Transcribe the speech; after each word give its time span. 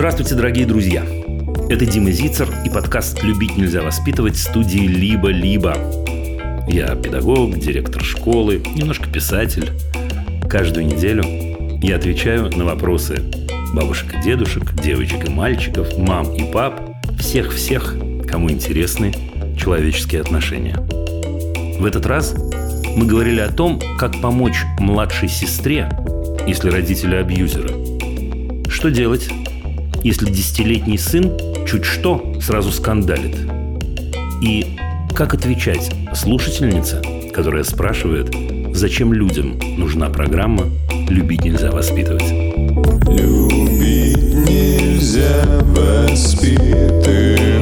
Здравствуйте, 0.00 0.34
дорогие 0.34 0.64
друзья! 0.64 1.04
Это 1.68 1.84
Дима 1.84 2.10
Зицер 2.10 2.48
и 2.64 2.70
подкаст 2.70 3.22
«Любить 3.22 3.58
нельзя 3.58 3.82
воспитывать» 3.82 4.38
студии 4.38 4.86
«Либо-либо». 4.86 5.76
Я 6.66 6.96
педагог, 6.96 7.58
директор 7.58 8.02
школы, 8.02 8.62
немножко 8.74 9.10
писатель. 9.10 9.68
Каждую 10.48 10.86
неделю 10.86 11.22
я 11.82 11.96
отвечаю 11.96 12.48
на 12.48 12.64
вопросы 12.64 13.22
бабушек 13.74 14.14
и 14.14 14.22
дедушек, 14.22 14.72
девочек 14.72 15.28
и 15.28 15.30
мальчиков, 15.30 15.94
мам 15.98 16.34
и 16.34 16.50
пап, 16.50 16.80
всех-всех, 17.18 17.94
кому 18.26 18.50
интересны 18.50 19.12
человеческие 19.58 20.22
отношения. 20.22 20.76
В 21.78 21.84
этот 21.84 22.06
раз 22.06 22.34
мы 22.96 23.04
говорили 23.04 23.40
о 23.40 23.52
том, 23.52 23.78
как 23.98 24.18
помочь 24.22 24.64
младшей 24.78 25.28
сестре, 25.28 25.90
если 26.46 26.70
родители 26.70 27.16
абьюзеры. 27.16 27.74
Что 28.70 28.90
делать, 28.90 29.28
если 30.02 30.30
десятилетний 30.30 30.98
сын 30.98 31.36
чуть 31.66 31.84
что 31.84 32.36
сразу 32.40 32.70
скандалит? 32.70 33.36
И 34.42 34.76
как 35.14 35.34
отвечать 35.34 35.92
слушательница, 36.14 37.02
которая 37.32 37.64
спрашивает, 37.64 38.34
зачем 38.74 39.12
людям 39.12 39.58
нужна 39.76 40.08
программа 40.08 40.64
«Любить 41.08 41.44
нельзя 41.44 41.70
воспитывать»? 41.70 42.30
Любить 43.08 44.34
нельзя 44.48 45.44
воспитывать 45.74 47.59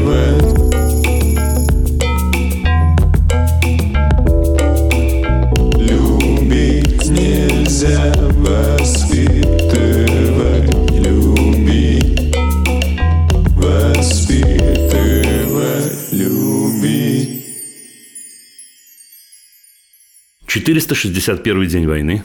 461 20.68 21.66
день 21.66 21.86
войны. 21.86 22.24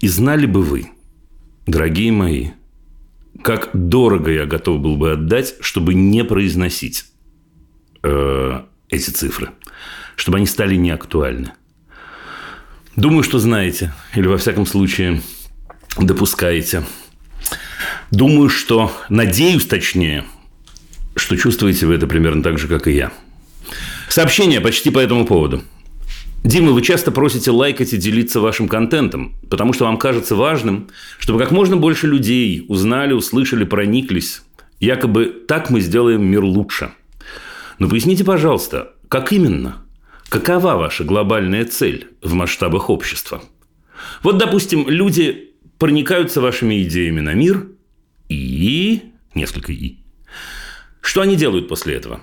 И 0.00 0.08
знали 0.08 0.44
бы 0.44 0.62
вы, 0.62 0.90
дорогие 1.66 2.12
мои, 2.12 2.48
как 3.42 3.70
дорого 3.72 4.30
я 4.30 4.44
готов 4.44 4.80
был 4.80 4.96
бы 4.96 5.12
отдать, 5.12 5.54
чтобы 5.60 5.94
не 5.94 6.22
произносить 6.22 7.06
э, 8.02 8.60
эти 8.90 9.08
цифры, 9.08 9.48
чтобы 10.16 10.36
они 10.36 10.46
стали 10.46 10.74
неактуальны. 10.76 11.52
Думаю, 12.96 13.22
что 13.22 13.38
знаете, 13.38 13.94
или 14.14 14.26
во 14.26 14.36
всяком 14.36 14.66
случае 14.66 15.22
допускаете. 15.96 16.84
Думаю, 18.10 18.50
что, 18.50 18.92
надеюсь 19.08 19.64
точнее, 19.64 20.26
что 21.16 21.34
чувствуете 21.34 21.86
вы 21.86 21.94
это 21.94 22.06
примерно 22.06 22.42
так 22.42 22.58
же, 22.58 22.68
как 22.68 22.88
и 22.88 22.92
я. 22.92 23.10
Сообщение 24.10 24.60
почти 24.60 24.90
по 24.90 24.98
этому 24.98 25.24
поводу. 25.24 25.62
Дима, 26.42 26.72
вы 26.72 26.80
часто 26.80 27.10
просите 27.10 27.50
лайкать 27.50 27.92
и 27.92 27.98
делиться 27.98 28.40
вашим 28.40 28.66
контентом, 28.66 29.34
потому 29.50 29.74
что 29.74 29.84
вам 29.84 29.98
кажется 29.98 30.34
важным, 30.34 30.88
чтобы 31.18 31.38
как 31.38 31.50
можно 31.50 31.76
больше 31.76 32.06
людей 32.06 32.64
узнали, 32.66 33.12
услышали, 33.12 33.64
прониклись. 33.64 34.42
Якобы 34.80 35.26
так 35.46 35.68
мы 35.68 35.80
сделаем 35.80 36.24
мир 36.24 36.42
лучше. 36.42 36.92
Но 37.78 37.88
поясните, 37.88 38.24
пожалуйста, 38.24 38.94
как 39.08 39.32
именно? 39.32 39.84
Какова 40.30 40.76
ваша 40.76 41.04
глобальная 41.04 41.66
цель 41.66 42.08
в 42.22 42.32
масштабах 42.32 42.88
общества? 42.88 43.42
Вот, 44.22 44.38
допустим, 44.38 44.88
люди 44.88 45.50
проникаются 45.78 46.40
вашими 46.40 46.82
идеями 46.82 47.20
на 47.20 47.34
мир 47.34 47.68
и... 48.28 49.02
Несколько 49.34 49.72
«и». 49.72 49.98
Что 51.00 51.20
они 51.20 51.36
делают 51.36 51.68
после 51.68 51.94
этого? 51.94 52.20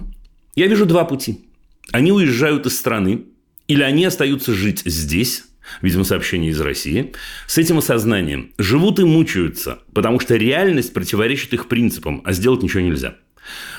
Я 0.56 0.68
вижу 0.68 0.86
два 0.86 1.06
пути. 1.06 1.46
Они 1.92 2.12
уезжают 2.12 2.66
из 2.66 2.78
страны, 2.78 3.26
или 3.68 3.82
они 3.82 4.06
остаются 4.06 4.54
жить 4.54 4.82
здесь, 4.86 5.44
видимо, 5.82 6.04
сообщение 6.04 6.52
из 6.52 6.60
России, 6.60 7.14
с 7.48 7.58
этим 7.58 7.78
осознанием. 7.78 8.52
Живут 8.58 9.00
и 9.00 9.04
мучаются, 9.04 9.80
потому 9.94 10.20
что 10.20 10.36
реальность 10.36 10.94
противоречит 10.94 11.54
их 11.54 11.68
принципам, 11.68 12.22
а 12.26 12.34
сделать 12.34 12.64
ничего 12.64 12.82
нельзя. 12.82 13.16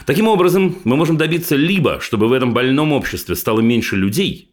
Таким 0.06 0.28
образом, 0.28 0.78
мы 0.84 0.96
можем 0.96 1.16
добиться 1.16 1.56
либо, 1.56 2.00
чтобы 2.00 2.28
в 2.28 2.32
этом 2.32 2.54
больном 2.54 2.92
обществе 2.92 3.34
стало 3.34 3.60
меньше 3.60 3.96
людей, 3.96 4.50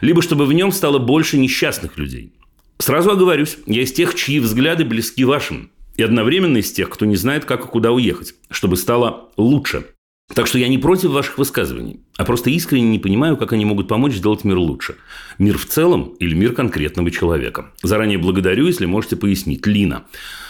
либо 0.00 0.22
чтобы 0.22 0.46
в 0.46 0.52
нем 0.52 0.72
стало 0.72 0.98
больше 0.98 1.38
несчастных 1.38 1.96
людей. 1.96 2.32
Сразу 2.78 3.10
оговорюсь, 3.10 3.58
я 3.66 3.82
из 3.82 3.92
тех, 3.92 4.14
чьи 4.14 4.38
взгляды 4.40 4.84
близки 4.84 5.24
вашим, 5.24 5.70
и 5.96 6.02
одновременно 6.02 6.58
из 6.58 6.70
тех, 6.70 6.90
кто 6.90 7.06
не 7.06 7.16
знает, 7.16 7.44
как 7.44 7.64
и 7.64 7.68
куда 7.68 7.90
уехать, 7.90 8.34
чтобы 8.50 8.76
стало 8.76 9.30
лучше. 9.36 9.86
Так 10.34 10.46
что 10.46 10.58
я 10.58 10.68
не 10.68 10.76
против 10.76 11.10
ваших 11.10 11.38
высказываний, 11.38 12.00
а 12.16 12.24
просто 12.24 12.50
искренне 12.50 12.90
не 12.90 12.98
понимаю, 12.98 13.36
как 13.36 13.52
они 13.54 13.64
могут 13.64 13.88
помочь 13.88 14.14
сделать 14.14 14.44
мир 14.44 14.58
лучше. 14.58 14.96
Мир 15.38 15.56
в 15.56 15.64
целом 15.64 16.14
или 16.20 16.34
мир 16.34 16.52
конкретного 16.52 17.10
человека. 17.10 17.72
Заранее 17.82 18.18
благодарю, 18.18 18.66
если 18.66 18.84
можете 18.84 19.16
пояснить. 19.16 19.66
Лина. 19.66 20.04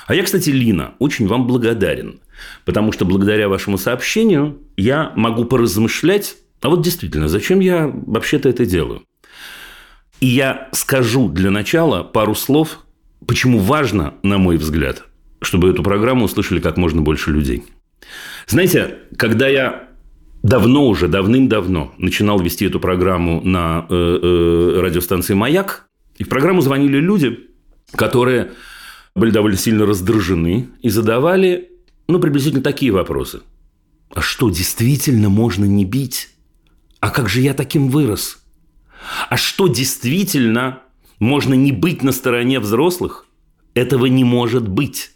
А 0.06 0.14
я, 0.14 0.24
кстати, 0.24 0.50
Лина, 0.50 0.94
очень 0.98 1.28
вам 1.28 1.46
благодарен. 1.46 2.20
Потому 2.64 2.92
что 2.92 3.04
благодаря 3.04 3.48
вашему 3.48 3.78
сообщению 3.78 4.58
я 4.76 5.12
могу 5.14 5.44
поразмышлять, 5.44 6.36
а 6.60 6.70
вот 6.70 6.82
действительно, 6.82 7.28
зачем 7.28 7.60
я 7.60 7.86
вообще-то 7.88 8.48
это 8.48 8.66
делаю? 8.66 9.02
И 10.20 10.26
я 10.26 10.68
скажу 10.72 11.28
для 11.28 11.50
начала 11.50 12.02
пару 12.02 12.34
слов, 12.34 12.80
почему 13.26 13.60
важно, 13.60 14.14
на 14.24 14.38
мой 14.38 14.56
взгляд, 14.56 15.04
чтобы 15.40 15.70
эту 15.70 15.84
программу 15.84 16.24
услышали 16.24 16.58
как 16.58 16.76
можно 16.76 17.00
больше 17.00 17.30
людей. 17.30 17.62
Знаете, 18.46 18.98
когда 19.16 19.48
я 19.48 19.88
давно 20.42 20.86
уже, 20.86 21.08
давным-давно 21.08 21.94
начинал 21.98 22.40
вести 22.40 22.66
эту 22.66 22.80
программу 22.80 23.40
на 23.42 23.86
э, 23.88 23.94
э, 23.94 24.80
радиостанции 24.80 25.34
«Маяк», 25.34 25.88
и 26.16 26.24
в 26.24 26.28
программу 26.28 26.60
звонили 26.60 26.98
люди, 26.98 27.38
которые 27.94 28.52
были 29.14 29.30
довольно 29.30 29.56
сильно 29.56 29.86
раздражены 29.86 30.68
и 30.82 30.90
задавали, 30.90 31.70
ну, 32.08 32.18
приблизительно 32.18 32.62
такие 32.62 32.92
вопросы. 32.92 33.40
А 34.14 34.20
что, 34.20 34.48
действительно 34.48 35.28
можно 35.28 35.64
не 35.64 35.84
бить? 35.84 36.30
А 37.00 37.10
как 37.10 37.28
же 37.28 37.40
я 37.40 37.54
таким 37.54 37.88
вырос? 37.88 38.42
А 39.28 39.36
что, 39.36 39.68
действительно 39.68 40.80
можно 41.18 41.54
не 41.54 41.72
быть 41.72 42.02
на 42.02 42.12
стороне 42.12 42.58
взрослых? 42.60 43.26
Этого 43.74 44.06
не 44.06 44.24
может 44.24 44.66
быть. 44.66 45.12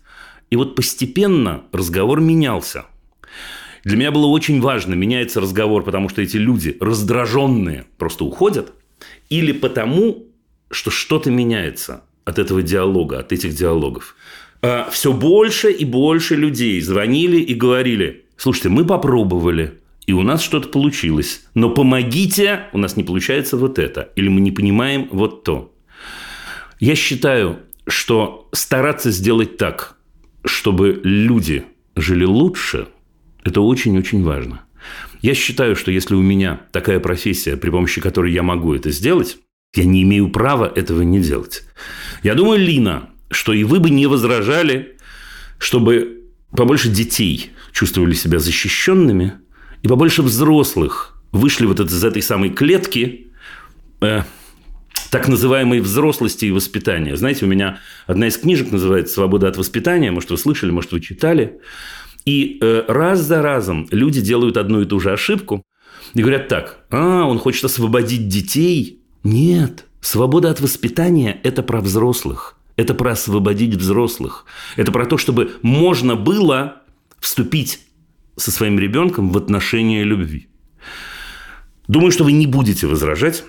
И 0.53 0.57
вот 0.57 0.75
постепенно 0.75 1.63
разговор 1.73 2.21
менялся. 2.21 2.85
Для 3.85 3.97
меня 3.97 4.11
было 4.11 4.27
очень 4.27 4.61
важно, 4.61 4.93
меняется 4.93 5.41
разговор, 5.41 5.83
потому 5.83 6.11
что 6.11 6.21
эти 6.21 6.37
люди 6.37 6.77
раздраженные 6.79 7.87
просто 7.97 8.25
уходят, 8.25 8.75
или 9.31 9.53
потому, 9.53 10.27
что 10.71 10.91
что-то 10.91 11.31
меняется 11.31 12.03
от 12.27 12.39
этого 12.39 12.61
диалога, 12.61 13.21
от 13.21 13.33
этих 13.33 13.55
диалогов. 13.55 14.15
А 14.61 14.91
Все 14.91 15.15
больше 15.15 15.73
и 15.73 15.87
больше 15.87 16.37
людей 16.37 16.79
звонили 16.83 17.39
и 17.39 17.55
говорили, 17.55 18.27
слушайте, 18.37 18.69
мы 18.69 18.84
попробовали, 18.84 19.81
и 20.07 20.13
у 20.13 20.21
нас 20.21 20.43
что-то 20.43 20.69
получилось, 20.69 21.47
но 21.55 21.71
помогите, 21.71 22.65
у 22.75 22.79
нас 22.79 22.99
не 22.99 23.05
получается 23.05 23.57
вот 23.57 23.79
это, 23.79 24.11
или 24.17 24.29
мы 24.29 24.43
не 24.43 24.53
понимаем 24.53 25.09
вот 25.13 25.45
то. 25.45 25.73
Я 26.79 26.95
считаю, 26.95 27.61
что 27.87 28.51
стараться 28.53 29.11
сделать 29.11 29.57
так, 29.57 29.97
чтобы 30.44 31.00
люди 31.04 31.64
жили 31.97 32.25
лучше, 32.25 32.88
это 33.44 33.60
очень-очень 33.60 34.22
важно. 34.22 34.62
Я 35.20 35.34
считаю, 35.34 35.76
что 35.76 35.91
если 35.91 36.14
у 36.14 36.22
меня 36.22 36.60
такая 36.72 36.98
профессия, 37.00 37.56
при 37.56 37.70
помощи 37.70 38.00
которой 38.00 38.32
я 38.32 38.42
могу 38.42 38.75
это 38.75 38.91
сделать, 38.91 39.38
я 39.75 39.84
не 39.84 40.03
имею 40.03 40.30
права 40.30 40.70
этого 40.75 41.03
не 41.03 41.20
делать. 41.20 41.62
Я 42.22 42.34
думаю, 42.34 42.60
Лина, 42.60 43.08
что 43.30 43.53
и 43.53 43.64
вы 43.64 43.80
бы 43.80 43.91
не 43.91 44.06
возражали, 44.06 44.97
чтобы 45.59 46.22
побольше 46.50 46.88
детей 46.88 47.53
чувствовали 47.72 48.15
себя 48.15 48.38
защищенными, 48.38 49.34
и 49.83 49.88
побольше 49.88 50.22
взрослых 50.22 51.22
вышли 51.33 51.66
вот 51.66 51.80
из 51.80 52.04
этой 52.04 52.22
самой 52.22 52.50
клетки 52.50 53.28
э, 54.00 54.22
так 55.12 55.28
называемой 55.28 55.80
взрослости 55.80 56.47
и 56.47 56.50
воспитания. 56.50 57.14
Знаете, 57.16 57.44
у 57.44 57.48
меня 57.48 57.80
одна 58.06 58.28
из 58.28 58.38
книжек 58.38 58.72
называется 58.72 59.12
«Свобода 59.12 59.47
от 59.47 59.59
воспитания». 59.59 60.10
Может, 60.10 60.30
вы 60.30 60.38
слышали, 60.38 60.70
может, 60.70 60.91
вы 60.91 61.00
читали. 61.00 61.60
И 62.24 62.59
э, 62.62 62.84
раз 62.88 63.20
за 63.20 63.42
разом 63.42 63.86
люди 63.91 64.22
делают 64.22 64.56
одну 64.56 64.80
и 64.80 64.86
ту 64.86 64.98
же 65.00 65.12
ошибку 65.12 65.62
и 66.14 66.22
говорят 66.22 66.48
так, 66.48 66.86
а, 66.88 67.26
он 67.26 67.38
хочет 67.38 67.66
освободить 67.66 68.28
детей. 68.28 69.03
Нет, 69.22 69.84
свобода 70.00 70.48
от 70.48 70.60
воспитания– 70.62 71.38
это 71.42 71.62
про 71.62 71.82
взрослых. 71.82 72.56
Это 72.76 72.94
про 72.94 73.12
освободить 73.12 73.74
взрослых. 73.74 74.47
Это 74.76 74.92
про 74.92 75.04
то, 75.04 75.18
чтобы 75.18 75.53
можно 75.60 76.16
было 76.16 76.80
вступить 77.20 77.80
со 78.36 78.50
своим 78.50 78.78
ребенком 78.78 79.28
в 79.28 79.36
отношения 79.36 80.04
любви. 80.04 80.48
Думаю, 81.86 82.12
что 82.12 82.24
вы 82.24 82.32
не 82.32 82.47
будете 82.47 82.86
возражать, 82.86 83.44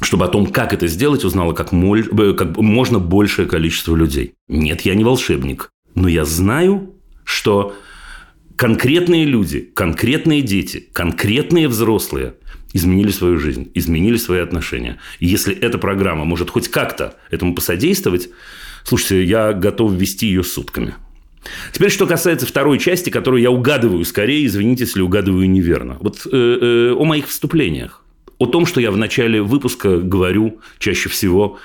чтобы 0.00 0.24
о 0.24 0.28
том, 0.28 0.46
как 0.46 0.72
это 0.72 0.86
сделать, 0.86 1.24
узнало 1.24 1.52
как, 1.52 1.72
моль, 1.72 2.06
э, 2.06 2.32
как 2.34 2.56
можно 2.56 2.98
большее 2.98 3.46
количество 3.46 3.96
людей. 3.96 4.34
Нет, 4.48 4.82
я 4.82 4.94
не 4.94 5.04
волшебник, 5.04 5.70
но 5.94 6.08
я 6.08 6.24
знаю, 6.24 6.94
что 7.24 7.74
конкретные 8.56 9.24
люди, 9.24 9.60
конкретные 9.74 10.42
дети, 10.42 10.88
конкретные 10.92 11.68
взрослые 11.68 12.34
изменили 12.72 13.10
свою 13.10 13.38
жизнь, 13.38 13.70
изменили 13.74 14.16
свои 14.16 14.40
отношения. 14.40 14.98
И 15.18 15.26
если 15.26 15.54
эта 15.54 15.78
программа 15.78 16.24
может 16.24 16.50
хоть 16.50 16.68
как-то 16.68 17.16
этому 17.30 17.54
посодействовать, 17.54 18.28
слушайте, 18.84 19.24
я 19.24 19.52
готов 19.52 19.92
ввести 19.92 20.26
ее 20.26 20.44
сутками. 20.44 20.94
Теперь, 21.72 21.90
что 21.90 22.06
касается 22.06 22.46
второй 22.46 22.78
части, 22.78 23.10
которую 23.10 23.42
я 23.42 23.50
угадываю 23.50 24.04
скорее, 24.04 24.44
извините, 24.44 24.84
если 24.84 25.00
угадываю 25.00 25.48
неверно. 25.48 25.96
Вот 26.00 26.26
э, 26.26 26.30
э, 26.30 26.94
о 26.94 27.04
моих 27.04 27.28
вступлениях. 27.28 28.04
О 28.38 28.46
том, 28.46 28.66
что 28.66 28.80
я 28.80 28.90
в 28.90 28.96
начале 28.96 29.42
выпуска 29.42 29.98
говорю 29.98 30.60
чаще 30.78 31.08
всего, 31.08 31.58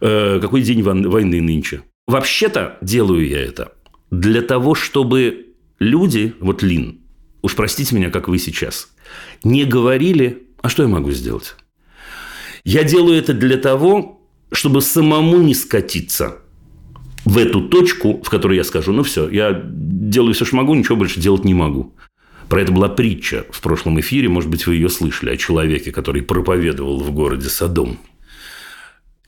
э, 0.00 0.38
какой 0.40 0.62
день 0.62 0.82
войны 0.82 1.40
нынче. 1.40 1.82
Вообще-то 2.06 2.78
делаю 2.80 3.28
я 3.28 3.40
это 3.40 3.72
для 4.10 4.42
того, 4.42 4.74
чтобы 4.74 5.46
люди, 5.78 6.34
вот 6.40 6.62
Лин, 6.62 7.00
уж 7.42 7.54
простите 7.54 7.94
меня, 7.94 8.10
как 8.10 8.28
вы 8.28 8.38
сейчас, 8.38 8.88
не 9.44 9.64
говорили, 9.64 10.46
а 10.62 10.68
что 10.68 10.82
я 10.82 10.88
могу 10.88 11.10
сделать? 11.12 11.56
Я 12.64 12.84
делаю 12.84 13.16
это 13.16 13.32
для 13.32 13.56
того, 13.56 14.20
чтобы 14.52 14.82
самому 14.82 15.38
не 15.38 15.54
скатиться 15.54 16.38
в 17.24 17.38
эту 17.38 17.68
точку, 17.68 18.22
в 18.22 18.28
которой 18.28 18.56
я 18.56 18.64
скажу, 18.64 18.92
ну 18.92 19.02
все, 19.02 19.28
я 19.28 19.62
делаю 19.64 20.34
все, 20.34 20.44
что 20.44 20.56
могу, 20.56 20.74
ничего 20.74 20.96
больше 20.96 21.20
делать 21.20 21.44
не 21.44 21.54
могу. 21.54 21.94
Про 22.50 22.62
это 22.62 22.72
была 22.72 22.88
притча 22.88 23.46
в 23.50 23.60
прошлом 23.62 24.00
эфире, 24.00 24.28
может 24.28 24.50
быть, 24.50 24.66
вы 24.66 24.74
ее 24.74 24.88
слышали, 24.88 25.30
о 25.30 25.36
человеке, 25.36 25.92
который 25.92 26.20
проповедовал 26.22 27.00
в 27.00 27.10
городе 27.12 27.48
Садом. 27.48 27.98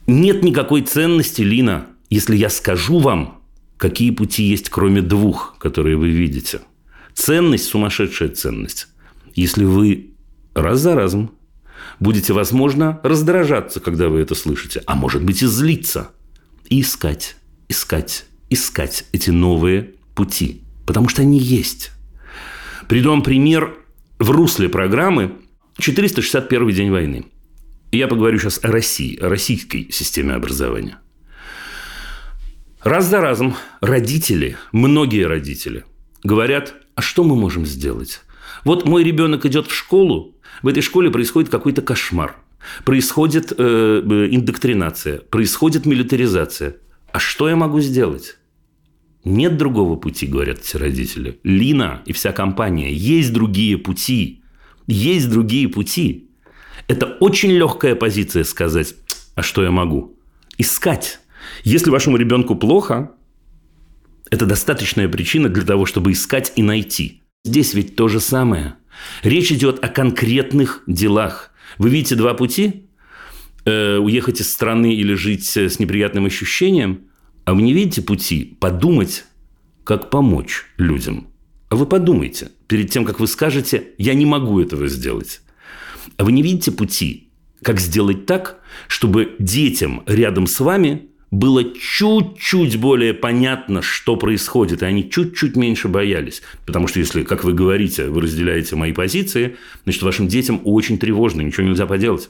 Нет 0.06 0.42
никакой 0.42 0.82
ценности, 0.82 1.40
Лина, 1.40 1.86
если 2.10 2.36
я 2.36 2.50
скажу 2.50 2.98
вам, 2.98 3.40
какие 3.76 4.10
пути 4.10 4.42
есть, 4.42 4.68
кроме 4.68 5.00
двух, 5.00 5.56
которые 5.58 5.96
вы 5.96 6.10
видите. 6.10 6.60
Ценность– 7.14 7.64
сумасшедшая 7.70 8.28
ценность. 8.30 8.88
Если 9.34 9.64
вы 9.64 10.10
раз 10.54 10.80
за 10.80 10.94
разом 10.94 11.30
будете, 12.00 12.32
возможно, 12.32 13.00
раздражаться, 13.02 13.78
когда 13.80 14.08
вы 14.08 14.18
это 14.20 14.34
слышите, 14.34 14.82
а 14.86 14.96
может 14.96 15.22
быть 15.22 15.42
и 15.42 15.46
злиться, 15.46 16.10
и 16.68 16.80
искать 16.80 17.36
искать, 17.72 18.26
искать 18.50 19.04
эти 19.12 19.30
новые 19.30 19.92
пути, 20.14 20.62
потому 20.86 21.08
что 21.08 21.22
они 21.22 21.38
есть. 21.38 21.90
Приду 22.92 23.08
вам 23.08 23.22
пример 23.22 23.74
в 24.18 24.30
русле 24.32 24.68
программы 24.68 25.32
461 25.78 26.68
день 26.72 26.90
войны. 26.90 27.24
я 27.90 28.06
поговорю 28.06 28.38
сейчас 28.38 28.62
о 28.62 28.70
России, 28.70 29.18
о 29.18 29.30
российской 29.30 29.90
системе 29.90 30.34
образования. 30.34 30.98
Раз 32.82 33.06
за 33.06 33.22
разом 33.22 33.54
родители, 33.80 34.58
многие 34.72 35.22
родители 35.22 35.86
говорят, 36.22 36.74
а 36.94 37.00
что 37.00 37.24
мы 37.24 37.34
можем 37.34 37.64
сделать? 37.64 38.20
Вот 38.62 38.84
мой 38.84 39.04
ребенок 39.04 39.46
идет 39.46 39.68
в 39.68 39.74
школу, 39.74 40.36
в 40.60 40.68
этой 40.68 40.82
школе 40.82 41.10
происходит 41.10 41.48
какой-то 41.48 41.80
кошмар, 41.80 42.36
происходит 42.84 43.54
э, 43.56 44.02
индоктринация, 44.30 45.20
происходит 45.20 45.86
милитаризация. 45.86 46.76
А 47.10 47.18
что 47.18 47.48
я 47.48 47.56
могу 47.56 47.80
сделать? 47.80 48.36
Нет 49.24 49.56
другого 49.56 49.96
пути, 49.96 50.26
говорят 50.26 50.60
все 50.60 50.78
родители. 50.78 51.38
Лина 51.44 52.02
и 52.06 52.12
вся 52.12 52.32
компания. 52.32 52.92
Есть 52.92 53.32
другие 53.32 53.78
пути. 53.78 54.42
Есть 54.86 55.30
другие 55.30 55.68
пути. 55.68 56.30
Это 56.88 57.06
очень 57.20 57.52
легкая 57.52 57.94
позиция 57.94 58.44
сказать, 58.44 58.94
а 59.34 59.42
что 59.42 59.62
я 59.62 59.70
могу? 59.70 60.18
Искать. 60.58 61.20
Если 61.62 61.90
вашему 61.90 62.16
ребенку 62.16 62.56
плохо, 62.56 63.12
это 64.30 64.46
достаточная 64.46 65.08
причина 65.08 65.48
для 65.48 65.64
того, 65.64 65.86
чтобы 65.86 66.12
искать 66.12 66.52
и 66.56 66.62
найти. 66.62 67.22
Здесь 67.44 67.74
ведь 67.74 67.96
то 67.96 68.08
же 68.08 68.18
самое. 68.18 68.74
Речь 69.22 69.52
идет 69.52 69.82
о 69.84 69.88
конкретных 69.88 70.82
делах. 70.86 71.52
Вы 71.78 71.90
видите 71.90 72.14
два 72.14 72.34
пути? 72.34 72.86
Э, 73.64 73.98
уехать 73.98 74.40
из 74.40 74.52
страны 74.52 74.94
или 74.94 75.14
жить 75.14 75.56
с 75.56 75.78
неприятным 75.78 76.26
ощущением, 76.26 77.02
а 77.44 77.54
вы 77.54 77.62
не 77.62 77.72
видите 77.72 78.02
пути 78.02 78.56
подумать, 78.60 79.24
как 79.84 80.10
помочь 80.10 80.64
людям. 80.76 81.28
А 81.68 81.76
вы 81.76 81.86
подумайте, 81.86 82.50
перед 82.68 82.90
тем, 82.90 83.04
как 83.04 83.18
вы 83.18 83.26
скажете, 83.26 83.84
я 83.98 84.14
не 84.14 84.26
могу 84.26 84.60
этого 84.60 84.88
сделать. 84.88 85.40
А 86.16 86.24
вы 86.24 86.32
не 86.32 86.42
видите 86.42 86.70
пути, 86.70 87.30
как 87.62 87.80
сделать 87.80 88.26
так, 88.26 88.60
чтобы 88.88 89.34
детям 89.38 90.02
рядом 90.06 90.46
с 90.46 90.60
вами 90.60 91.08
было 91.30 91.64
чуть-чуть 91.64 92.76
более 92.78 93.14
понятно, 93.14 93.80
что 93.80 94.16
происходит, 94.16 94.82
и 94.82 94.84
они 94.84 95.10
чуть-чуть 95.10 95.56
меньше 95.56 95.88
боялись. 95.88 96.42
Потому 96.66 96.88
что 96.88 96.98
если, 96.98 97.22
как 97.22 97.42
вы 97.42 97.54
говорите, 97.54 98.08
вы 98.08 98.20
разделяете 98.20 98.76
мои 98.76 98.92
позиции, 98.92 99.56
значит, 99.84 100.02
вашим 100.02 100.28
детям 100.28 100.60
очень 100.64 100.98
тревожно, 100.98 101.40
ничего 101.40 101.66
нельзя 101.66 101.86
поделать. 101.86 102.28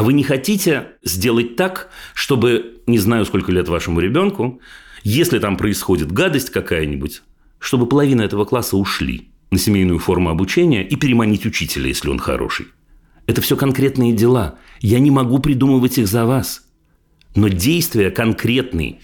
А 0.00 0.02
вы 0.02 0.14
не 0.14 0.22
хотите 0.22 0.92
сделать 1.02 1.56
так, 1.56 1.90
чтобы, 2.14 2.80
не 2.86 2.96
знаю, 2.96 3.26
сколько 3.26 3.52
лет 3.52 3.68
вашему 3.68 4.00
ребенку, 4.00 4.62
если 5.02 5.38
там 5.38 5.58
происходит 5.58 6.10
гадость 6.10 6.48
какая-нибудь, 6.48 7.20
чтобы 7.58 7.86
половина 7.86 8.22
этого 8.22 8.46
класса 8.46 8.78
ушли 8.78 9.28
на 9.50 9.58
семейную 9.58 9.98
форму 9.98 10.30
обучения 10.30 10.82
и 10.82 10.96
переманить 10.96 11.44
учителя, 11.44 11.88
если 11.88 12.08
он 12.08 12.18
хороший. 12.18 12.68
Это 13.26 13.42
все 13.42 13.58
конкретные 13.58 14.14
дела. 14.14 14.58
Я 14.80 15.00
не 15.00 15.10
могу 15.10 15.38
придумывать 15.38 15.98
их 15.98 16.08
за 16.08 16.24
вас. 16.24 16.66
Но 17.34 17.48
действия 17.48 18.10
конкретные. 18.10 19.00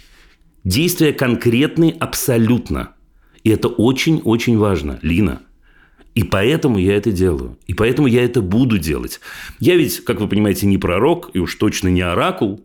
Действия 0.64 1.12
конкретные 1.12 1.92
абсолютно. 1.92 2.94
И 3.44 3.50
это 3.50 3.68
очень-очень 3.68 4.56
важно, 4.56 4.98
Лина. 5.02 5.42
И 6.16 6.24
поэтому 6.24 6.78
я 6.78 6.96
это 6.96 7.12
делаю. 7.12 7.58
И 7.66 7.74
поэтому 7.74 8.08
я 8.08 8.24
это 8.24 8.40
буду 8.40 8.78
делать. 8.78 9.20
Я 9.60 9.76
ведь, 9.76 10.02
как 10.02 10.18
вы 10.18 10.28
понимаете, 10.28 10.66
не 10.66 10.78
пророк 10.78 11.30
и 11.34 11.38
уж 11.38 11.54
точно 11.56 11.88
не 11.88 12.00
оракул. 12.00 12.64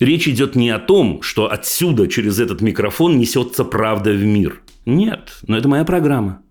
Речь 0.00 0.26
идет 0.26 0.56
не 0.56 0.68
о 0.70 0.80
том, 0.80 1.22
что 1.22 1.48
отсюда 1.48 2.08
через 2.08 2.40
этот 2.40 2.60
микрофон 2.60 3.18
несется 3.18 3.64
правда 3.64 4.10
в 4.10 4.24
мир. 4.24 4.62
Нет, 4.84 5.38
но 5.46 5.56
это 5.56 5.68
моя 5.68 5.84
программа. 5.84 6.42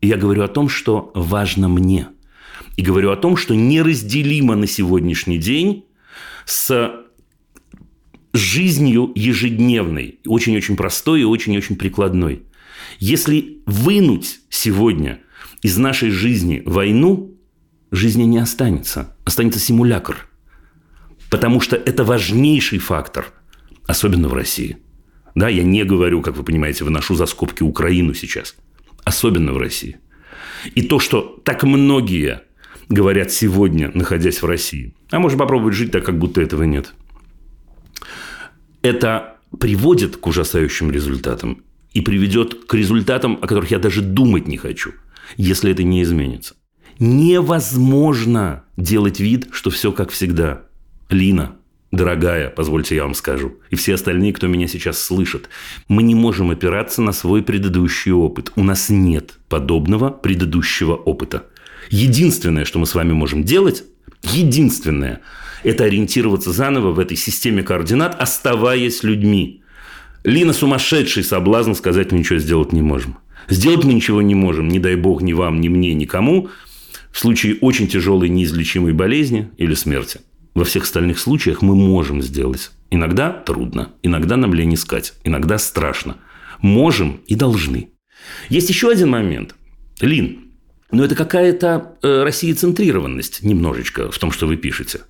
И 0.00 0.06
я 0.06 0.16
говорю 0.16 0.44
о 0.44 0.48
том, 0.48 0.68
что 0.68 1.10
важно 1.12 1.68
мне. 1.68 2.06
И 2.76 2.82
говорю 2.82 3.10
о 3.10 3.16
том, 3.16 3.36
что 3.36 3.56
неразделимо 3.56 4.54
на 4.54 4.68
сегодняшний 4.68 5.38
день 5.38 5.86
с 6.44 6.92
жизнью 8.32 9.10
ежедневной, 9.16 10.20
очень-очень 10.24 10.76
простой 10.76 11.22
и 11.22 11.24
очень-очень 11.24 11.74
прикладной. 11.74 12.44
Если 13.00 13.58
вынуть 13.66 14.38
сегодня– 14.50 15.18
из 15.62 15.76
нашей 15.76 16.10
жизни 16.10 16.62
войну, 16.64 17.34
жизни 17.90 18.22
не 18.24 18.38
останется. 18.38 19.14
Останется 19.24 19.58
симулятор. 19.58 20.28
Потому 21.30 21.60
что 21.60 21.76
это 21.76 22.04
важнейший 22.04 22.78
фактор, 22.78 23.26
особенно 23.86 24.28
в 24.28 24.34
России. 24.34 24.78
Да, 25.34 25.48
я 25.48 25.62
не 25.62 25.84
говорю, 25.84 26.22
как 26.22 26.36
вы 26.36 26.42
понимаете, 26.42 26.84
выношу 26.84 27.14
за 27.14 27.26
скобки 27.26 27.62
Украину 27.62 28.14
сейчас. 28.14 28.56
Особенно 29.04 29.52
в 29.52 29.58
России. 29.58 29.98
И 30.74 30.82
то, 30.82 30.98
что 30.98 31.40
так 31.44 31.62
многие 31.62 32.42
говорят 32.88 33.30
сегодня, 33.30 33.90
находясь 33.94 34.42
в 34.42 34.46
России, 34.46 34.94
а 35.10 35.20
можно 35.20 35.38
попробовать 35.38 35.74
жить 35.74 35.92
так, 35.92 36.04
как 36.04 36.18
будто 36.18 36.40
этого 36.40 36.64
нет. 36.64 36.92
Это 38.82 39.36
приводит 39.58 40.16
к 40.16 40.26
ужасающим 40.26 40.90
результатам 40.90 41.62
и 41.92 42.00
приведет 42.00 42.66
к 42.66 42.74
результатам, 42.74 43.38
о 43.40 43.46
которых 43.46 43.70
я 43.70 43.78
даже 43.78 44.00
думать 44.00 44.48
не 44.48 44.56
хочу– 44.56 44.94
если 45.36 45.72
это 45.72 45.82
не 45.82 46.02
изменится. 46.02 46.54
Невозможно 46.98 48.64
делать 48.76 49.20
вид, 49.20 49.48
что 49.52 49.70
все 49.70 49.92
как 49.92 50.10
всегда. 50.10 50.62
Лина, 51.08 51.56
дорогая, 51.90 52.50
позвольте 52.50 52.94
я 52.94 53.04
вам 53.04 53.14
скажу, 53.14 53.54
и 53.70 53.76
все 53.76 53.94
остальные, 53.94 54.32
кто 54.32 54.46
меня 54.46 54.68
сейчас 54.68 55.00
слышит, 55.00 55.48
мы 55.88 56.02
не 56.02 56.14
можем 56.14 56.50
опираться 56.50 57.02
на 57.02 57.12
свой 57.12 57.42
предыдущий 57.42 58.12
опыт. 58.12 58.52
У 58.54 58.62
нас 58.62 58.90
нет 58.90 59.38
подобного 59.48 60.10
предыдущего 60.10 60.94
опыта. 60.94 61.46
Единственное, 61.90 62.64
что 62.64 62.78
мы 62.78 62.86
с 62.86 62.94
вами 62.94 63.12
можем 63.12 63.44
делать, 63.44 63.84
единственное, 64.22 65.20
это 65.64 65.84
ориентироваться 65.84 66.52
заново 66.52 66.92
в 66.92 66.98
этой 66.98 67.16
системе 67.16 67.62
координат, 67.62 68.20
оставаясь 68.20 69.02
людьми. 69.02 69.62
Лина 70.22 70.52
сумасшедший 70.52 71.24
соблазн 71.24 71.72
сказать, 71.72 72.12
мы 72.12 72.18
ничего 72.18 72.38
сделать 72.38 72.72
не 72.72 72.82
можем. 72.82 73.18
Сделать 73.50 73.84
мы 73.84 73.92
ничего 73.92 74.22
не 74.22 74.34
можем, 74.34 74.68
не 74.68 74.78
дай 74.78 74.94
бог 74.94 75.22
ни 75.22 75.32
вам, 75.32 75.60
ни 75.60 75.68
мне, 75.68 75.92
никому, 75.92 76.48
в 77.10 77.18
случае 77.18 77.58
очень 77.60 77.88
тяжелой 77.88 78.28
неизлечимой 78.28 78.92
болезни 78.92 79.50
или 79.58 79.74
смерти. 79.74 80.20
Во 80.54 80.64
всех 80.64 80.84
остальных 80.84 81.18
случаях 81.18 81.60
мы 81.60 81.74
можем 81.74 82.22
сделать. 82.22 82.70
Иногда 82.90 83.30
трудно, 83.30 83.92
иногда 84.02 84.36
нам 84.36 84.54
лень 84.54 84.74
искать, 84.74 85.14
иногда 85.24 85.58
страшно. 85.58 86.16
Можем 86.60 87.20
и 87.26 87.34
должны. 87.34 87.90
Есть 88.48 88.68
еще 88.68 88.90
один 88.90 89.10
момент. 89.10 89.54
Лин, 90.00 90.50
но 90.90 91.04
это 91.04 91.14
какая-то 91.14 91.96
э, 92.02 92.22
россиецентрированность 92.22 93.42
немножечко 93.42 94.10
в 94.10 94.18
том, 94.18 94.32
что 94.32 94.46
вы 94.46 94.56
пишете. 94.56 95.00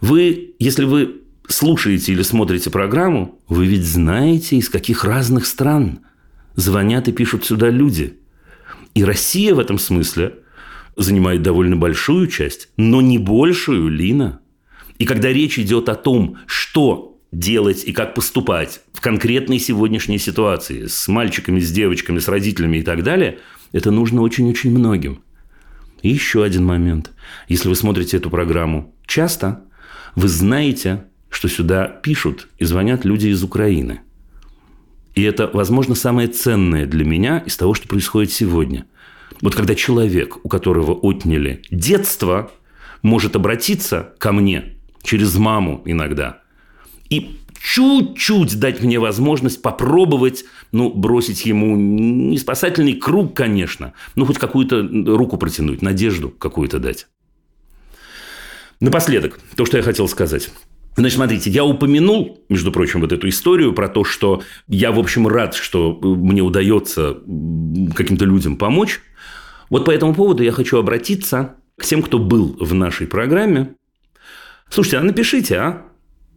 Вы, 0.00 0.54
если 0.58 0.84
вы 0.84 1.22
слушаете 1.48 2.12
или 2.12 2.22
смотрите 2.22 2.70
программу, 2.70 3.40
вы 3.48 3.66
ведь 3.66 3.84
знаете, 3.84 4.56
из 4.56 4.68
каких 4.68 5.04
разных 5.04 5.46
стран 5.46 6.00
звонят 6.54 7.08
и 7.08 7.12
пишут 7.12 7.44
сюда 7.44 7.70
люди. 7.70 8.18
И 8.94 9.04
Россия 9.04 9.54
в 9.54 9.58
этом 9.58 9.78
смысле 9.78 10.36
занимает 10.96 11.42
довольно 11.42 11.76
большую 11.76 12.28
часть, 12.28 12.68
но 12.76 13.00
не 13.00 13.18
большую, 13.18 13.88
Лина. 13.88 14.40
И 14.98 15.06
когда 15.06 15.32
речь 15.32 15.58
идет 15.58 15.88
о 15.88 15.96
том, 15.96 16.38
что 16.46 17.18
делать 17.32 17.84
и 17.84 17.92
как 17.92 18.14
поступать 18.14 18.80
в 18.92 19.00
конкретной 19.00 19.58
сегодняшней 19.58 20.18
ситуации 20.18 20.86
с 20.86 21.08
мальчиками, 21.08 21.58
с 21.58 21.70
девочками, 21.72 22.20
с 22.20 22.28
родителями 22.28 22.78
и 22.78 22.82
так 22.82 23.02
далее, 23.02 23.38
это 23.72 23.90
нужно 23.90 24.22
очень-очень 24.22 24.70
многим. 24.70 25.22
И 26.02 26.10
еще 26.10 26.44
один 26.44 26.64
момент. 26.64 27.12
Если 27.48 27.68
вы 27.68 27.74
смотрите 27.74 28.18
эту 28.18 28.30
программу 28.30 28.94
часто, 29.06 29.64
вы 30.14 30.28
знаете, 30.28 31.06
что 31.28 31.48
сюда 31.48 31.86
пишут 31.86 32.48
и 32.58 32.64
звонят 32.64 33.04
люди 33.04 33.28
из 33.28 33.42
Украины. 33.42 34.02
И 35.14 35.22
это, 35.22 35.48
возможно, 35.52 35.94
самое 35.94 36.28
ценное 36.28 36.86
для 36.86 37.04
меня 37.04 37.38
из 37.38 37.56
того, 37.56 37.74
что 37.74 37.88
происходит 37.88 38.32
сегодня. 38.32 38.86
Вот 39.40 39.54
когда 39.54 39.74
человек, 39.74 40.38
у 40.44 40.48
которого 40.48 40.92
отняли 40.92 41.62
детство, 41.70 42.50
может 43.02 43.36
обратиться 43.36 44.14
ко 44.18 44.32
мне 44.32 44.74
через 45.02 45.36
маму 45.36 45.82
иногда 45.84 46.40
и 47.10 47.38
чуть-чуть 47.60 48.58
дать 48.58 48.82
мне 48.82 48.98
возможность 48.98 49.62
попробовать, 49.62 50.44
ну, 50.72 50.92
бросить 50.92 51.46
ему 51.46 51.76
не 51.76 52.38
спасательный 52.38 52.94
круг, 52.94 53.34
конечно, 53.34 53.92
но 54.16 54.24
хоть 54.24 54.38
какую-то 54.38 54.82
руку 55.16 55.36
протянуть, 55.36 55.82
надежду 55.82 56.30
какую-то 56.30 56.78
дать. 56.78 57.06
Напоследок, 58.80 59.38
то, 59.56 59.64
что 59.64 59.76
я 59.76 59.82
хотел 59.82 60.08
сказать. 60.08 60.50
Значит, 60.96 61.16
смотрите, 61.16 61.50
я 61.50 61.64
упомянул, 61.64 62.44
между 62.48 62.70
прочим, 62.70 63.00
вот 63.00 63.12
эту 63.12 63.28
историю 63.28 63.72
про 63.72 63.88
то, 63.88 64.04
что 64.04 64.42
я, 64.68 64.92
в 64.92 64.98
общем, 64.98 65.26
рад, 65.26 65.54
что 65.54 65.98
мне 66.02 66.40
удается 66.40 67.18
каким-то 67.94 68.24
людям 68.24 68.56
помочь. 68.56 69.00
Вот 69.70 69.84
по 69.84 69.90
этому 69.90 70.14
поводу 70.14 70.42
я 70.42 70.52
хочу 70.52 70.78
обратиться 70.78 71.56
к 71.76 71.84
тем, 71.84 72.02
кто 72.02 72.18
был 72.18 72.56
в 72.60 72.74
нашей 72.74 73.06
программе. 73.08 73.74
Слушайте, 74.68 74.98
а 74.98 75.02
напишите, 75.02 75.56
а? 75.56 75.82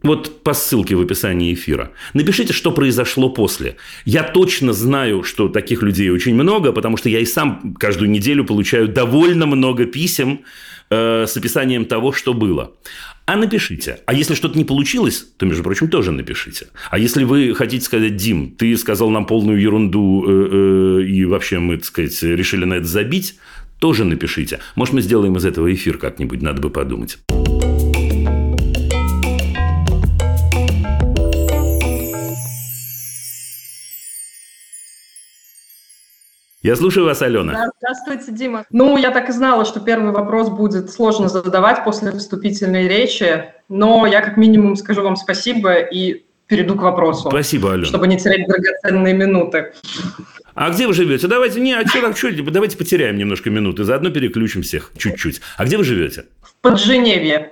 Вот 0.02 0.44
по 0.44 0.54
ссылке 0.54 0.94
в 0.94 1.00
описании 1.00 1.52
эфира. 1.52 1.90
Напишите, 2.14 2.52
что 2.52 2.70
произошло 2.70 3.30
после. 3.30 3.76
Я 4.04 4.22
точно 4.22 4.72
знаю, 4.72 5.24
что 5.24 5.48
таких 5.48 5.82
людей 5.82 6.10
очень 6.10 6.34
много, 6.34 6.72
потому 6.72 6.96
что 6.96 7.08
я 7.08 7.18
и 7.18 7.26
сам 7.26 7.74
каждую 7.74 8.08
неделю 8.08 8.44
получаю 8.44 8.86
довольно 8.86 9.46
много 9.46 9.86
писем 9.86 10.42
э, 10.90 11.26
с 11.26 11.36
описанием 11.36 11.84
того, 11.84 12.12
что 12.12 12.32
было. 12.32 12.74
А 13.28 13.36
напишите. 13.36 13.98
А 14.06 14.14
если 14.14 14.34
что-то 14.34 14.56
не 14.56 14.64
получилось, 14.64 15.26
то, 15.36 15.44
между 15.44 15.62
прочим, 15.62 15.88
тоже 15.88 16.12
напишите. 16.12 16.68
А 16.90 16.98
если 16.98 17.24
вы 17.24 17.54
хотите 17.54 17.84
сказать, 17.84 18.16
Дим, 18.16 18.52
ты 18.56 18.74
сказал 18.78 19.10
нам 19.10 19.26
полную 19.26 19.60
ерунду, 19.60 20.24
э, 20.26 21.00
э, 21.02 21.02
и 21.02 21.26
вообще 21.26 21.58
мы, 21.58 21.76
так 21.76 21.84
сказать, 21.84 22.22
решили 22.22 22.64
на 22.64 22.74
это 22.74 22.86
забить, 22.86 23.34
тоже 23.80 24.06
напишите. 24.06 24.60
Может, 24.76 24.94
мы 24.94 25.02
сделаем 25.02 25.36
из 25.36 25.44
этого 25.44 25.70
эфир 25.70 25.98
как-нибудь, 25.98 26.40
надо 26.40 26.62
бы 26.62 26.70
подумать. 26.70 27.18
Я 36.68 36.76
слушаю 36.76 37.06
вас, 37.06 37.22
Алена. 37.22 37.70
Здравствуйте, 37.78 38.30
Дима. 38.30 38.66
Ну, 38.70 38.98
я 38.98 39.10
так 39.10 39.30
и 39.30 39.32
знала, 39.32 39.64
что 39.64 39.80
первый 39.80 40.12
вопрос 40.12 40.50
будет 40.50 40.90
сложно 40.90 41.30
задавать 41.30 41.82
после 41.82 42.12
вступительной 42.12 42.86
речи, 42.86 43.54
но 43.70 44.06
я 44.06 44.20
как 44.20 44.36
минимум 44.36 44.76
скажу 44.76 45.00
вам 45.00 45.16
спасибо 45.16 45.76
и 45.76 46.26
перейду 46.46 46.74
к 46.74 46.82
вопросу. 46.82 47.30
Спасибо, 47.30 47.72
Алена. 47.72 47.86
Чтобы 47.86 48.06
не 48.06 48.18
терять 48.18 48.46
драгоценные 48.46 49.14
минуты. 49.14 49.72
А 50.54 50.68
где 50.68 50.86
вы 50.86 50.92
живете? 50.92 51.26
Давайте, 51.26 51.58
не, 51.58 51.72
а 51.72 51.86
что 51.86 52.02
так, 52.02 52.18
что, 52.18 52.30
давайте 52.50 52.76
потеряем 52.76 53.16
немножко 53.16 53.48
минуты, 53.48 53.84
заодно 53.84 54.10
переключим 54.10 54.60
всех 54.60 54.92
чуть-чуть. 54.98 55.40
А 55.56 55.64
где 55.64 55.78
вы 55.78 55.84
живете? 55.84 56.26
В 56.42 56.54
Подженевье. 56.60 57.50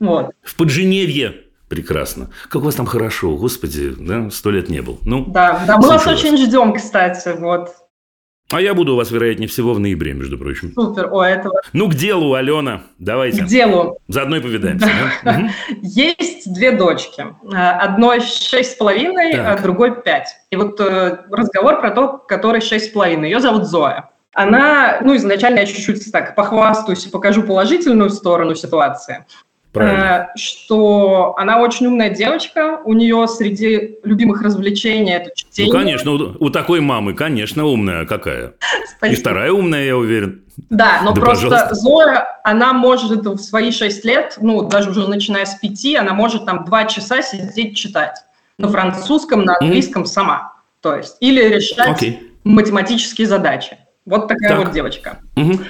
Вот. 0.00 0.30
В 0.42 0.56
Подженевье. 0.56 1.34
Прекрасно. 1.68 2.30
Как 2.48 2.62
у 2.62 2.64
вас 2.64 2.76
там 2.76 2.86
хорошо, 2.86 3.36
господи, 3.36 3.94
да, 3.98 4.30
сто 4.30 4.50
лет 4.50 4.70
не 4.70 4.80
был. 4.80 5.00
Ну, 5.04 5.26
да, 5.26 5.64
да 5.66 5.76
мы 5.76 5.88
вас 5.88 6.06
очень 6.06 6.38
ждем, 6.38 6.72
кстати, 6.72 7.34
вот. 7.38 7.81
А 8.52 8.60
я 8.60 8.74
буду 8.74 8.92
у 8.92 8.96
вас, 8.96 9.10
вероятнее 9.10 9.48
всего, 9.48 9.72
в 9.72 9.80
ноябре, 9.80 10.12
между 10.12 10.38
прочим. 10.38 10.72
Супер, 10.74 11.08
о, 11.10 11.24
этого. 11.24 11.60
Ну, 11.72 11.88
к 11.88 11.94
делу, 11.94 12.34
Алена, 12.34 12.82
давайте. 12.98 13.42
К 13.42 13.46
делу. 13.46 13.98
Заодно 14.08 14.36
и 14.36 14.40
повидаемся. 14.40 14.88
Да? 15.24 15.48
Есть 15.82 16.52
две 16.52 16.72
дочки. 16.72 17.24
Одной 17.52 18.20
шесть 18.20 18.72
с 18.72 18.74
половиной, 18.74 19.32
а 19.32 19.58
другой 19.58 20.02
пять. 20.02 20.28
И 20.50 20.56
вот 20.56 20.78
э, 20.80 21.18
разговор 21.30 21.80
про 21.80 21.90
то, 21.90 22.18
который 22.18 22.60
шесть 22.60 22.86
с 22.86 22.88
половиной. 22.90 23.30
Ее 23.30 23.40
зовут 23.40 23.64
Зоя. 23.64 24.10
Она, 24.34 24.98
ну, 25.02 25.14
изначально 25.16 25.60
я 25.60 25.66
чуть-чуть 25.66 26.10
так 26.10 26.34
похвастаюсь 26.34 27.06
и 27.06 27.10
покажу 27.10 27.42
положительную 27.42 28.10
сторону 28.10 28.54
ситуации. 28.54 29.26
Правильно. 29.72 30.28
Э, 30.34 30.38
что 30.38 31.34
она 31.38 31.58
очень 31.60 31.86
умная 31.86 32.10
девочка, 32.10 32.80
у 32.84 32.92
нее 32.92 33.26
среди 33.26 33.96
любимых 34.04 34.42
развлечений 34.42 35.12
это 35.12 35.30
чтение. 35.34 35.72
Ну, 35.72 35.78
конечно, 35.78 36.12
у, 36.12 36.36
у 36.46 36.50
такой 36.50 36.80
мамы, 36.80 37.14
конечно, 37.14 37.64
умная 37.64 38.04
какая. 38.04 38.52
Спасибо. 38.96 39.16
И 39.16 39.20
вторая 39.20 39.50
умная, 39.50 39.84
я 39.84 39.96
уверен. 39.96 40.42
Да, 40.68 41.00
но 41.02 41.12
да, 41.12 41.20
просто 41.20 41.48
пожалуйста. 41.48 41.74
Зоя, 41.74 42.40
она 42.44 42.74
может 42.74 43.24
в 43.24 43.38
свои 43.38 43.72
шесть 43.72 44.04
лет, 44.04 44.36
ну, 44.40 44.62
даже 44.68 44.90
уже 44.90 45.08
начиная 45.08 45.46
с 45.46 45.54
пяти, 45.54 45.96
она 45.96 46.12
может 46.12 46.44
там 46.44 46.66
два 46.66 46.84
часа 46.84 47.22
сидеть 47.22 47.74
читать 47.74 48.16
на 48.58 48.68
французском, 48.68 49.44
на 49.44 49.56
английском 49.58 50.02
mm-hmm. 50.02 50.06
сама. 50.06 50.52
То 50.82 50.96
есть, 50.96 51.16
или 51.20 51.42
решать 51.42 52.02
okay. 52.02 52.18
математические 52.44 53.26
задачи. 53.26 53.78
Вот 54.04 54.28
такая 54.28 54.50
так. 54.50 54.58
вот 54.58 54.72
девочка. 54.72 55.20
Mm-hmm. 55.36 55.64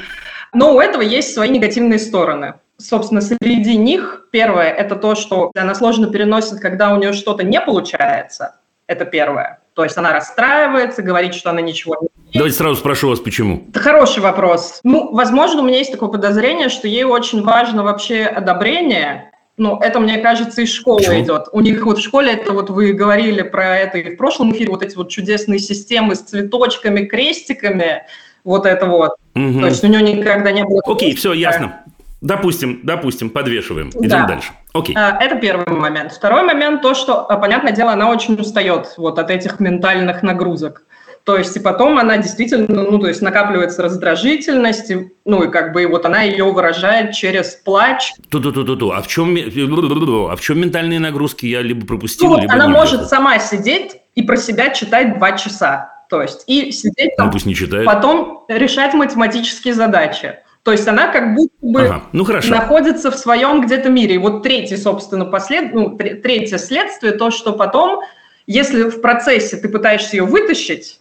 Но 0.54 0.74
у 0.74 0.80
этого 0.80 1.02
есть 1.02 1.32
свои 1.32 1.48
негативные 1.48 2.00
стороны 2.00 2.54
собственно, 2.78 3.20
среди 3.20 3.76
них 3.76 4.28
первое– 4.30 4.70
это 4.72 4.96
то, 4.96 5.14
что 5.14 5.50
она 5.54 5.74
сложно 5.74 6.10
переносит, 6.10 6.60
когда 6.60 6.92
у 6.92 6.98
нее 6.98 7.12
что-то 7.12 7.44
не 7.44 7.60
получается. 7.60 8.56
Это 8.86 9.04
первое. 9.04 9.60
То 9.74 9.84
есть 9.84 9.96
она 9.96 10.12
расстраивается, 10.12 11.02
говорит, 11.02 11.34
что 11.34 11.50
она 11.50 11.60
ничего 11.60 11.96
не. 12.00 12.08
Давайте 12.34 12.56
сразу 12.56 12.76
спрошу 12.76 13.08
вас, 13.08 13.20
почему. 13.20 13.64
Это 13.70 13.80
хороший 13.80 14.22
вопрос. 14.22 14.80
Ну, 14.84 15.12
возможно, 15.12 15.62
у 15.62 15.64
меня 15.64 15.78
есть 15.78 15.92
такое 15.92 16.10
подозрение, 16.10 16.68
что 16.68 16.88
ей 16.88 17.04
очень 17.04 17.42
важно 17.42 17.82
вообще 17.82 18.24
одобрение, 18.24 19.32
ну, 19.58 19.78
это, 19.78 20.00
мне 20.00 20.18
кажется, 20.18 20.62
из 20.62 20.72
школы 20.72 20.98
Почему? 20.98 21.20
идет. 21.20 21.44
У 21.52 21.60
них 21.60 21.84
вот 21.84 21.98
в 21.98 22.02
школе, 22.02 22.32
это 22.32 22.52
вот 22.52 22.70
вы 22.70 22.94
говорили 22.94 23.42
про 23.42 23.78
это 23.78 23.98
и 23.98 24.14
в 24.14 24.16
прошлом 24.16 24.52
эфире, 24.52 24.70
вот 24.70 24.82
эти 24.82 24.96
вот 24.96 25.10
чудесные 25.10 25.58
системы 25.58 26.14
с 26.14 26.20
цветочками, 26.20 27.04
крестиками, 27.04 28.04
вот 28.44 28.66
это 28.66 28.86
вот. 28.86 29.12
Угу. 29.34 29.60
То 29.60 29.66
есть 29.66 29.84
у 29.84 29.86
нее 29.86 30.02
никогда 30.02 30.52
не 30.52 30.64
было... 30.64 30.80
Окей, 30.86 31.14
все, 31.14 31.32
ясно. 31.32 31.84
Допустим, 32.22 32.80
допустим, 32.84 33.30
подвешиваем. 33.30 33.90
Идем 33.90 34.08
да. 34.08 34.26
дальше. 34.26 34.52
Окей. 34.72 34.94
А, 34.96 35.18
это 35.20 35.36
первый 35.36 35.66
момент. 35.76 36.12
Второй 36.12 36.44
момент 36.44 36.80
то, 36.80 36.94
что, 36.94 37.26
а, 37.28 37.36
понятное 37.36 37.72
дело, 37.72 37.92
она 37.92 38.10
очень 38.10 38.34
устает 38.34 38.94
вот 38.96 39.18
от 39.18 39.28
этих 39.28 39.58
ментальных 39.58 40.22
нагрузок. 40.22 40.84
То 41.24 41.36
есть 41.36 41.56
и 41.56 41.60
потом 41.60 41.98
она 41.98 42.18
действительно, 42.18 42.82
ну, 42.82 42.98
то 42.98 43.08
есть 43.08 43.22
накапливается 43.22 43.82
раздражительность, 43.82 44.92
ну, 45.24 45.44
и 45.44 45.50
как 45.50 45.72
бы 45.72 45.82
и 45.82 45.86
вот 45.86 46.04
она 46.04 46.22
ее 46.22 46.44
выражает 46.50 47.12
через 47.12 47.50
плач. 47.64 48.12
Ту-ту-ту-ту-ту. 48.28 48.90
А 48.90 49.02
в 49.02 49.08
чем, 49.08 49.36
а 49.36 50.36
в 50.36 50.40
чем 50.40 50.60
ментальные 50.60 51.00
нагрузки 51.00 51.46
я 51.46 51.60
либо 51.60 51.86
пропустил, 51.86 52.30
ну, 52.30 52.40
либо 52.40 52.52
Она 52.52 52.68
может 52.68 53.08
сама 53.08 53.38
сидеть 53.40 53.96
и 54.14 54.22
про 54.22 54.36
себя 54.36 54.70
читать 54.70 55.16
два 55.18 55.32
часа. 55.32 55.90
То 56.08 56.22
есть 56.22 56.44
и 56.46 56.70
сидеть 56.72 57.16
там, 57.16 57.26
ну, 57.26 57.32
пусть 57.32 57.46
не 57.46 57.54
читает. 57.54 57.86
потом 57.86 58.44
решать 58.48 58.92
математические 58.92 59.74
задачи. 59.74 60.36
То 60.62 60.70
есть 60.70 60.86
она 60.86 61.08
как 61.08 61.34
будто 61.34 61.54
бы 61.60 61.82
ага. 61.82 62.02
ну, 62.12 62.24
находится 62.24 63.10
в 63.10 63.16
своем 63.16 63.62
где-то 63.62 63.90
мире. 63.90 64.14
И 64.14 64.18
вот 64.18 64.42
третье, 64.42 64.76
собственно, 64.76 65.24
послед... 65.24 65.74
ну, 65.74 65.96
третье 65.96 66.58
следствие, 66.58 67.12
то, 67.14 67.30
что 67.30 67.52
потом, 67.52 68.02
если 68.46 68.84
в 68.84 69.00
процессе 69.00 69.56
ты 69.56 69.68
пытаешься 69.68 70.16
ее 70.16 70.24
вытащить, 70.24 71.00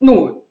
ну, 0.00 0.46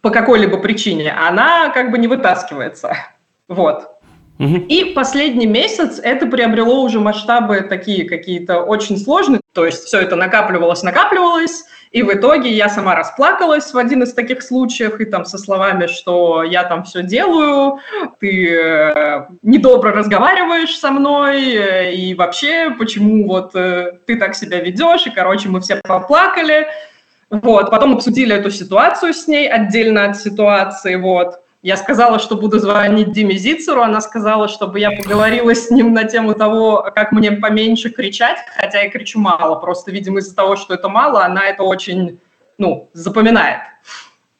по 0.00 0.10
какой-либо 0.10 0.58
причине, 0.58 1.12
она 1.12 1.70
как 1.70 1.90
бы 1.90 1.98
не 1.98 2.08
вытаскивается. 2.08 2.96
Вот. 3.48 3.97
И 4.38 4.92
последний 4.94 5.46
месяц 5.46 5.98
это 5.98 6.26
приобрело 6.26 6.82
уже 6.82 7.00
масштабы 7.00 7.60
такие 7.62 8.08
какие-то 8.08 8.60
очень 8.60 8.96
сложные. 8.96 9.40
То 9.52 9.66
есть 9.66 9.84
все 9.84 9.98
это 10.00 10.14
накапливалось, 10.14 10.84
накапливалось, 10.84 11.64
и 11.90 12.02
в 12.02 12.12
итоге 12.14 12.50
я 12.52 12.68
сама 12.68 12.94
расплакалась 12.94 13.72
в 13.72 13.78
один 13.78 14.04
из 14.04 14.12
таких 14.12 14.42
случаев, 14.42 15.00
и 15.00 15.06
там 15.06 15.24
со 15.24 15.38
словами, 15.38 15.86
что 15.86 16.44
я 16.44 16.62
там 16.62 16.84
все 16.84 17.02
делаю, 17.02 17.80
ты 18.20 18.54
э, 18.54 19.26
недобро 19.42 19.92
разговариваешь 19.92 20.78
со 20.78 20.92
мной, 20.92 21.42
э, 21.54 21.94
и 21.94 22.14
вообще, 22.14 22.70
почему 22.78 23.26
вот 23.26 23.56
э, 23.56 23.98
ты 24.06 24.16
так 24.16 24.36
себя 24.36 24.60
ведешь, 24.60 25.06
и, 25.06 25.10
короче, 25.10 25.48
мы 25.48 25.60
все 25.60 25.80
поплакали. 25.82 26.68
Вот, 27.30 27.70
потом 27.70 27.94
обсудили 27.94 28.34
эту 28.36 28.50
ситуацию 28.50 29.12
с 29.12 29.26
ней 29.26 29.48
отдельно 29.48 30.04
от 30.04 30.16
ситуации, 30.16 30.94
вот. 30.94 31.40
Я 31.62 31.76
сказала, 31.76 32.20
что 32.20 32.36
буду 32.36 32.60
звонить 32.60 33.10
Диме 33.10 33.36
Зицеру, 33.36 33.82
она 33.82 34.00
сказала, 34.00 34.46
чтобы 34.46 34.78
я 34.78 34.92
поговорила 34.92 35.52
с 35.54 35.70
ним 35.70 35.92
на 35.92 36.04
тему 36.04 36.34
того, 36.34 36.88
как 36.94 37.10
мне 37.10 37.32
поменьше 37.32 37.90
кричать, 37.90 38.38
хотя 38.56 38.82
я 38.82 38.90
кричу 38.90 39.18
мало, 39.18 39.56
просто, 39.56 39.90
видимо, 39.90 40.20
из-за 40.20 40.36
того, 40.36 40.54
что 40.54 40.74
это 40.74 40.88
мало, 40.88 41.24
она 41.24 41.48
это 41.48 41.64
очень, 41.64 42.20
ну, 42.58 42.88
запоминает. 42.92 43.62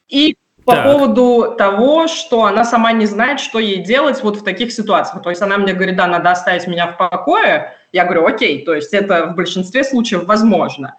И 0.07 0.37
по 0.63 0.75
так. 0.75 0.85
поводу 0.85 1.55
того, 1.57 2.07
что 2.07 2.45
она 2.45 2.63
сама 2.63 2.93
не 2.93 3.05
знает, 3.05 3.39
что 3.39 3.59
ей 3.59 3.83
делать 3.83 4.23
вот 4.23 4.37
в 4.37 4.43
таких 4.43 4.71
ситуациях. 4.71 5.23
То 5.23 5.29
есть 5.29 5.41
она 5.41 5.57
мне 5.57 5.73
говорит, 5.73 5.97
да, 5.97 6.07
надо 6.07 6.31
оставить 6.31 6.67
меня 6.67 6.87
в 6.87 6.97
покое. 6.97 7.73
Я 7.91 8.05
говорю, 8.05 8.27
окей, 8.27 8.63
то 8.63 8.73
есть 8.73 8.93
это 8.93 9.25
в 9.25 9.35
большинстве 9.35 9.83
случаев 9.83 10.25
возможно. 10.25 10.95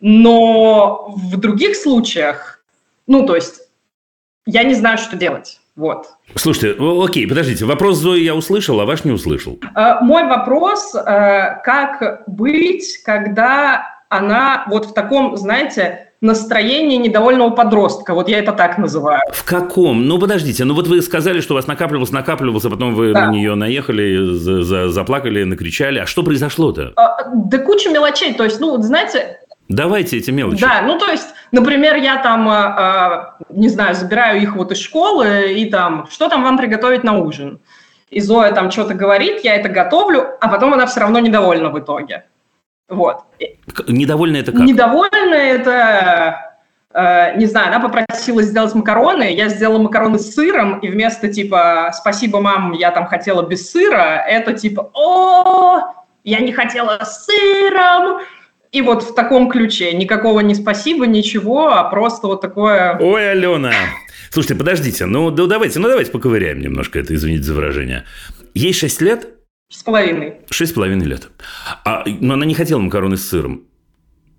Но 0.00 1.12
в 1.16 1.36
других 1.38 1.76
случаях, 1.76 2.64
ну, 3.06 3.26
то 3.26 3.34
есть 3.34 3.69
я 4.46 4.64
не 4.64 4.74
знаю, 4.74 4.98
что 4.98 5.16
делать. 5.16 5.60
Вот. 5.76 6.08
Слушайте, 6.34 6.76
окей, 6.80 7.26
подождите, 7.26 7.64
вопрос 7.64 7.96
Зои 7.98 8.20
я 8.20 8.34
услышал, 8.34 8.80
а 8.80 8.84
ваш 8.84 9.04
не 9.04 9.12
услышал. 9.12 9.58
Э, 9.74 10.02
мой 10.02 10.26
вопрос, 10.26 10.94
э, 10.94 11.60
как 11.64 12.24
быть, 12.26 12.98
когда 13.04 13.86
она 14.10 14.64
вот 14.68 14.86
в 14.86 14.92
таком, 14.92 15.36
знаете, 15.36 16.10
настроении 16.20 16.96
недовольного 16.96 17.50
подростка. 17.50 18.14
Вот 18.14 18.28
я 18.28 18.38
это 18.38 18.52
так 18.52 18.76
называю. 18.76 19.22
В 19.32 19.44
каком? 19.44 20.06
Ну, 20.06 20.18
подождите. 20.18 20.64
Ну, 20.64 20.74
вот 20.74 20.86
вы 20.86 21.00
сказали, 21.00 21.40
что 21.40 21.54
у 21.54 21.56
вас 21.56 21.66
накапливалось, 21.66 22.10
накапливалось, 22.10 22.64
а 22.64 22.70
потом 22.70 22.94
вы 22.94 23.14
да. 23.14 23.26
на 23.26 23.30
нее 23.30 23.54
наехали, 23.54 24.34
за, 24.34 24.62
за, 24.62 24.88
заплакали, 24.90 25.44
накричали. 25.44 25.98
А 25.98 26.06
что 26.06 26.22
произошло-то? 26.22 26.92
А, 26.96 27.24
да 27.34 27.58
куча 27.58 27.90
мелочей. 27.90 28.34
То 28.34 28.44
есть, 28.44 28.60
ну, 28.60 28.80
знаете... 28.82 29.38
Давайте 29.68 30.18
эти 30.18 30.32
мелочи. 30.32 30.60
Да, 30.60 30.82
ну, 30.84 30.98
то 30.98 31.06
есть, 31.06 31.28
например, 31.52 31.96
я 31.96 32.16
там, 32.18 32.48
э, 32.48 33.32
не 33.50 33.68
знаю, 33.68 33.94
забираю 33.94 34.40
их 34.40 34.56
вот 34.56 34.72
из 34.72 34.78
школы 34.78 35.52
и 35.52 35.70
там, 35.70 36.06
что 36.10 36.28
там 36.28 36.42
вам 36.42 36.58
приготовить 36.58 37.04
на 37.04 37.18
ужин? 37.18 37.60
И 38.10 38.20
Зоя 38.20 38.52
там 38.52 38.70
что-то 38.70 38.94
говорит, 38.94 39.44
я 39.44 39.54
это 39.54 39.68
готовлю, 39.68 40.26
а 40.40 40.48
потом 40.48 40.74
она 40.74 40.86
все 40.86 41.00
равно 41.00 41.20
недовольна 41.20 41.70
в 41.70 41.78
итоге. 41.78 42.24
Вот. 42.88 43.22
Недовольна 43.86 44.38
это 44.38 44.50
как? 44.50 44.62
Недовольна 44.62 45.34
это, 45.34 46.58
э, 46.92 47.36
не 47.36 47.46
знаю, 47.46 47.68
она 47.68 47.78
попросила 47.78 48.42
сделать 48.42 48.74
макароны, 48.74 49.32
я 49.32 49.48
сделала 49.48 49.78
макароны 49.78 50.18
с 50.18 50.34
сыром, 50.34 50.80
и 50.80 50.88
вместо 50.88 51.28
типа 51.32 51.92
«спасибо, 51.94 52.40
мам, 52.40 52.72
я 52.72 52.90
там 52.90 53.06
хотела 53.06 53.42
без 53.42 53.70
сыра», 53.70 54.24
это 54.26 54.54
типа 54.54 54.90
«о, 54.92 55.82
я 56.24 56.40
не 56.40 56.52
хотела 56.52 56.98
с 57.04 57.26
сыром», 57.26 58.22
и 58.72 58.82
вот 58.82 59.02
в 59.02 59.14
таком 59.14 59.50
ключе. 59.50 59.92
Никакого 59.92 60.40
не 60.40 60.54
спасибо, 60.54 61.06
ничего, 61.06 61.68
а 61.68 61.84
просто 61.84 62.26
вот 62.26 62.40
такое... 62.40 62.96
Ой, 62.98 63.30
Алена! 63.32 63.72
Слушайте, 64.30 64.54
подождите, 64.54 65.06
ну, 65.06 65.30
ну 65.30 65.46
давайте, 65.46 65.78
ну 65.78 65.88
давайте 65.88 66.12
поковыряем 66.12 66.60
немножко 66.60 66.98
это, 66.98 67.14
извините 67.14 67.42
за 67.42 67.54
выражение. 67.54 68.04
Ей 68.54 68.72
6 68.72 69.00
лет, 69.00 69.28
Шесть 69.70 69.82
с 69.82 69.84
половиной. 69.84 70.34
Шесть 70.50 70.72
с 70.72 70.74
половиной 70.74 71.06
лет. 71.06 71.28
А, 71.84 72.02
но 72.04 72.34
она 72.34 72.44
не 72.44 72.54
хотела 72.54 72.80
макароны 72.80 73.16
с 73.16 73.28
сыром. 73.28 73.62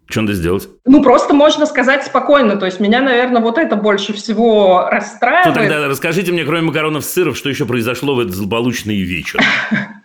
Что 0.09 0.21
надо 0.21 0.33
сделать? 0.33 0.67
Ну, 0.83 1.01
просто 1.01 1.33
можно 1.33 1.65
сказать 1.65 2.03
спокойно. 2.03 2.57
То 2.57 2.65
есть, 2.65 2.81
меня, 2.81 2.99
наверное, 2.99 3.41
вот 3.41 3.57
это 3.57 3.77
больше 3.77 4.11
всего 4.11 4.89
расстраивает. 4.91 5.45
Ну, 5.47 5.53
тогда 5.53 5.87
расскажите 5.87 6.33
мне, 6.33 6.43
кроме 6.43 6.63
макаронов 6.63 7.05
с 7.05 7.13
сыром, 7.13 7.33
что 7.33 7.47
еще 7.47 7.65
произошло 7.65 8.13
в 8.13 8.19
этот 8.19 8.35
злополучный 8.35 9.01
вечер? 9.01 9.39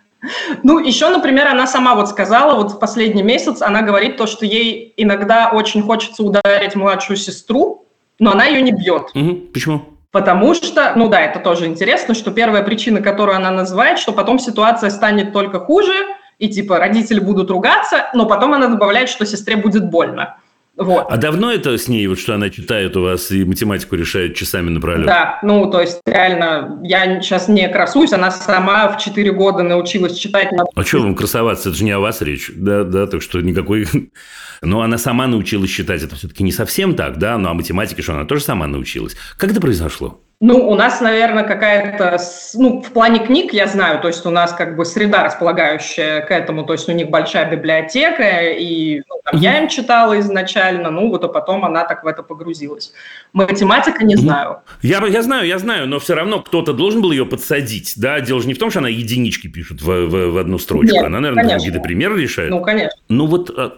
Ну, 0.63 0.79
еще, 0.79 1.09
например, 1.09 1.47
она 1.47 1.67
сама 1.67 1.95
вот 1.95 2.09
сказала, 2.09 2.55
вот 2.55 2.71
в 2.73 2.79
последний 2.79 3.23
месяц 3.23 3.61
она 3.61 3.81
говорит 3.81 4.17
то, 4.17 4.27
что 4.27 4.45
ей 4.45 4.93
иногда 4.97 5.51
очень 5.53 5.81
хочется 5.81 6.23
ударить 6.23 6.75
младшую 6.75 7.17
сестру, 7.17 7.85
но 8.19 8.31
она 8.31 8.45
ее 8.45 8.61
не 8.61 8.71
бьет. 8.71 9.11
Почему? 9.53 9.81
Потому 10.11 10.53
что, 10.53 10.93
ну 10.95 11.09
да, 11.09 11.21
это 11.21 11.39
тоже 11.39 11.65
интересно, 11.65 12.13
что 12.13 12.31
первая 12.31 12.63
причина, 12.63 13.01
которую 13.01 13.35
она 13.35 13.51
называет, 13.51 13.99
что 13.99 14.13
потом 14.13 14.39
ситуация 14.39 14.89
станет 14.89 15.33
только 15.33 15.59
хуже, 15.59 15.93
и 16.39 16.49
типа 16.49 16.77
родители 16.77 17.19
будут 17.19 17.51
ругаться, 17.51 18.09
но 18.13 18.25
потом 18.25 18.53
она 18.53 18.67
добавляет, 18.67 19.09
что 19.09 19.25
сестре 19.25 19.57
будет 19.57 19.89
больно. 19.89 20.37
Вот. 20.77 21.07
А 21.09 21.17
давно 21.17 21.51
это 21.51 21.75
с 21.75 21.87
ней, 21.87 22.05
вот 22.07 22.19
что 22.19 22.35
она 22.35 22.49
читает 22.51 22.95
у 22.95 23.01
вас 23.01 23.31
и 23.31 23.43
математику 23.43 23.95
решает 23.95 24.35
часами 24.35 24.69
напролет? 24.69 25.07
Да, 25.07 25.39
ну, 25.41 25.69
то 25.71 25.81
есть, 25.81 25.99
реально, 26.05 26.79
я 26.83 27.19
сейчас 27.21 27.47
не 27.47 27.67
красуюсь, 27.67 28.13
она 28.13 28.29
сама 28.29 28.87
в 28.89 28.99
4 28.99 29.31
года 29.31 29.63
научилась 29.63 30.17
читать. 30.17 30.49
А 30.75 30.83
что 30.83 30.99
вам 30.99 31.15
красоваться? 31.15 31.69
Это 31.69 31.77
же 31.79 31.83
не 31.83 31.91
о 31.91 31.99
вас 31.99 32.21
речь. 32.21 32.51
Да, 32.55 32.83
да, 32.83 33.07
так 33.07 33.21
что 33.21 33.41
никакой... 33.41 33.87
Но 34.61 34.81
она 34.81 34.97
сама 34.97 35.27
научилась 35.27 35.69
читать. 35.69 36.01
Это 36.01 36.15
все-таки 36.15 36.43
не 36.43 36.51
совсем 36.51 36.95
так, 36.95 37.17
да? 37.17 37.37
Ну, 37.37 37.49
а 37.49 37.53
математике 37.53 38.01
что, 38.01 38.13
она 38.13 38.25
тоже 38.25 38.43
сама 38.43 38.65
научилась. 38.65 39.15
Как 39.37 39.51
это 39.51 39.61
произошло? 39.61 40.21
Ну, 40.39 40.69
у 40.69 40.75
нас, 40.75 41.01
наверное, 41.01 41.43
какая-то, 41.43 42.19
ну, 42.53 42.79
в 42.83 42.91
плане 42.91 43.25
книг 43.25 43.53
я 43.53 43.65
знаю, 43.65 43.99
то 43.99 44.07
есть 44.07 44.23
у 44.23 44.29
нас 44.29 44.53
как 44.53 44.75
бы 44.75 44.85
среда 44.85 45.23
располагающая 45.23 46.21
к 46.21 46.29
этому, 46.29 46.63
то 46.63 46.73
есть 46.73 46.87
у 46.87 46.91
них 46.91 47.09
большая 47.09 47.49
библиотека, 47.49 48.41
и 48.51 49.01
ну, 49.09 49.15
там, 49.23 49.41
я 49.41 49.57
им 49.59 49.67
читала 49.67 50.19
изначально, 50.19 50.91
ну, 50.91 51.09
вот, 51.09 51.23
а 51.23 51.27
потом 51.27 51.65
она 51.65 51.85
так 51.85 52.03
в 52.03 52.07
это 52.07 52.21
погрузилась. 52.21 52.93
Математика 53.33 54.05
не 54.05 54.15
знаю. 54.15 54.59
Я, 54.83 55.03
я 55.07 55.23
знаю, 55.23 55.47
я 55.47 55.57
знаю, 55.57 55.87
но 55.87 55.97
все 55.97 56.13
равно 56.13 56.39
кто-то 56.43 56.71
должен 56.73 57.01
был 57.01 57.11
ее 57.11 57.25
подсадить, 57.25 57.93
да? 57.97 58.19
Дело 58.21 58.39
же 58.39 58.47
не 58.47 58.53
в 58.53 58.59
том, 58.59 58.69
что 58.69 58.77
она 58.77 58.89
единички 58.89 59.47
пишет 59.47 59.81
в, 59.81 59.87
в, 59.87 60.33
в 60.33 60.37
одну 60.37 60.59
строчку, 60.59 60.93
Нет, 60.93 61.03
она, 61.03 61.19
наверное, 61.19 61.55
какие-то 61.55 61.79
примеры 61.79 62.21
решает. 62.21 62.51
Ну, 62.51 62.61
конечно. 62.61 63.01
Ну, 63.09 63.25
вот 63.25 63.49
а, 63.49 63.75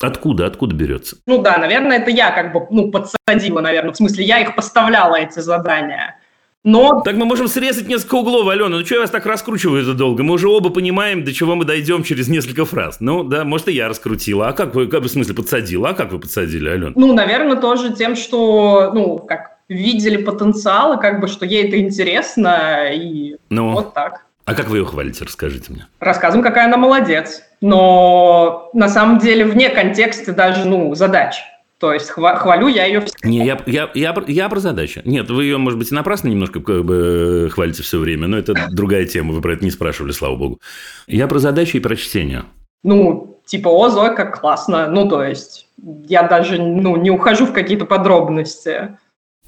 Откуда? 0.00 0.46
Откуда 0.46 0.74
берется? 0.74 1.16
Ну 1.26 1.42
да, 1.42 1.58
наверное, 1.58 1.98
это 1.98 2.10
я 2.10 2.30
как 2.30 2.52
бы 2.52 2.66
ну, 2.70 2.90
подсадила, 2.90 3.60
наверное. 3.60 3.92
В 3.92 3.96
смысле, 3.96 4.24
я 4.24 4.40
их 4.40 4.54
поставляла, 4.56 5.16
эти 5.16 5.40
задания. 5.40 6.16
Но... 6.62 7.00
Так 7.00 7.14
мы 7.16 7.24
можем 7.24 7.48
срезать 7.48 7.88
несколько 7.88 8.16
углов, 8.16 8.46
Алена. 8.48 8.68
Ну, 8.68 8.84
что 8.84 8.96
я 8.96 9.00
вас 9.02 9.10
так 9.10 9.24
раскручиваю 9.24 9.82
это 9.82 9.94
долго? 9.94 10.22
Мы 10.22 10.34
уже 10.34 10.48
оба 10.48 10.68
понимаем, 10.68 11.24
до 11.24 11.32
чего 11.32 11.54
мы 11.54 11.64
дойдем 11.64 12.02
через 12.02 12.28
несколько 12.28 12.66
фраз. 12.66 12.98
Ну, 13.00 13.24
да, 13.24 13.44
может, 13.44 13.68
и 13.68 13.72
я 13.72 13.88
раскрутила. 13.88 14.48
А 14.48 14.52
как 14.52 14.74
вы, 14.74 14.86
как, 14.86 15.02
в 15.02 15.08
смысле, 15.08 15.34
подсадила? 15.34 15.90
А 15.90 15.94
как 15.94 16.12
вы 16.12 16.18
подсадили, 16.18 16.68
Алена? 16.68 16.92
Ну, 16.94 17.14
наверное, 17.14 17.56
тоже 17.56 17.94
тем, 17.94 18.14
что, 18.14 18.90
ну, 18.92 19.18
как 19.18 19.58
видели 19.68 20.22
потенциал, 20.22 20.98
и 20.98 21.00
как 21.00 21.20
бы, 21.20 21.28
что 21.28 21.46
ей 21.46 21.66
это 21.66 21.78
интересно, 21.80 22.90
и 22.92 23.36
ну, 23.48 23.72
вот 23.72 23.94
так. 23.94 24.26
А 24.44 24.54
как 24.54 24.68
вы 24.68 24.78
ее 24.78 24.84
хвалите, 24.84 25.24
расскажите 25.24 25.72
мне? 25.72 25.86
Рассказываем, 26.00 26.42
какая 26.42 26.66
она 26.66 26.76
молодец 26.76 27.42
но 27.60 28.70
на 28.72 28.88
самом 28.88 29.18
деле 29.18 29.44
вне 29.44 29.70
контекста 29.70 30.32
даже, 30.32 30.64
ну, 30.66 30.94
задач. 30.94 31.36
То 31.78 31.94
есть 31.94 32.10
хвалю 32.10 32.68
я 32.68 32.84
ее 32.84 33.06
Не, 33.24 33.38
я, 33.38 33.58
я, 33.64 33.90
я, 33.94 34.14
я 34.26 34.48
про 34.50 34.60
задачу. 34.60 35.00
Нет, 35.06 35.30
вы 35.30 35.44
ее, 35.44 35.56
может 35.56 35.78
быть, 35.78 35.90
и 35.90 35.94
напрасно 35.94 36.28
немножко 36.28 36.60
как 36.60 36.84
бы, 36.84 37.48
хвалите 37.50 37.82
все 37.82 37.98
время, 37.98 38.28
но 38.28 38.36
это 38.36 38.54
другая 38.70 39.06
тема, 39.06 39.32
вы 39.32 39.40
про 39.40 39.54
это 39.54 39.64
не 39.64 39.70
спрашивали, 39.70 40.12
слава 40.12 40.36
богу. 40.36 40.60
Я 41.06 41.26
про 41.26 41.38
задачу 41.38 41.78
и 41.78 41.80
про 41.80 41.96
чтение. 41.96 42.44
Ну, 42.82 43.40
типа, 43.46 43.68
о, 43.68 43.88
Зоя, 43.88 44.14
как 44.14 44.40
классно. 44.40 44.88
Ну, 44.88 45.08
то 45.08 45.24
есть, 45.24 45.68
я 46.06 46.22
даже 46.22 46.60
ну, 46.60 46.96
не 46.96 47.10
ухожу 47.10 47.46
в 47.46 47.52
какие-то 47.52 47.86
подробности. 47.86 48.98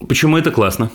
Почему 0.08 0.38
это 0.38 0.50
классно? 0.50 0.90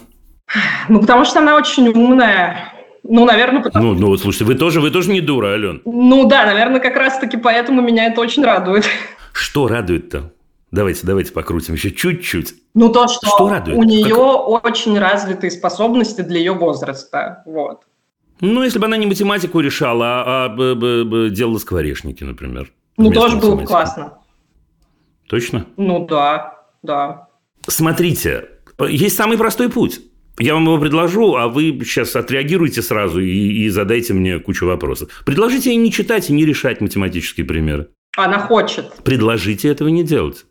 Ну, 0.90 1.02
потому 1.02 1.24
что 1.24 1.40
она 1.40 1.56
очень 1.56 1.88
умная, 1.90 2.74
ну, 3.10 3.26
наверное, 3.26 3.62
потому... 3.62 3.94
Ну, 3.94 4.00
ну, 4.00 4.08
вот, 4.08 4.22
слушайте, 4.22 4.46
вы 4.46 4.56
тоже, 4.56 4.82
вы 4.82 4.92
тоже 4.92 5.12
не 5.12 5.22
дура, 5.22 5.54
Ален. 5.54 5.82
Ну, 5.86 6.28
да, 6.28 6.46
наверное, 6.46 6.80
как 6.80 6.96
раз-таки 6.96 7.38
поэтому 7.38 7.82
меня 7.82 8.06
это 8.06 8.22
очень 8.22 8.44
радует. 8.44 8.86
Что 9.34 9.68
радует-то? 9.68 10.32
Давайте, 10.72 11.08
давайте 11.08 11.32
покрутим 11.32 11.76
еще 11.76 11.92
чуть-чуть. 11.92 12.56
Ну, 12.74 12.90
то, 12.90 13.08
что, 13.08 13.28
что 13.28 13.50
радует? 13.50 13.78
у 13.78 13.84
нее 13.84 14.16
как... 14.16 14.66
очень 14.66 15.00
развитые 15.00 15.52
способности 15.52 16.22
для 16.22 16.40
ее 16.40 16.54
возраста. 16.54 17.44
Вот. 17.46 17.84
Ну, 18.42 18.64
если 18.64 18.78
бы 18.78 18.86
она 18.86 18.98
не 18.98 19.06
математику 19.06 19.60
решала, 19.62 20.06
а, 20.06 20.46
а 20.46 20.50
б, 20.50 21.30
делала 21.30 21.58
скворечники, 21.58 22.24
например. 22.24 22.72
Ну, 22.98 23.12
тоже 23.12 23.38
было 23.38 23.56
бы 23.56 23.64
классно. 23.64 24.20
Точно? 25.28 25.66
Ну, 25.78 26.06
да, 26.06 26.64
да. 26.84 27.28
Смотрите, 27.68 28.50
есть 28.88 29.16
самый 29.16 29.38
простой 29.38 29.70
путь. 29.70 30.02
Я 30.40 30.54
вам 30.54 30.66
его 30.66 30.78
предложу, 30.78 31.36
а 31.36 31.48
вы 31.48 31.80
сейчас 31.84 32.16
отреагируйте 32.16 32.82
сразу 32.82 33.20
и, 33.20 33.32
и 33.32 33.70
задайте 33.70 34.14
мне 34.14 34.40
кучу 34.40 34.68
вопросов. 34.68 35.10
Предложите 35.26 35.72
ей 35.72 35.78
не 35.78 35.92
читать 35.92 36.30
и 36.30 36.34
не 36.34 36.46
решать 36.46 36.80
математические 36.80 37.46
примеры. 37.46 37.90
Она 38.16 38.40
хочет. 38.40 38.94
Предложите 39.04 39.70
этого 39.70 39.88
не 39.88 40.04
делать. 40.04 40.46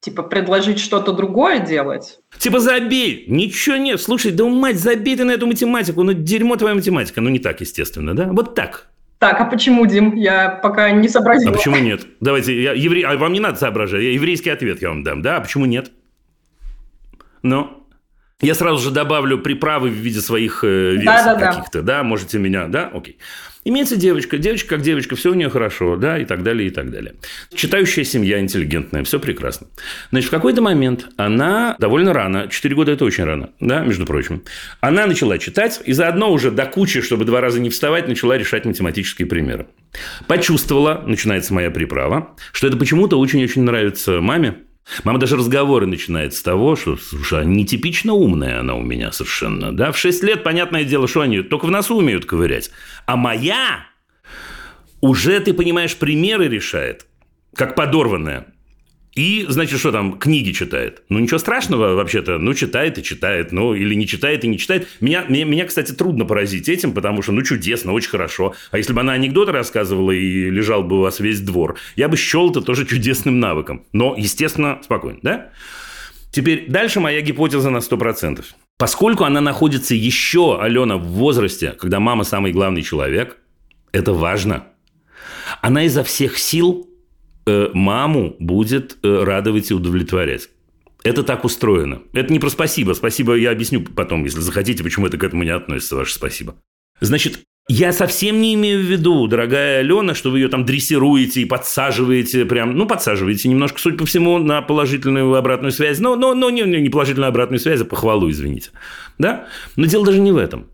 Типа 0.00 0.22
предложить 0.22 0.78
что-то 0.78 1.12
другое 1.12 1.60
делать? 1.60 2.18
Типа 2.38 2.60
забей, 2.60 3.24
ничего 3.28 3.76
нет. 3.76 4.00
Слушай, 4.00 4.32
да 4.32 4.44
мать, 4.44 4.78
забей 4.78 5.16
ты 5.16 5.24
на 5.24 5.32
эту 5.32 5.46
математику. 5.46 6.02
Ну 6.02 6.12
дерьмо 6.12 6.56
твоя 6.56 6.74
математика. 6.74 7.20
Ну 7.20 7.28
не 7.28 7.38
так, 7.38 7.60
естественно, 7.60 8.14
да? 8.14 8.28
Вот 8.32 8.54
так. 8.54 8.88
Так, 9.18 9.40
а 9.40 9.44
почему, 9.46 9.86
Дим? 9.86 10.14
Я 10.14 10.50
пока 10.50 10.90
не 10.90 11.08
сообразила. 11.08 11.52
А 11.52 11.56
почему 11.56 11.78
нет? 11.78 12.06
Давайте, 12.20 12.60
я 12.60 12.72
еврей... 12.72 13.02
а 13.04 13.16
вам 13.16 13.32
не 13.32 13.40
надо 13.40 13.58
соображать. 13.58 14.02
Я 14.02 14.12
еврейский 14.12 14.50
ответ 14.50 14.82
я 14.82 14.90
вам 14.90 15.02
дам, 15.02 15.22
да? 15.22 15.38
А 15.38 15.40
почему 15.40 15.64
нет? 15.64 15.90
Ну, 17.42 17.85
я 18.42 18.54
сразу 18.54 18.82
же 18.82 18.90
добавлю 18.90 19.38
приправы 19.38 19.88
в 19.88 19.94
виде 19.94 20.20
своих 20.20 20.62
э, 20.62 20.92
версий 20.92 21.06
да, 21.06 21.34
да, 21.34 21.52
каких-то, 21.52 21.82
да. 21.82 21.98
да, 21.98 22.02
можете 22.02 22.38
меня, 22.38 22.66
да, 22.66 22.90
окей. 22.92 23.18
Имеется 23.64 23.96
девочка, 23.96 24.38
девочка 24.38 24.76
как 24.76 24.82
девочка, 24.82 25.16
все 25.16 25.32
у 25.32 25.34
нее 25.34 25.50
хорошо, 25.50 25.96
да, 25.96 26.18
и 26.18 26.24
так 26.24 26.44
далее, 26.44 26.68
и 26.68 26.70
так 26.70 26.90
далее. 26.90 27.14
Читающая 27.52 28.04
семья, 28.04 28.38
интеллигентная, 28.38 29.02
все 29.02 29.18
прекрасно. 29.18 29.66
Значит, 30.12 30.28
в 30.28 30.30
какой-то 30.30 30.62
момент 30.62 31.08
она 31.16 31.74
довольно 31.80 32.12
рано, 32.12 32.46
4 32.48 32.74
года 32.76 32.92
это 32.92 33.04
очень 33.04 33.24
рано, 33.24 33.50
да, 33.58 33.80
между 33.80 34.06
прочим, 34.06 34.44
она 34.80 35.06
начала 35.06 35.38
читать 35.38 35.80
и 35.84 35.92
заодно 35.94 36.30
уже 36.30 36.52
до 36.52 36.66
кучи, 36.66 37.00
чтобы 37.00 37.24
два 37.24 37.40
раза 37.40 37.58
не 37.58 37.70
вставать, 37.70 38.06
начала 38.06 38.38
решать 38.38 38.66
математические 38.66 39.26
примеры. 39.26 39.66
Почувствовала, 40.28 41.02
начинается 41.04 41.52
моя 41.52 41.70
приправа, 41.72 42.36
что 42.52 42.68
это 42.68 42.76
почему-то 42.76 43.18
очень-очень 43.18 43.62
нравится 43.62 44.20
маме, 44.20 44.58
Мама 45.04 45.18
даже 45.18 45.36
разговоры 45.36 45.86
начинает 45.86 46.34
с 46.34 46.42
того, 46.42 46.76
что, 46.76 46.96
слушай, 46.96 47.40
а 47.40 47.44
нетипично 47.44 48.12
умная 48.12 48.60
она 48.60 48.74
у 48.74 48.82
меня 48.82 49.12
совершенно. 49.12 49.72
Да? 49.72 49.92
В 49.92 49.98
6 49.98 50.22
лет, 50.22 50.44
понятное 50.44 50.84
дело, 50.84 51.08
что 51.08 51.22
они 51.22 51.42
только 51.42 51.66
в 51.66 51.70
носу 51.70 51.96
умеют 51.96 52.24
ковырять. 52.24 52.70
А 53.04 53.16
моя 53.16 53.86
уже, 55.00 55.40
ты 55.40 55.52
понимаешь, 55.52 55.96
примеры 55.96 56.48
решает, 56.48 57.06
как 57.54 57.74
подорванная. 57.74 58.46
И, 59.16 59.46
значит, 59.48 59.80
что 59.80 59.92
там, 59.92 60.18
книги 60.18 60.52
читает. 60.52 61.02
Ну, 61.08 61.18
ничего 61.18 61.38
страшного 61.38 61.94
вообще-то. 61.94 62.36
Ну, 62.36 62.52
читает 62.52 62.98
и 62.98 63.02
читает. 63.02 63.50
Ну, 63.50 63.72
или 63.72 63.94
не 63.94 64.06
читает 64.06 64.44
и 64.44 64.48
не 64.48 64.58
читает. 64.58 64.86
Меня, 65.00 65.24
меня, 65.26 65.46
меня, 65.46 65.64
кстати, 65.64 65.92
трудно 65.92 66.26
поразить 66.26 66.68
этим, 66.68 66.92
потому 66.92 67.22
что, 67.22 67.32
ну, 67.32 67.40
чудесно, 67.40 67.92
очень 67.92 68.10
хорошо. 68.10 68.54
А 68.70 68.76
если 68.76 68.92
бы 68.92 69.00
она 69.00 69.14
анекдоты 69.14 69.52
рассказывала 69.52 70.10
и 70.10 70.50
лежал 70.50 70.84
бы 70.84 70.98
у 70.98 71.00
вас 71.00 71.18
весь 71.18 71.40
двор, 71.40 71.76
я 71.96 72.08
бы 72.08 72.18
счел 72.18 72.50
это 72.50 72.60
тоже 72.60 72.84
чудесным 72.84 73.40
навыком. 73.40 73.86
Но, 73.94 74.14
естественно, 74.18 74.80
спокойно, 74.84 75.18
да? 75.22 75.50
Теперь 76.30 76.66
дальше 76.68 77.00
моя 77.00 77.22
гипотеза 77.22 77.70
на 77.70 77.78
100%. 77.78 78.44
Поскольку 78.76 79.24
она 79.24 79.40
находится 79.40 79.94
еще, 79.94 80.60
Алена, 80.60 80.98
в 80.98 81.06
возрасте, 81.06 81.72
когда 81.72 82.00
мама 82.00 82.24
самый 82.24 82.52
главный 82.52 82.82
человек, 82.82 83.38
это 83.92 84.12
важно. 84.12 84.64
Она 85.62 85.84
изо 85.84 86.04
всех 86.04 86.36
сил 86.36 86.86
Э, 87.48 87.68
маму 87.74 88.34
будет 88.40 88.98
э, 89.04 89.22
радовать 89.22 89.70
и 89.70 89.74
удовлетворять. 89.74 90.48
Это 91.04 91.22
так 91.22 91.44
устроено. 91.44 92.02
Это 92.12 92.32
не 92.32 92.40
про 92.40 92.50
спасибо. 92.50 92.92
Спасибо 92.94 93.34
я 93.34 93.52
объясню 93.52 93.82
потом, 93.82 94.24
если 94.24 94.40
захотите, 94.40 94.82
почему 94.82 95.06
это 95.06 95.16
к 95.16 95.22
этому 95.22 95.44
не 95.44 95.50
относится, 95.50 95.94
ваше 95.94 96.14
спасибо. 96.14 96.56
Значит, 97.00 97.44
я 97.68 97.92
совсем 97.92 98.40
не 98.40 98.54
имею 98.54 98.80
в 98.80 98.86
виду, 98.86 99.28
дорогая 99.28 99.78
Алена, 99.78 100.16
что 100.16 100.32
вы 100.32 100.40
ее 100.40 100.48
там 100.48 100.64
дрессируете 100.64 101.42
и 101.42 101.44
подсаживаете 101.44 102.46
прям, 102.46 102.76
ну, 102.76 102.84
подсаживаете 102.84 103.48
немножко, 103.48 103.78
судя 103.78 103.98
по 103.98 104.06
всему, 104.06 104.38
на 104.38 104.60
положительную 104.60 105.32
обратную 105.32 105.70
связь. 105.70 106.00
Но, 106.00 106.16
но, 106.16 106.34
но 106.34 106.50
не, 106.50 106.62
не 106.62 106.88
положительную 106.88 107.28
обратную 107.28 107.60
связь, 107.60 107.80
а 107.80 107.84
похвалу, 107.84 108.28
извините. 108.28 108.70
Да? 109.18 109.46
Но 109.76 109.86
дело 109.86 110.04
даже 110.04 110.18
не 110.18 110.32
в 110.32 110.36
этом 110.36 110.66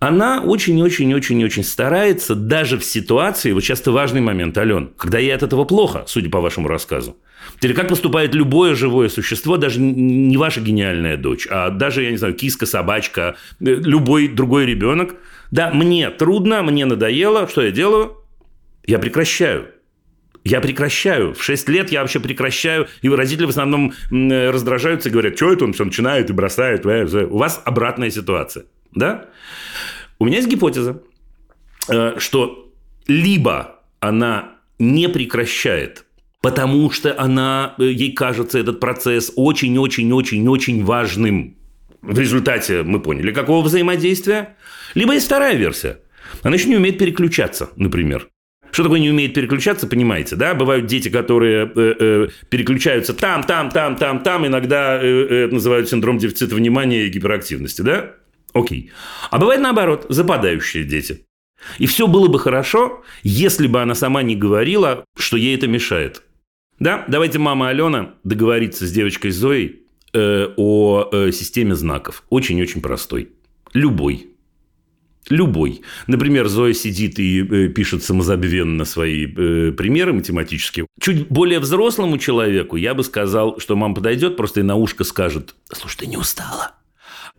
она 0.00 0.40
очень-очень-очень-очень 0.42 1.64
старается 1.64 2.34
даже 2.34 2.78
в 2.78 2.84
ситуации, 2.84 3.52
вот 3.52 3.64
часто 3.64 3.90
важный 3.90 4.20
момент, 4.20 4.56
Ален, 4.56 4.92
когда 4.96 5.18
ей 5.18 5.34
от 5.34 5.42
этого 5.42 5.64
плохо, 5.64 6.04
судя 6.06 6.30
по 6.30 6.40
вашему 6.40 6.68
рассказу. 6.68 7.16
Или 7.62 7.72
как 7.72 7.88
поступает 7.88 8.34
любое 8.34 8.74
живое 8.74 9.08
существо, 9.08 9.56
даже 9.56 9.80
не 9.80 10.36
ваша 10.36 10.60
гениальная 10.60 11.16
дочь, 11.16 11.48
а 11.50 11.70
даже, 11.70 12.04
я 12.04 12.10
не 12.10 12.16
знаю, 12.16 12.34
киска, 12.34 12.66
собачка, 12.66 13.36
э, 13.60 13.64
любой 13.64 14.28
другой 14.28 14.66
ребенок. 14.66 15.16
Да, 15.50 15.70
мне 15.72 16.10
трудно, 16.10 16.62
мне 16.62 16.84
надоело, 16.84 17.48
что 17.48 17.62
я 17.62 17.72
делаю? 17.72 18.16
Я 18.86 18.98
прекращаю. 18.98 19.68
Я 20.44 20.60
прекращаю. 20.60 21.34
В 21.34 21.42
6 21.42 21.68
лет 21.68 21.90
я 21.90 22.00
вообще 22.02 22.20
прекращаю. 22.20 22.86
И 23.02 23.08
родители 23.08 23.44
в 23.44 23.50
основном 23.50 23.92
раздражаются 24.10 25.08
и 25.08 25.12
говорят, 25.12 25.36
что 25.36 25.52
это 25.52 25.64
он 25.64 25.72
все 25.74 25.84
начинает 25.84 26.30
и 26.30 26.32
бросает. 26.32 26.86
У 26.86 27.36
вас 27.36 27.60
обратная 27.64 28.10
ситуация. 28.10 28.64
Да? 28.92 29.26
У 30.18 30.24
меня 30.24 30.36
есть 30.36 30.48
гипотеза, 30.48 31.02
э, 31.88 32.14
что 32.18 32.72
либо 33.06 33.80
она 34.00 34.56
не 34.78 35.08
прекращает, 35.08 36.04
потому 36.40 36.90
что 36.90 37.14
она, 37.18 37.74
э, 37.78 37.84
ей 37.84 38.12
кажется 38.12 38.58
этот 38.58 38.80
процесс 38.80 39.32
очень-очень-очень-очень 39.36 40.84
важным. 40.84 41.56
В 42.02 42.18
результате 42.18 42.82
мы 42.82 43.00
поняли, 43.00 43.32
какого 43.32 43.64
взаимодействия. 43.64 44.56
Либо 44.94 45.14
есть 45.14 45.26
вторая 45.26 45.56
версия. 45.56 46.00
Она 46.42 46.56
еще 46.56 46.68
не 46.68 46.76
умеет 46.76 46.98
переключаться, 46.98 47.70
например. 47.76 48.28
Что 48.70 48.82
такое 48.82 49.00
не 49.00 49.10
умеет 49.10 49.34
переключаться, 49.34 49.86
понимаете, 49.86 50.36
да? 50.36 50.54
Бывают 50.54 50.86
дети, 50.86 51.08
которые 51.08 51.72
э, 51.74 51.94
э, 51.98 52.28
переключаются 52.50 53.14
там, 53.14 53.42
там, 53.42 53.70
там, 53.70 53.96
там, 53.96 54.22
там. 54.22 54.46
Иногда 54.46 55.02
э, 55.02 55.06
э 55.06 55.44
это 55.46 55.54
называют 55.54 55.88
синдром 55.88 56.18
дефицита 56.18 56.54
внимания 56.54 57.06
и 57.06 57.08
гиперактивности, 57.08 57.82
да? 57.82 58.14
Окей. 58.58 58.90
А 59.30 59.38
бывает 59.38 59.60
наоборот, 59.60 60.06
западающие 60.08 60.84
дети. 60.84 61.24
И 61.78 61.86
все 61.86 62.06
было 62.06 62.28
бы 62.28 62.38
хорошо, 62.38 63.02
если 63.22 63.66
бы 63.66 63.82
она 63.82 63.94
сама 63.94 64.22
не 64.22 64.36
говорила, 64.36 65.04
что 65.16 65.36
ей 65.36 65.56
это 65.56 65.66
мешает. 65.66 66.22
Да, 66.78 67.04
давайте 67.08 67.38
мама 67.38 67.68
Алена 67.68 68.14
договорится 68.22 68.86
с 68.86 68.92
девочкой 68.92 69.32
Зоей 69.32 69.82
э, 70.12 70.48
о 70.56 71.08
э, 71.10 71.32
системе 71.32 71.74
знаков. 71.74 72.22
Очень-очень 72.30 72.80
простой. 72.80 73.30
Любой. 73.74 74.28
Любой. 75.28 75.82
Например, 76.06 76.46
Зоя 76.48 76.72
сидит 76.72 77.18
и 77.18 77.42
э, 77.42 77.68
пишет 77.68 78.04
самозабвенно 78.04 78.84
свои 78.84 79.26
э, 79.26 79.72
примеры 79.72 80.12
математические. 80.12 80.86
Чуть 81.00 81.28
более 81.28 81.58
взрослому 81.58 82.18
человеку 82.18 82.76
я 82.76 82.94
бы 82.94 83.02
сказал, 83.02 83.58
что 83.58 83.76
мама 83.76 83.96
подойдет, 83.96 84.36
просто 84.36 84.60
и 84.60 84.62
на 84.62 84.76
ушко 84.76 85.04
скажет, 85.04 85.54
слушай, 85.72 85.98
ты 85.98 86.06
не 86.06 86.16
устала? 86.16 86.77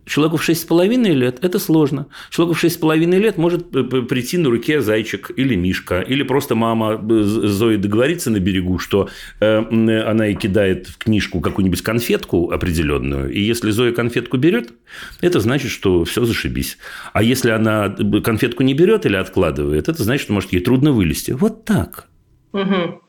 Человеку 0.10 0.38
в 0.38 0.50
6,5 0.50 1.14
лет 1.14 1.38
это 1.44 1.60
сложно. 1.60 2.08
Человеку 2.32 2.58
в 2.58 2.64
6,5 2.64 3.20
лет 3.20 3.38
может 3.38 3.70
прийти 3.70 4.40
на 4.40 4.50
руке 4.50 4.82
зайчик 4.82 5.32
или 5.36 5.54
мишка, 5.56 6.02
или 6.02 6.24
просто 6.24 6.56
мама 6.56 6.94
э, 6.94 7.22
Зои 7.22 7.76
договорится 7.76 8.32
на 8.32 8.40
берегу, 8.40 8.80
что 8.80 9.08
э, 9.40 10.04
она 10.04 10.28
и 10.28 10.34
кидает 10.34 10.88
в 10.88 10.98
книжку 10.98 11.42
какую-нибудь 11.42 11.84
конфетку 11.84 12.50
определенную, 12.50 13.32
и 13.32 13.40
если 13.40 13.70
Зоя 13.70 13.92
конфетку 13.92 14.38
берет, 14.38 14.74
это 15.22 15.40
значит, 15.40 15.70
что 15.70 16.04
все 16.06 16.26
зашибись. 16.26 16.80
А 17.14 17.22
если 17.22 17.52
она 17.52 17.96
конфетку 18.24 18.64
не 18.64 18.74
берет 18.74 19.06
или 19.06 19.16
откладывает, 19.16 19.90
это 19.90 20.04
значит, 20.04 20.24
что, 20.24 20.34
может, 20.34 20.52
ей 20.52 20.62
трудно 20.62 20.92
вылезти. 20.92 21.32
Вот 21.32 21.66
так. 21.66 22.08
Угу. 22.54 23.09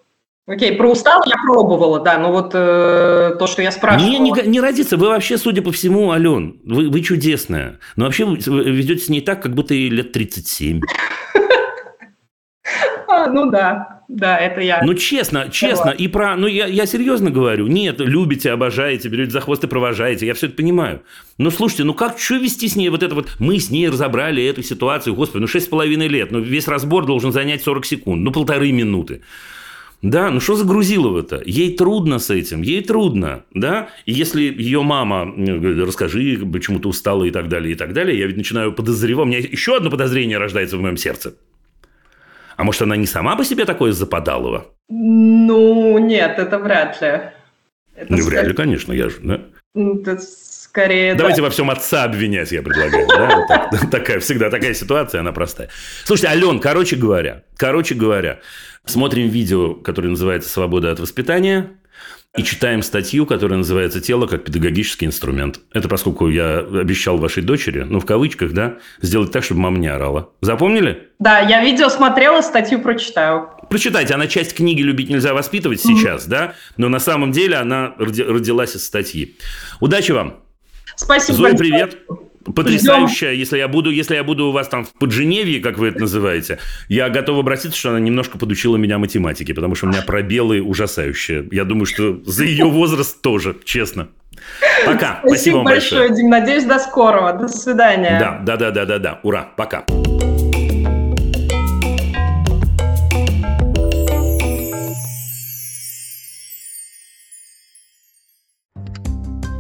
Окей, 0.50 0.72
про 0.72 0.90
устал 0.90 1.22
я 1.26 1.36
пробовала, 1.44 2.00
да, 2.00 2.18
но 2.18 2.32
вот 2.32 2.50
э, 2.54 3.36
то, 3.38 3.46
что 3.46 3.62
я 3.62 3.70
спрашивала... 3.70 4.10
Не, 4.10 4.18
не, 4.18 4.32
не 4.48 4.60
родиться, 4.60 4.96
вы 4.96 5.06
вообще, 5.06 5.38
судя 5.38 5.62
по 5.62 5.70
всему, 5.70 6.10
Ален, 6.10 6.60
вы, 6.64 6.90
вы 6.90 7.02
чудесная, 7.02 7.78
но 7.94 8.06
вообще 8.06 8.24
вы 8.24 8.34
ведете 8.36 9.04
с 9.04 9.08
ней 9.08 9.20
так, 9.20 9.40
как 9.40 9.54
будто 9.54 9.74
ей 9.74 9.88
лет 9.90 10.10
37. 10.10 10.80
А, 13.06 13.28
ну 13.28 13.48
да, 13.48 14.02
да, 14.08 14.38
это 14.38 14.60
я. 14.60 14.82
Ну, 14.82 14.94
честно, 14.94 15.48
честно, 15.52 15.90
и 15.90 16.08
про... 16.08 16.34
Ну, 16.34 16.48
я, 16.48 16.66
я 16.66 16.86
серьезно 16.86 17.30
говорю. 17.30 17.68
Нет, 17.68 18.00
любите, 18.00 18.50
обожаете, 18.50 19.08
берете 19.08 19.30
за 19.30 19.40
хвост 19.40 19.62
и 19.62 19.68
провожаете. 19.68 20.26
Я 20.26 20.34
все 20.34 20.46
это 20.46 20.56
понимаю. 20.56 21.02
Но 21.38 21.50
слушайте, 21.50 21.84
ну 21.84 21.94
как, 21.94 22.18
что 22.18 22.34
вести 22.36 22.66
с 22.66 22.74
ней 22.74 22.88
вот 22.88 23.04
это 23.04 23.14
вот? 23.14 23.36
Мы 23.38 23.60
с 23.60 23.70
ней 23.70 23.88
разобрали 23.88 24.44
эту 24.44 24.62
ситуацию. 24.62 25.14
Господи, 25.14 25.42
ну 25.42 25.46
шесть 25.46 25.66
с 25.66 25.68
половиной 25.68 26.08
лет. 26.08 26.32
Ну, 26.32 26.40
весь 26.40 26.66
разбор 26.66 27.06
должен 27.06 27.30
занять 27.30 27.62
40 27.62 27.86
секунд. 27.86 28.22
Ну, 28.22 28.32
полторы 28.32 28.72
минуты. 28.72 29.22
Да, 30.02 30.30
ну 30.30 30.40
что 30.40 30.56
загрузило 30.56 31.08
в 31.08 31.16
это? 31.16 31.42
Ей 31.44 31.76
трудно 31.76 32.18
с 32.18 32.30
этим, 32.30 32.62
ей 32.62 32.82
трудно, 32.82 33.44
да? 33.52 33.90
И 34.06 34.12
если 34.12 34.42
ее 34.42 34.82
мама 34.82 35.26
говорит, 35.26 35.86
расскажи, 35.86 36.40
почему 36.50 36.78
ты 36.78 36.88
устала 36.88 37.24
и 37.24 37.30
так 37.30 37.48
далее, 37.48 37.72
и 37.72 37.74
так 37.74 37.92
далее, 37.92 38.18
я 38.18 38.26
ведь 38.26 38.38
начинаю 38.38 38.72
подозревать, 38.72 39.26
у 39.26 39.28
меня 39.28 39.38
еще 39.38 39.76
одно 39.76 39.90
подозрение 39.90 40.38
рождается 40.38 40.78
в 40.78 40.80
моем 40.80 40.96
сердце. 40.96 41.34
А 42.56 42.64
может, 42.64 42.82
она 42.82 42.96
не 42.96 43.06
сама 43.06 43.36
по 43.36 43.44
себе 43.44 43.66
такое 43.66 43.92
западалова? 43.92 44.66
Ну, 44.88 45.98
нет, 45.98 46.38
это 46.38 46.58
вряд 46.58 47.00
ли. 47.02 47.08
Это 47.94 48.12
ну, 48.12 48.24
вряд 48.24 48.46
ли, 48.46 48.54
конечно, 48.54 48.92
я 48.92 49.10
же, 49.10 49.16
да? 49.22 49.40
Это 49.74 50.18
скорее... 50.70 51.14
Давайте 51.14 51.38
да. 51.38 51.44
во 51.44 51.50
всем 51.50 51.70
отца 51.70 52.04
обвинять, 52.04 52.52
я 52.52 52.62
предлагаю. 52.62 53.06
Да? 53.08 53.70
такая, 53.90 54.20
всегда 54.20 54.50
такая 54.50 54.74
ситуация, 54.74 55.20
она 55.20 55.32
простая. 55.32 55.68
Слушайте, 56.04 56.28
Ален, 56.28 56.60
короче 56.60 56.96
говоря, 56.96 57.44
короче 57.56 57.94
говоря, 57.94 58.40
Смотрим 58.84 59.28
видео, 59.28 59.74
которое 59.74 60.08
называется 60.08 60.48
«Свобода 60.48 60.90
от 60.90 61.00
воспитания», 61.00 61.76
и 62.36 62.44
читаем 62.44 62.82
статью, 62.82 63.26
которая 63.26 63.58
называется 63.58 64.00
«Тело 64.00 64.28
как 64.28 64.44
педагогический 64.44 65.04
инструмент». 65.04 65.60
Это 65.72 65.88
поскольку 65.88 66.28
я 66.28 66.58
обещал 66.60 67.18
вашей 67.18 67.42
дочери, 67.42 67.82
ну, 67.82 67.98
в 67.98 68.06
кавычках, 68.06 68.52
да, 68.52 68.76
сделать 69.02 69.32
так, 69.32 69.42
чтобы 69.42 69.62
мама 69.62 69.78
не 69.78 69.88
орала. 69.88 70.30
Запомнили? 70.40 71.08
Да, 71.18 71.40
я 71.40 71.64
видео 71.64 71.88
смотрела, 71.88 72.40
статью 72.40 72.80
прочитаю. 72.80 73.48
Прочитайте, 73.68 74.14
она 74.14 74.28
часть 74.28 74.54
книги 74.54 74.80
«Любить 74.80 75.10
нельзя 75.10 75.34
воспитывать» 75.34 75.80
сейчас, 75.80 76.26
mm-hmm. 76.26 76.30
да, 76.30 76.54
но 76.76 76.88
на 76.88 77.00
самом 77.00 77.32
деле 77.32 77.56
она 77.56 77.94
родилась 77.98 78.76
из 78.76 78.86
статьи. 78.86 79.36
Удачи 79.80 80.12
вам! 80.12 80.36
Спасибо. 80.94 81.36
Зоя, 81.36 81.54
привет! 81.54 81.98
Потрясающая, 82.44 83.32
если 83.32 83.58
я 83.58 83.68
буду, 83.68 83.90
если 83.90 84.14
я 84.14 84.24
буду 84.24 84.46
у 84.46 84.52
вас 84.52 84.68
там 84.68 84.84
в 84.84 84.92
Подженевье, 84.94 85.60
как 85.60 85.78
вы 85.78 85.88
это 85.88 86.00
называете, 86.00 86.58
я 86.88 87.08
готов 87.08 87.38
обратиться, 87.38 87.78
что 87.78 87.90
она 87.90 88.00
немножко 88.00 88.38
подучила 88.38 88.76
меня 88.76 88.98
математике, 88.98 89.54
потому 89.54 89.74
что 89.74 89.86
у 89.86 89.88
меня 89.90 90.02
пробелы 90.02 90.62
ужасающие. 90.62 91.46
Я 91.50 91.64
думаю, 91.64 91.86
что 91.86 92.20
за 92.24 92.44
ее 92.44 92.66
возраст 92.66 93.20
тоже, 93.20 93.56
честно. 93.64 94.08
Пока. 94.86 95.18
Спасибо, 95.20 95.28
Спасибо 95.28 95.56
вам 95.56 95.64
большое, 95.64 96.00
большое, 96.00 96.16
Дим. 96.16 96.30
Надеюсь, 96.30 96.64
до 96.64 96.78
скорого. 96.78 97.32
До 97.34 97.48
свидания. 97.48 98.18
Да, 98.18 98.40
да, 98.42 98.56
да, 98.56 98.70
да, 98.70 98.86
да, 98.86 98.98
да. 98.98 99.20
Ура. 99.22 99.48
Пока. 99.56 99.84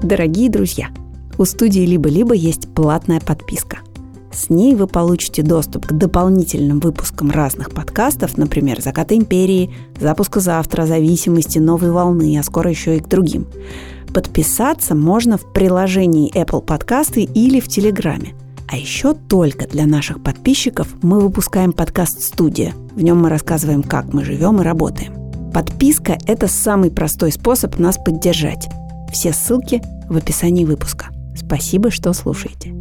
Дорогие 0.02 0.50
друзья, 0.50 0.88
у 1.40 1.46
студии 1.46 1.86
«Либо-либо» 1.86 2.34
есть 2.34 2.68
платная 2.74 3.18
подписка. 3.18 3.78
С 4.30 4.50
ней 4.50 4.74
вы 4.74 4.86
получите 4.86 5.42
доступ 5.42 5.86
к 5.86 5.92
дополнительным 5.92 6.80
выпускам 6.80 7.30
разных 7.30 7.70
подкастов, 7.70 8.36
например, 8.36 8.82
«Закат 8.82 9.10
империи», 9.10 9.70
«Запуска 9.98 10.40
завтра», 10.40 10.84
«Зависимости», 10.84 11.58
«Новой 11.58 11.92
волны», 11.92 12.38
а 12.38 12.42
скоро 12.42 12.68
еще 12.68 12.98
и 12.98 13.00
к 13.00 13.08
другим. 13.08 13.46
Подписаться 14.12 14.94
можно 14.94 15.38
в 15.38 15.50
приложении 15.54 16.30
Apple 16.34 16.60
Подкасты 16.60 17.22
или 17.22 17.58
в 17.58 17.68
Телеграме. 17.68 18.34
А 18.70 18.76
еще 18.76 19.14
только 19.14 19.66
для 19.66 19.86
наших 19.86 20.22
подписчиков 20.22 20.88
мы 21.00 21.20
выпускаем 21.20 21.72
подкаст 21.72 22.20
«Студия». 22.20 22.74
В 22.94 23.00
нем 23.00 23.18
мы 23.22 23.30
рассказываем, 23.30 23.82
как 23.82 24.12
мы 24.12 24.26
живем 24.26 24.60
и 24.60 24.64
работаем. 24.64 25.14
Подписка– 25.54 26.18
это 26.26 26.48
самый 26.48 26.90
простой 26.90 27.32
способ 27.32 27.78
нас 27.78 27.96
поддержать. 27.96 28.68
Все 29.10 29.32
ссылки 29.32 29.80
в 30.10 30.18
описании 30.18 30.66
выпуска. 30.66 31.06
Спасибо, 31.44 31.90
что 31.90 32.12
слушаете. 32.12 32.74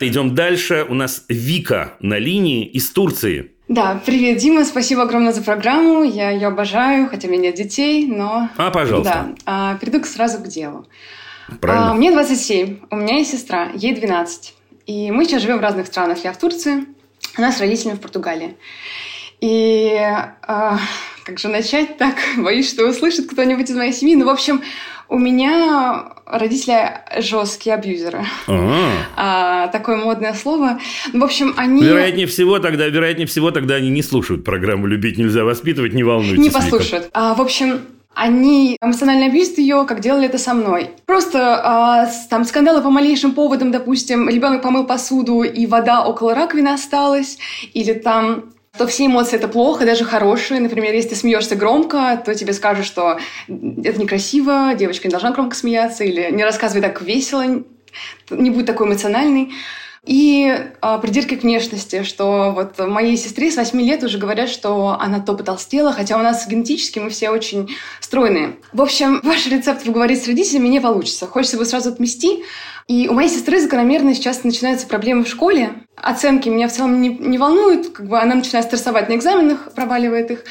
Идем 0.00 0.34
дальше. 0.34 0.84
У 0.88 0.94
нас 0.94 1.24
Вика 1.28 1.94
на 2.00 2.18
линии 2.18 2.66
из 2.66 2.90
Турции. 2.92 3.52
Да, 3.68 4.02
привет, 4.04 4.38
Дима, 4.38 4.64
спасибо 4.64 5.02
огромное 5.02 5.32
за 5.32 5.42
программу. 5.42 6.02
Я 6.02 6.30
ее 6.30 6.48
обожаю, 6.48 7.08
хотя 7.08 7.28
у 7.28 7.30
меня 7.30 7.44
нет 7.44 7.54
детей, 7.54 8.06
но... 8.06 8.50
А, 8.56 8.70
пожалуйста. 8.70 9.12
Да, 9.12 9.34
а, 9.46 9.74
перейду 9.76 10.04
сразу 10.04 10.38
к 10.38 10.48
делу. 10.48 10.86
Правильно. 11.60 11.92
А, 11.92 11.94
мне 11.94 12.10
27, 12.10 12.80
у 12.90 12.96
меня 12.96 13.18
есть 13.18 13.30
сестра, 13.30 13.70
ей 13.74 13.94
12. 13.94 14.54
И 14.86 15.10
мы 15.10 15.24
сейчас 15.24 15.42
живем 15.42 15.58
в 15.58 15.62
разных 15.62 15.86
странах. 15.86 16.24
Я 16.24 16.32
в 16.32 16.38
Турции, 16.38 16.84
она 17.36 17.52
с 17.52 17.60
родителями 17.60 17.96
в 17.96 18.00
Португалии. 18.00 18.56
И 19.40 19.96
а, 19.98 20.78
как 21.24 21.38
же 21.38 21.48
начать 21.48 21.98
так? 21.98 22.16
Боюсь, 22.38 22.70
что 22.70 22.86
услышит 22.86 23.28
кто-нибудь 23.28 23.68
из 23.68 23.76
моей 23.76 23.92
семьи. 23.92 24.14
Ну, 24.14 24.26
в 24.26 24.28
общем, 24.28 24.62
у 25.08 25.18
меня 25.18 26.12
родители 26.26 27.00
жесткие 27.18 27.74
абьюзеры. 27.74 28.24
А, 29.16 29.68
такое 29.68 29.96
модное 29.96 30.32
слово. 30.34 30.80
Ну, 31.12 31.20
в 31.20 31.24
общем, 31.24 31.54
они... 31.56 31.82
Вероятнее 31.82 32.26
всего, 32.26 32.58
тогда, 32.58 32.86
вероятнее 32.86 33.26
всего, 33.26 33.50
тогда 33.50 33.74
они 33.74 33.90
не 33.90 34.02
слушают 34.02 34.44
программу 34.44 34.86
«Любить 34.86 35.18
нельзя 35.18 35.44
воспитывать», 35.44 35.92
не 35.92 36.02
волнуйтесь. 36.02 36.38
Не 36.38 36.50
послушают. 36.50 37.10
А, 37.12 37.34
в 37.34 37.40
общем, 37.40 37.82
они 38.14 38.76
эмоционально 38.80 39.26
абьюзят 39.26 39.58
ее, 39.58 39.84
как 39.86 40.00
делали 40.00 40.26
это 40.26 40.38
со 40.38 40.54
мной. 40.54 40.90
Просто 41.06 41.60
а, 41.62 42.10
там 42.28 42.44
скандалы 42.44 42.82
по 42.82 42.90
малейшим 42.90 43.32
поводам, 43.32 43.70
допустим, 43.70 44.28
ребенок 44.28 44.62
помыл 44.62 44.84
посуду, 44.84 45.42
и 45.42 45.66
вода 45.66 46.04
около 46.04 46.34
раковины 46.34 46.68
осталась, 46.68 47.38
или 47.72 47.92
там 47.92 48.52
то 48.76 48.86
все 48.86 49.06
эмоции 49.06 49.36
это 49.36 49.48
плохо, 49.48 49.84
даже 49.84 50.04
хорошие. 50.04 50.60
Например, 50.60 50.94
если 50.94 51.10
ты 51.10 51.16
смеешься 51.16 51.56
громко, 51.56 52.20
то 52.24 52.34
тебе 52.34 52.54
скажут, 52.54 52.86
что 52.86 53.18
это 53.48 54.00
некрасиво, 54.00 54.74
девочка 54.74 55.08
не 55.08 55.12
должна 55.12 55.30
громко 55.30 55.54
смеяться, 55.54 56.04
или 56.04 56.30
не 56.32 56.42
рассказывай 56.42 56.82
так 56.82 57.02
весело, 57.02 57.44
не 58.30 58.50
будь 58.50 58.66
такой 58.66 58.86
эмоциональный. 58.86 59.52
И 60.04 60.48
э, 60.48 60.98
придирки 61.00 61.36
к 61.36 61.42
внешности, 61.44 62.02
что 62.02 62.52
вот 62.52 62.76
моей 62.88 63.16
сестре 63.16 63.52
с 63.52 63.56
8 63.56 63.80
лет 63.80 64.02
уже 64.02 64.18
говорят, 64.18 64.48
что 64.48 64.96
она 64.98 65.20
то 65.20 65.34
потолстела, 65.34 65.92
хотя 65.92 66.16
у 66.18 66.22
нас 66.22 66.48
генетически 66.48 66.98
мы 66.98 67.08
все 67.08 67.30
очень 67.30 67.76
стройные. 68.00 68.56
В 68.72 68.82
общем, 68.82 69.20
ваш 69.22 69.46
рецепт 69.46 69.84
поговорить 69.84 70.24
с 70.24 70.26
родителями 70.26 70.66
не 70.66 70.80
получится. 70.80 71.28
Хочется 71.28 71.56
его 71.56 71.64
сразу 71.64 71.90
отмести, 71.90 72.42
и 72.88 73.06
у 73.06 73.12
моей 73.12 73.28
сестры 73.28 73.60
закономерно 73.60 74.12
сейчас 74.12 74.42
начинаются 74.42 74.88
проблемы 74.88 75.22
в 75.22 75.28
школе. 75.28 75.70
Оценки 75.94 76.48
меня 76.48 76.66
в 76.66 76.72
целом 76.72 77.00
не, 77.00 77.10
не 77.10 77.38
волнуют, 77.38 77.90
как 77.90 78.08
бы 78.08 78.18
она 78.18 78.34
начинает 78.34 78.66
стрессовать 78.66 79.08
на 79.08 79.14
экзаменах, 79.14 79.72
проваливает 79.72 80.32
их. 80.32 80.44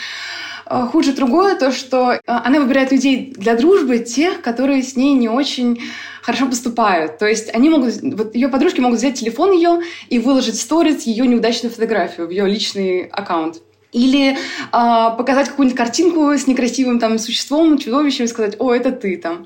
А, 0.71 0.87
хуже 0.87 1.11
другое 1.11 1.55
то, 1.55 1.71
что 1.71 2.11
а, 2.11 2.43
она 2.45 2.61
выбирает 2.61 2.93
людей 2.93 3.33
для 3.35 3.55
дружбы, 3.55 3.99
тех, 3.99 4.41
которые 4.41 4.83
с 4.83 4.95
ней 4.95 5.13
не 5.15 5.27
очень 5.27 5.81
хорошо 6.21 6.47
поступают. 6.47 7.17
То 7.17 7.27
есть 7.27 7.53
они 7.53 7.69
могут, 7.69 8.01
вот 8.01 8.35
ее 8.35 8.47
подружки 8.47 8.79
могут 8.79 8.99
взять 8.99 9.19
телефон 9.19 9.51
ее 9.51 9.81
и 10.07 10.17
выложить 10.17 10.55
в 10.55 10.61
сторис 10.61 11.03
ее 11.03 11.27
неудачную 11.27 11.73
фотографию 11.73 12.27
в 12.27 12.29
ее 12.29 12.47
личный 12.47 13.01
аккаунт. 13.07 13.57
Или 13.91 14.37
а, 14.71 15.09
показать 15.09 15.49
какую-нибудь 15.49 15.77
картинку 15.77 16.31
с 16.31 16.47
некрасивым 16.47 16.99
там 16.99 17.19
существом, 17.19 17.77
чудовищем, 17.77 18.23
и 18.23 18.27
сказать, 18.29 18.55
о, 18.57 18.71
это 18.71 18.93
ты 18.93 19.17
там. 19.17 19.45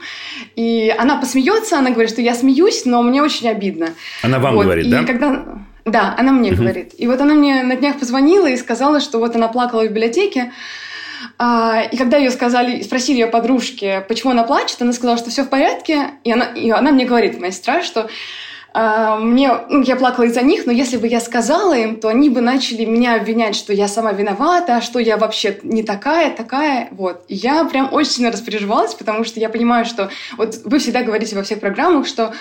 И 0.56 0.94
она 0.96 1.18
посмеется, 1.18 1.80
она 1.80 1.90
говорит, 1.90 2.12
что 2.12 2.22
я 2.22 2.36
смеюсь, 2.36 2.86
но 2.86 3.02
мне 3.02 3.24
очень 3.24 3.50
обидно. 3.50 3.88
Она 4.22 4.38
вам 4.38 4.54
вот. 4.54 4.66
говорит, 4.66 4.86
и 4.86 4.90
да? 4.92 5.04
Когда... 5.04 5.46
Да, 5.86 6.16
она 6.18 6.32
мне 6.32 6.50
uh-huh. 6.50 6.56
говорит. 6.56 6.94
И 6.98 7.08
вот 7.08 7.20
она 7.22 7.34
мне 7.34 7.64
на 7.64 7.76
днях 7.76 8.00
позвонила 8.00 8.48
и 8.48 8.58
сказала, 8.58 9.00
что 9.00 9.20
вот 9.20 9.36
она 9.36 9.48
плакала 9.48 9.82
в 9.82 9.90
библиотеке, 9.90 10.52
и 11.40 11.98
когда 11.98 12.18
ее 12.18 12.32
сказали, 12.32 12.82
спросили 12.82 13.20
ее 13.20 13.28
подружки, 13.28 14.04
почему 14.08 14.32
она 14.32 14.44
плачет, 14.44 14.82
она 14.82 14.94
сказала, 14.94 15.18
что 15.18 15.30
все 15.30 15.44
в 15.44 15.50
порядке, 15.50 16.12
и 16.24 16.32
она, 16.32 16.46
и 16.46 16.70
она 16.70 16.92
мне 16.92 17.06
говорит, 17.06 17.40
моя 17.40 17.52
сестра, 17.52 17.82
что 17.84 18.10
а, 18.78 19.16
мне, 19.16 19.50
ну, 19.70 19.84
я 19.84 19.96
плакала 19.96 20.26
из-за 20.26 20.42
них, 20.42 20.66
но 20.66 20.72
если 20.74 20.98
бы 20.98 21.08
я 21.08 21.22
сказала 21.22 21.78
им, 21.78 21.96
то 21.96 22.10
они 22.10 22.30
бы 22.30 22.42
начали 22.42 22.84
меня 22.84 23.16
обвинять, 23.16 23.56
что 23.56 23.72
я 23.72 23.88
сама 23.88 24.12
виновата, 24.12 24.82
что 24.82 25.00
я 25.00 25.16
вообще 25.16 25.58
не 25.64 25.82
такая, 25.82 26.36
такая, 26.36 26.90
вот. 26.92 27.24
И 27.30 27.36
я 27.36 27.64
прям 27.64 27.94
очень 27.94 28.12
сильно 28.12 28.34
распереживалась, 28.34 28.94
потому 28.94 29.24
что 29.24 29.40
я 29.40 29.48
понимаю, 29.48 29.86
что 29.86 30.10
вот 30.36 30.60
вы 30.66 30.80
всегда 30.80 31.04
говорите 31.04 31.38
во 31.38 31.44
всех 31.44 31.62
программах, 31.62 32.06
что 32.06 32.26
а, 32.26 32.34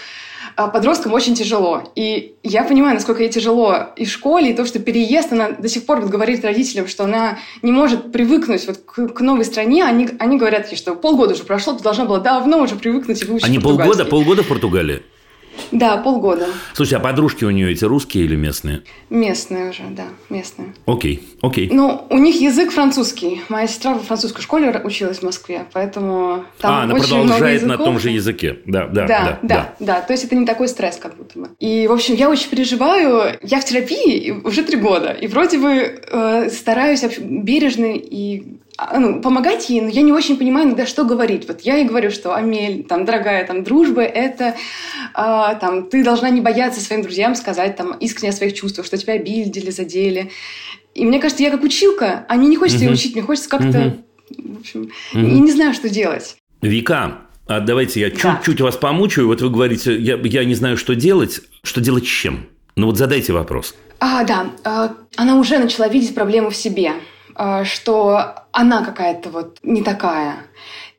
подросткам 0.56 1.12
очень 1.12 1.34
тяжело. 1.34 1.82
И 1.96 2.34
я 2.42 2.64
понимаю, 2.64 2.94
насколько 2.94 3.22
ей 3.22 3.30
тяжело 3.30 3.88
и 3.96 4.04
в 4.04 4.10
школе, 4.10 4.50
и 4.50 4.54
то, 4.54 4.64
что 4.66 4.78
переезд, 4.78 5.32
она 5.32 5.50
до 5.50 5.68
сих 5.68 5.86
пор 5.86 6.00
говорит 6.00 6.44
родителям, 6.44 6.86
что 6.86 7.04
она 7.04 7.38
не 7.62 7.72
может 7.72 8.12
привыкнуть 8.12 8.66
вот 8.66 8.78
к, 8.78 9.08
к 9.08 9.20
новой 9.20 9.44
стране. 9.44 9.84
Они, 9.84 10.08
они 10.18 10.38
говорят 10.38 10.70
ей, 10.70 10.76
что 10.76 10.94
полгода 10.94 11.34
уже 11.34 11.44
прошло, 11.44 11.74
ты 11.74 11.82
должна 11.82 12.04
была 12.04 12.20
давно 12.20 12.58
уже 12.62 12.76
привыкнуть 12.76 13.22
и 13.22 13.24
выучить 13.24 13.46
Они 13.46 13.58
полгода, 13.58 14.04
полгода 14.04 14.42
в 14.42 14.48
Португалии? 14.48 15.02
Да, 15.72 15.96
полгода. 15.96 16.46
Слушай, 16.74 16.94
а 16.94 17.00
подружки 17.00 17.44
у 17.44 17.50
нее 17.50 17.72
эти 17.72 17.84
русские 17.84 18.24
или 18.24 18.36
местные? 18.36 18.82
Местные 19.10 19.70
уже, 19.70 19.82
да, 19.90 20.04
местные. 20.30 20.74
Окей, 20.86 21.22
окей. 21.42 21.68
Ну, 21.72 22.06
у 22.10 22.18
них 22.18 22.40
язык 22.40 22.70
французский. 22.72 23.42
Моя 23.48 23.66
сестра 23.66 23.94
во 23.94 24.00
французской 24.00 24.42
школе 24.42 24.70
училась 24.84 25.18
в 25.18 25.22
Москве, 25.22 25.64
поэтому 25.72 26.44
там 26.60 26.72
А, 26.72 26.82
она 26.84 26.94
очень 26.94 27.08
продолжает 27.08 27.62
много 27.62 27.78
на 27.78 27.84
том 27.84 27.98
же 27.98 28.10
языке. 28.10 28.58
Да, 28.66 28.86
да, 28.86 29.06
да, 29.06 29.06
да, 29.06 29.24
да, 29.24 29.38
да, 29.42 29.74
да. 29.80 30.00
То 30.02 30.12
есть 30.12 30.24
это 30.24 30.36
не 30.36 30.46
такой 30.46 30.68
стресс, 30.68 30.96
как 30.96 31.16
будто 31.16 31.38
бы. 31.38 31.48
И, 31.60 31.86
в 31.86 31.92
общем, 31.92 32.14
я 32.14 32.30
очень 32.30 32.48
переживаю. 32.48 33.38
Я 33.42 33.60
в 33.60 33.64
терапии 33.64 34.30
уже 34.44 34.62
три 34.62 34.76
года. 34.76 35.12
И 35.12 35.26
вроде 35.26 35.58
бы 35.58 35.70
э, 35.70 36.50
стараюсь 36.50 37.04
бережно 37.18 37.86
и 37.94 38.58
помогать 38.76 39.70
ей, 39.70 39.80
но 39.80 39.88
я 39.88 40.02
не 40.02 40.12
очень 40.12 40.36
понимаю 40.36 40.66
иногда, 40.66 40.86
что 40.86 41.04
говорить. 41.04 41.46
Вот 41.46 41.60
я 41.60 41.76
ей 41.76 41.86
говорю, 41.86 42.10
что 42.10 42.34
Амель, 42.34 42.84
там, 42.84 43.04
дорогая, 43.04 43.46
там, 43.46 43.62
дружба— 43.62 44.02
это, 44.02 44.56
а, 45.14 45.54
там, 45.54 45.88
ты 45.88 46.02
должна 46.02 46.30
не 46.30 46.40
бояться 46.40 46.80
своим 46.80 47.02
друзьям 47.02 47.34
сказать, 47.34 47.76
там, 47.76 47.92
искренне 47.94 48.30
о 48.30 48.32
своих 48.32 48.54
чувствах, 48.54 48.86
что 48.86 48.96
тебя 48.96 49.14
обидели, 49.14 49.70
задели. 49.70 50.30
И 50.94 51.04
мне 51.04 51.18
кажется, 51.20 51.42
я 51.42 51.50
как 51.50 51.62
училка, 51.62 52.24
а 52.28 52.34
мне 52.34 52.48
не 52.48 52.56
хочется 52.56 52.84
uh-huh. 52.84 52.88
ее 52.88 52.94
учить, 52.94 53.14
мне 53.14 53.22
хочется 53.22 53.48
как-то, 53.48 53.78
uh-huh. 53.78 54.56
в 54.56 54.60
общем, 54.60 54.90
uh-huh. 55.14 55.20
и 55.20 55.40
не 55.40 55.52
знаю, 55.52 55.74
что 55.74 55.88
делать. 55.88 56.36
Вика, 56.60 57.18
а 57.46 57.60
давайте 57.60 58.00
я 58.00 58.10
да. 58.10 58.36
чуть-чуть 58.36 58.60
вас 58.60 58.76
помучаю. 58.76 59.26
Вот 59.26 59.40
вы 59.42 59.50
говорите, 59.50 59.96
я, 59.96 60.16
я 60.16 60.44
не 60.44 60.54
знаю, 60.54 60.76
что 60.76 60.94
делать. 60.94 61.40
Что 61.62 61.80
делать 61.80 62.04
с 62.04 62.08
чем? 62.08 62.46
Ну 62.76 62.86
вот 62.86 62.96
задайте 62.96 63.32
вопрос. 63.32 63.74
А, 64.00 64.24
да. 64.24 64.46
А, 64.64 64.94
она 65.16 65.36
уже 65.36 65.58
начала 65.58 65.88
видеть 65.88 66.14
проблему 66.14 66.50
в 66.50 66.56
себе. 66.56 66.92
А, 67.34 67.64
что 67.64 68.34
она 68.52 68.84
какая-то 68.84 69.30
вот 69.30 69.58
не 69.62 69.82
такая. 69.82 70.36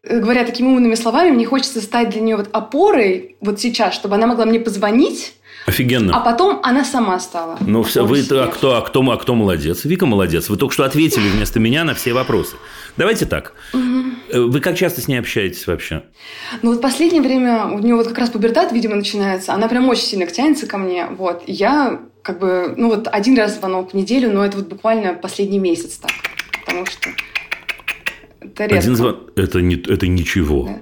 Говоря 0.04 0.45
такими 0.45 0.67
умными 0.67 0.95
словами, 0.95 1.32
мне 1.32 1.45
хочется 1.45 1.82
стать 1.82 2.10
для 2.10 2.21
нее 2.21 2.36
вот 2.36 2.50
опорой 2.52 3.38
вот 3.41 3.60
сейчас, 3.60 3.95
чтобы 3.95 4.15
она 4.15 4.28
могла 4.28 4.45
мне 4.45 4.60
позвонить, 4.60 5.34
Офигенно. 5.65 6.15
А 6.15 6.19
потом 6.19 6.60
она 6.62 6.86
сама 6.86 7.19
стала. 7.19 7.58
Ну, 7.60 7.82
все, 7.82 8.06
вы, 8.06 8.19
а 8.19 8.48
кто, 8.48 8.78
а, 8.78 8.82
кто, 8.82 9.02
а 9.10 9.17
кто 9.17 9.34
молодец? 9.34 9.84
Вика 9.84 10.06
молодец. 10.06 10.48
Вы 10.48 10.58
только 10.58 10.74
что 10.74 10.84
ответили 10.84 11.28
вместо 11.28 11.60
меня 11.60 11.84
на 11.84 11.95
все 11.95 12.13
вопросы. 12.13 12.56
Давайте 12.98 13.26
так. 13.26 13.54
Угу. 13.74 14.48
Вы 14.52 14.60
как 14.60 14.78
часто 14.78 15.02
с 15.02 15.08
ней 15.08 15.17
общаетесь 15.17 15.65
вообще? 15.65 16.04
Ну, 16.62 16.71
вот 16.71 16.82
последнее 16.82 17.21
время 17.21 17.65
у 17.65 17.80
нее 17.80 17.95
вот 17.95 18.08
как 18.08 18.19
раз 18.19 18.30
пубертат, 18.30 18.71
видимо, 18.74 18.95
начинается. 18.95 19.54
Она 19.54 19.67
прям 19.67 19.89
очень 19.89 20.04
сильно 20.04 20.28
тянется 20.28 20.67
ко 20.67 20.78
мне. 20.78 21.08
Вот. 21.08 21.41
Я 21.48 22.00
как 22.26 22.40
бы, 22.40 22.74
ну 22.76 22.90
вот 22.90 23.08
один 23.12 23.38
раз 23.38 23.60
звонок 23.60 23.92
в 23.92 23.94
неделю, 23.94 24.34
но 24.34 24.44
это 24.44 24.58
вот 24.58 24.68
буквально 24.68 25.14
последний 25.14 25.60
месяц 25.60 25.98
так. 25.98 26.12
Потому 26.66 26.88
что 26.88 27.10
это 28.42 28.64
редко. 28.64 28.80
Один 28.80 28.96
звонок, 28.96 29.32
это, 29.36 29.62
не, 29.62 29.76
это 29.76 30.08
ничего. 30.08 30.66
Да. 30.66 30.82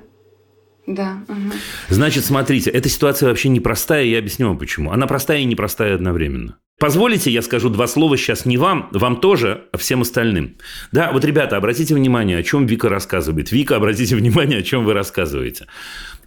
Да. 0.86 1.24
Угу. 1.28 1.52
Значит, 1.90 2.24
смотрите, 2.24 2.70
эта 2.70 2.88
ситуация 2.88 3.28
вообще 3.28 3.50
непростая, 3.50 4.06
я 4.06 4.20
объясню 4.20 4.48
вам 4.48 4.58
почему. 4.58 4.92
Она 4.92 5.06
простая 5.06 5.40
и 5.40 5.46
непростая 5.46 5.96
одновременно. 5.96 6.58
Позволите, 6.80 7.30
я 7.30 7.42
скажу 7.42 7.70
два 7.70 7.88
слова 7.88 8.18
сейчас 8.18 8.46
не 8.46 8.58
вам, 8.58 8.90
вам 8.92 9.18
тоже, 9.18 9.66
а 9.72 9.78
всем 9.78 10.02
остальным. 10.02 10.56
Да, 10.92 11.12
вот, 11.12 11.24
ребята, 11.24 11.58
обратите 11.58 11.94
внимание, 11.94 12.38
о 12.38 12.44
чем 12.44 12.66
Вика 12.66 12.90
рассказывает. 12.90 13.52
Вика, 13.52 13.76
обратите 13.76 14.16
внимание, 14.18 14.60
о 14.60 14.64
чем 14.64 14.86
вы 14.86 14.94
рассказываете. 14.94 15.68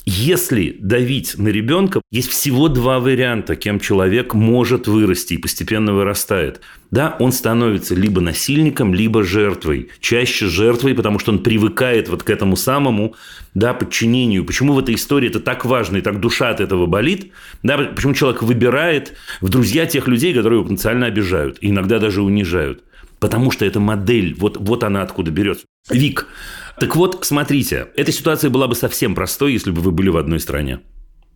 Если 0.08 0.76
давить 0.78 1.36
на 1.36 1.48
ребенка, 1.48 2.00
есть 2.12 2.30
всего 2.30 2.68
два 2.68 3.00
варианта, 3.00 3.56
кем 3.56 3.80
человек 3.80 4.34
может 4.34 4.86
вырасти 4.86 5.34
и 5.34 5.38
постепенно 5.38 5.92
вырастает. 5.94 6.60
Да, 6.92 7.16
он 7.18 7.32
становится 7.32 7.96
либо 7.96 8.20
насильником, 8.20 8.94
либо 8.94 9.24
жертвой. 9.24 9.88
Чаще 9.98 10.46
жертвой, 10.46 10.94
потому 10.94 11.18
что 11.18 11.32
он 11.32 11.40
привыкает 11.40 12.08
вот 12.08 12.22
к 12.22 12.30
этому 12.30 12.54
самому 12.54 13.16
да, 13.54 13.74
подчинению. 13.74 14.44
Почему 14.44 14.74
в 14.74 14.78
этой 14.78 14.94
истории 14.94 15.28
это 15.28 15.40
так 15.40 15.64
важно 15.64 15.96
и 15.96 16.02
так 16.02 16.20
душа 16.20 16.50
от 16.50 16.60
этого 16.60 16.86
болит? 16.86 17.32
Да, 17.64 17.76
почему 17.76 18.14
человек 18.14 18.44
выбирает 18.44 19.14
в 19.40 19.48
друзья 19.48 19.86
тех 19.86 20.06
людей, 20.06 20.32
которые 20.32 20.58
его 20.58 20.64
потенциально 20.68 21.06
обижают, 21.06 21.58
и 21.60 21.70
иногда 21.70 21.98
даже 21.98 22.22
унижают. 22.22 22.84
Потому 23.18 23.50
что 23.50 23.64
эта 23.64 23.80
модель, 23.80 24.36
вот, 24.38 24.56
вот 24.56 24.84
она 24.84 25.02
откуда 25.02 25.32
берется. 25.32 25.64
Вик, 25.90 26.28
так 26.78 26.96
вот, 26.96 27.24
смотрите, 27.24 27.88
эта 27.96 28.12
ситуация 28.12 28.50
была 28.50 28.68
бы 28.68 28.74
совсем 28.74 29.14
простой, 29.14 29.52
если 29.52 29.70
бы 29.70 29.80
вы 29.80 29.92
были 29.92 30.08
в 30.08 30.16
одной 30.16 30.40
стране. 30.40 30.80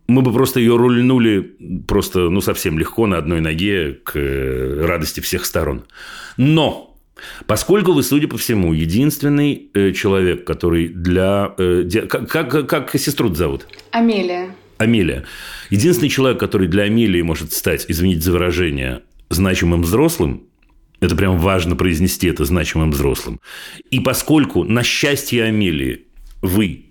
Мы 0.07 0.21
бы 0.21 0.33
просто 0.33 0.59
ее 0.59 0.75
рульнули 0.75 1.55
просто, 1.87 2.29
ну, 2.29 2.41
совсем 2.41 2.77
легко 2.77 3.07
на 3.07 3.17
одной 3.17 3.39
ноге 3.39 3.93
к 4.03 4.17
э, 4.17 4.85
радости 4.85 5.19
всех 5.19 5.45
сторон. 5.45 5.85
Но 6.37 6.87
Поскольку 7.45 7.93
вы, 7.93 8.03
судя 8.03 8.27
по 8.27 8.37
всему, 8.37 8.73
единственный 8.73 9.69
э, 9.73 9.91
человек, 9.91 10.45
который 10.45 10.87
для... 10.87 11.53
Э, 11.57 11.87
как, 12.09 12.29
как, 12.29 12.67
как 12.67 12.97
сестру 12.97 13.33
зовут? 13.33 13.67
Амелия. 13.91 14.55
Амелия. 14.77 15.25
Единственный 15.69 16.09
человек, 16.09 16.39
который 16.39 16.67
для 16.67 16.83
Амелии 16.83 17.21
может 17.21 17.53
стать, 17.53 17.85
извините 17.87 18.21
за 18.21 18.31
выражение, 18.31 19.01
значимым 19.29 19.83
взрослым, 19.83 20.43
это 21.01 21.15
прям 21.15 21.37
важно 21.37 21.75
произнести 21.75 22.27
это 22.27 22.45
значимым 22.45 22.91
взрослым. 22.91 23.41
И 23.89 23.99
поскольку, 23.99 24.63
на 24.63 24.83
счастье 24.83 25.43
Амелии, 25.43 26.05
вы 26.41 26.85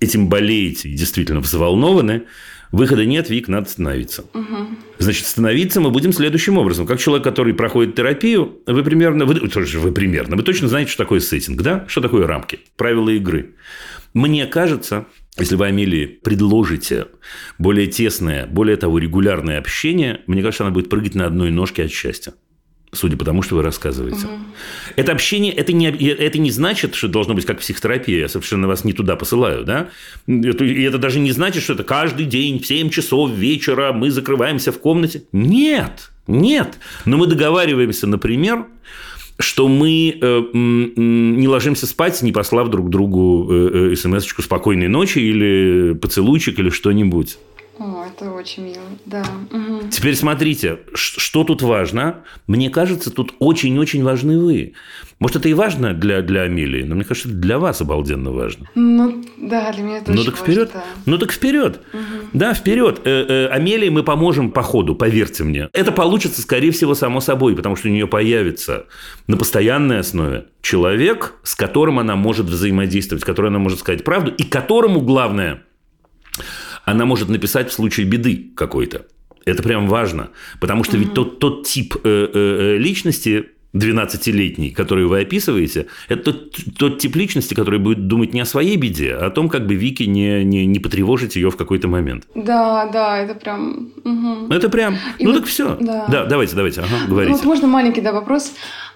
этим 0.00 0.28
болеете 0.28 0.88
и 0.88 0.94
действительно 0.94 1.40
взволнованы, 1.40 2.24
выхода 2.72 3.06
нет, 3.06 3.30
Вик, 3.30 3.46
надо 3.46 3.70
становиться. 3.70 4.24
Угу. 4.34 4.68
Значит, 4.98 5.26
становиться 5.26 5.80
мы 5.80 5.90
будем 5.90 6.12
следующим 6.12 6.58
образом. 6.58 6.86
Как 6.86 6.98
человек, 6.98 7.22
который 7.22 7.54
проходит 7.54 7.94
терапию, 7.94 8.60
вы 8.66 8.82
примерно, 8.82 9.26
вы, 9.26 9.34
вы 9.34 9.92
примерно, 9.92 10.34
вы 10.36 10.42
точно 10.42 10.66
знаете, 10.66 10.90
что 10.90 11.04
такое 11.04 11.20
сеттинг, 11.20 11.62
да? 11.62 11.84
Что 11.86 12.00
такое 12.00 12.26
рамки, 12.26 12.58
правила 12.76 13.10
игры. 13.10 13.54
Мне 14.12 14.46
кажется, 14.46 15.06
если 15.38 15.54
вы 15.54 15.66
Амелии 15.68 16.06
предложите 16.06 17.06
более 17.58 17.86
тесное, 17.86 18.46
более 18.46 18.76
того, 18.76 18.98
регулярное 18.98 19.58
общение, 19.58 20.20
мне 20.26 20.42
кажется, 20.42 20.64
она 20.64 20.72
будет 20.72 20.90
прыгать 20.90 21.14
на 21.14 21.26
одной 21.26 21.52
ножке 21.52 21.84
от 21.84 21.92
счастья 21.92 22.34
судя 22.92 23.16
по 23.16 23.24
тому, 23.24 23.42
что 23.42 23.56
вы 23.56 23.62
рассказываете. 23.62 24.26
Угу. 24.26 24.36
Это 24.96 25.12
общение, 25.12 25.52
это 25.52 25.72
не, 25.72 25.86
это 25.86 26.38
не 26.38 26.50
значит, 26.50 26.94
что 26.94 27.08
должно 27.08 27.34
быть 27.34 27.46
как 27.46 27.60
психотерапия. 27.60 28.20
Я 28.20 28.28
совершенно 28.28 28.68
вас 28.68 28.84
не 28.84 28.92
туда 28.92 29.16
посылаю, 29.16 29.64
да? 29.64 29.88
И 30.26 30.82
это 30.82 30.98
даже 30.98 31.18
не 31.18 31.32
значит, 31.32 31.62
что 31.62 31.72
это 31.72 31.84
каждый 31.84 32.26
день 32.26 32.60
в 32.60 32.66
7 32.66 32.90
часов 32.90 33.30
вечера 33.30 33.92
мы 33.92 34.10
закрываемся 34.10 34.72
в 34.72 34.78
комнате. 34.78 35.24
Нет, 35.32 36.10
нет. 36.26 36.78
Но 37.06 37.16
мы 37.16 37.26
договариваемся, 37.26 38.06
например, 38.06 38.66
что 39.38 39.68
мы 39.68 40.18
э, 40.20 40.42
не 40.52 41.48
ложимся 41.48 41.86
спать, 41.86 42.20
не 42.22 42.32
послав 42.32 42.68
друг 42.68 42.90
другу 42.90 43.48
э, 43.50 43.92
э, 43.92 43.96
смс-очку 43.96 44.42
«спокойной 44.42 44.88
ночи» 44.88 45.18
или 45.18 45.94
поцелуйчик 45.94 46.58
или 46.58 46.68
что-нибудь. 46.68 47.38
О, 47.78 48.04
это 48.04 48.30
очень 48.30 48.64
мило, 48.64 48.82
да. 49.06 49.24
Угу. 49.50 49.88
Теперь 49.90 50.14
смотрите, 50.14 50.80
что 50.94 51.42
тут 51.42 51.62
важно? 51.62 52.24
Мне 52.46 52.68
кажется, 52.68 53.10
тут 53.10 53.34
очень-очень 53.38 54.04
важны 54.04 54.38
вы. 54.38 54.74
Может, 55.18 55.38
это 55.38 55.48
и 55.48 55.54
важно 55.54 55.94
для, 55.94 56.20
для 56.20 56.42
Амелии, 56.42 56.82
но 56.82 56.94
мне 56.94 57.04
кажется, 57.04 57.28
это 57.28 57.38
для 57.38 57.58
вас 57.58 57.80
обалденно 57.80 58.30
важно. 58.30 58.68
Ну, 58.74 59.24
да, 59.38 59.72
для 59.72 59.82
меня 59.82 59.98
это 59.98 60.12
ну, 60.12 60.20
очень 60.20 60.32
так 60.32 60.40
вперед. 60.40 60.74
важно. 60.74 60.80
Да. 60.80 61.02
Ну, 61.06 61.18
так 61.18 61.32
вперед. 61.32 61.80
Угу. 61.92 62.00
Да, 62.34 62.54
вперед. 62.54 63.00
Э, 63.04 63.26
э, 63.28 63.46
Амелии 63.46 63.88
мы 63.88 64.02
поможем 64.02 64.50
по 64.50 64.62
ходу, 64.62 64.94
поверьте 64.94 65.44
мне. 65.44 65.68
Это 65.72 65.92
получится, 65.92 66.42
скорее 66.42 66.72
всего, 66.72 66.94
само 66.94 67.20
собой, 67.20 67.56
потому 67.56 67.76
что 67.76 67.88
у 67.88 67.90
нее 67.90 68.06
появится 68.06 68.86
на 69.28 69.36
постоянной 69.38 70.00
основе 70.00 70.46
человек, 70.60 71.34
с 71.42 71.54
которым 71.54 71.98
она 71.98 72.16
может 72.16 72.46
взаимодействовать, 72.46 73.22
с 73.22 73.24
которым 73.24 73.54
она 73.54 73.58
может 73.60 73.78
сказать 73.78 74.04
правду, 74.04 74.30
и 74.30 74.42
которому, 74.42 75.00
главное, 75.00 75.62
она 76.84 77.04
может 77.04 77.28
написать 77.28 77.70
в 77.70 77.72
случае 77.72 78.06
беды 78.06 78.50
какой-то. 78.54 79.06
Это 79.44 79.62
прям 79.62 79.88
важно, 79.88 80.30
потому 80.60 80.84
что 80.84 80.96
ведь 80.96 81.14
тот, 81.14 81.38
тот 81.40 81.66
тип 81.66 81.96
э, 81.96 82.00
э, 82.04 82.30
э 82.34 82.78
личности 82.78 83.46
12-летний, 83.74 84.70
который 84.70 85.06
вы 85.06 85.22
описываете, 85.22 85.86
это 86.08 86.32
тот, 86.32 86.56
тот 86.78 86.98
тип 86.98 87.16
личности, 87.16 87.54
который 87.54 87.78
будет 87.78 88.06
думать 88.06 88.34
не 88.34 88.40
о 88.40 88.44
своей 88.44 88.76
беде, 88.76 89.14
а 89.14 89.26
о 89.26 89.30
том, 89.30 89.48
как 89.48 89.66
бы 89.66 89.74
Вики 89.74 90.02
не, 90.02 90.44
не, 90.44 90.66
не 90.66 90.78
потревожить 90.78 91.36
ее 91.36 91.50
в 91.50 91.56
какой-то 91.56 91.88
момент. 91.88 92.24
Да, 92.34 92.86
да, 92.92 93.18
это 93.18 93.34
прям... 93.34 93.92
Угу. 94.04 94.52
Это 94.52 94.68
прям... 94.68 94.96
И 95.18 95.24
ну 95.24 95.32
вот, 95.32 95.40
так 95.40 95.48
все. 95.48 95.76
Да. 95.80 96.06
да, 96.06 96.24
давайте, 96.26 96.54
давайте, 96.54 96.82
ага, 96.82 97.06
говорите. 97.08 97.32
Ну, 97.32 97.38
вот 97.38 97.46
можно 97.46 97.66
маленький 97.66 98.02
да, 98.02 98.12
вопрос. 98.12 98.52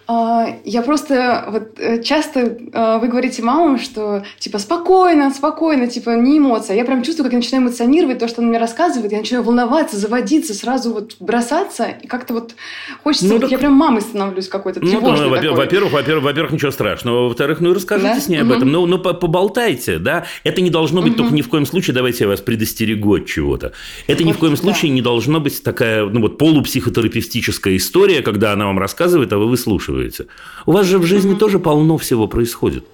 А, 0.09 0.47
я 0.65 0.83
просто 0.83 1.47
вот 1.49 1.81
э, 1.81 2.01
часто 2.01 2.41
э, 2.41 2.99
вы 3.01 3.09
говорите 3.09 3.43
мамам, 3.43 3.77
что 3.81 4.23
типа 4.39 4.59
спокойно, 4.59 5.33
спокойно, 5.33 5.89
типа 5.89 6.11
не 6.11 6.39
эмоция. 6.39 6.77
Я 6.77 6.85
прям 6.85 7.03
чувствую, 7.03 7.25
как 7.25 7.33
я 7.33 7.39
начинаю 7.39 7.65
эмоционировать 7.65 8.21
то, 8.21 8.29
что 8.29 8.41
она 8.41 8.51
мне 8.51 8.59
рассказывает, 8.59 9.11
я 9.11 9.19
начинаю 9.19 9.43
волноваться, 9.43 9.97
заводиться, 9.97 10.55
сразу 10.55 10.93
вот 10.93 11.17
бросаться, 11.19 11.89
и 11.89 12.07
как-то 12.07 12.35
вот 12.35 12.55
хочется, 13.03 13.27
ну, 13.27 13.33
вот 13.33 13.41
так... 13.43 13.51
я 13.51 13.59
прям 13.59 13.73
мамой 13.73 14.01
становлюсь 14.01 14.47
какой-то 14.47 14.79
ну, 14.81 15.01
ну, 15.01 15.29
во-первых, 15.29 15.93
во-первых, 15.93 16.23
во-первых, 16.23 16.53
ничего 16.53 16.71
страшного, 16.71 17.25
во-вторых, 17.25 17.59
ну 17.61 17.73
и 17.73 17.75
расскажите 17.75 18.15
да? 18.15 18.21
с 18.21 18.29
ней 18.29 18.43
об 18.43 18.53
этом, 18.53 18.71
ну, 18.71 18.87
ну 18.87 18.99
поболтайте, 18.99 19.99
да. 19.99 20.27
Это 20.45 20.61
не 20.61 20.71
должно 20.71 21.03
быть 21.03 21.15
угу. 21.15 21.23
только 21.23 21.35
ни 21.35 21.43
в 21.43 21.49
коем 21.49 21.67
случае, 21.67 21.95
давайте 21.95 22.25
я 22.25 22.29
вас 22.29 22.41
предостерегу 22.41 23.17
от 23.17 23.27
чего-то. 23.27 23.73
Это 24.07 24.23
вот, 24.23 24.29
ни 24.29 24.33
в 24.33 24.39
коем 24.39 24.55
да. 24.55 24.61
случае 24.61 24.93
не 24.93 25.03
должно 25.03 25.41
быть 25.41 25.61
такая, 25.65 26.07
ну 26.07 26.21
вот 26.21 26.39
полупсихотерапевтическая 26.39 27.77
история, 27.77 28.23
когда 28.23 28.53
она 28.53 28.67
вам 28.67 28.79
рассказывает, 28.79 29.33
а 29.33 29.39
вы 29.39 29.49
выслушиваете 29.49 29.96
спрашиваете. 29.97 30.27
У 30.67 30.73
вас 30.73 30.87
же 30.87 30.99
в 30.99 31.05
жизни 31.05 31.33
угу. 31.33 31.41
тоже 31.41 31.59
полно 31.59 31.97
всего 31.97 32.29
происходит. 32.29 32.85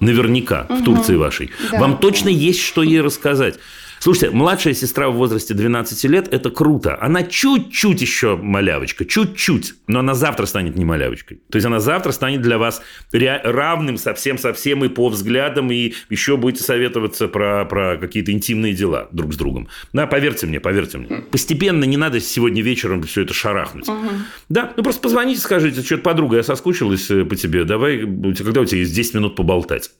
Наверняка, 0.00 0.66
угу. 0.68 0.78
в 0.78 0.84
Турции 0.84 1.16
вашей. 1.16 1.50
Да. 1.70 1.80
Вам 1.80 1.98
точно 1.98 2.28
есть 2.28 2.60
что 2.60 2.82
ей 2.82 3.00
рассказать. 3.00 3.58
Слушайте, 4.00 4.34
младшая 4.34 4.72
сестра 4.72 5.10
в 5.10 5.14
возрасте 5.16 5.52
12 5.52 6.04
лет– 6.04 6.26
это 6.32 6.50
круто. 6.50 6.96
Она 7.02 7.22
чуть-чуть 7.22 8.00
еще 8.00 8.34
малявочка, 8.34 9.04
чуть-чуть, 9.04 9.74
но 9.88 9.98
она 9.98 10.14
завтра 10.14 10.46
станет 10.46 10.74
не 10.74 10.86
малявочкой. 10.86 11.42
То 11.50 11.56
есть 11.56 11.66
она 11.66 11.80
завтра 11.80 12.12
станет 12.12 12.40
для 12.40 12.56
вас 12.56 12.80
равным 13.12 13.98
совсем-совсем 13.98 14.86
и 14.86 14.88
по 14.88 15.10
взглядам, 15.10 15.70
и 15.70 15.92
еще 16.08 16.38
будете 16.38 16.64
советоваться 16.64 17.28
про, 17.28 17.66
про 17.66 17.98
какие-то 17.98 18.32
интимные 18.32 18.72
дела 18.72 19.10
друг 19.12 19.34
с 19.34 19.36
другом. 19.36 19.68
Да, 19.92 20.06
поверьте 20.06 20.46
мне, 20.46 20.60
поверьте 20.60 20.96
мне. 20.96 21.18
Постепенно 21.30 21.84
не 21.84 21.98
надо 21.98 22.20
сегодня 22.20 22.62
вечером 22.62 23.02
все 23.02 23.20
это 23.20 23.34
шарахнуть. 23.34 23.86
Угу. 23.86 24.08
Да, 24.48 24.72
ну 24.78 24.82
просто 24.82 25.02
позвоните, 25.02 25.42
скажите, 25.42 25.82
что-то 25.82 26.04
подруга, 26.04 26.38
я 26.38 26.42
соскучилась 26.42 27.10
э, 27.10 27.26
по 27.26 27.36
тебе, 27.36 27.64
давай, 27.64 27.98
когда 27.98 28.62
у 28.62 28.64
тебя 28.64 28.78
есть 28.78 28.94
10 28.94 29.14
минут 29.14 29.36
поболтать. 29.36 29.90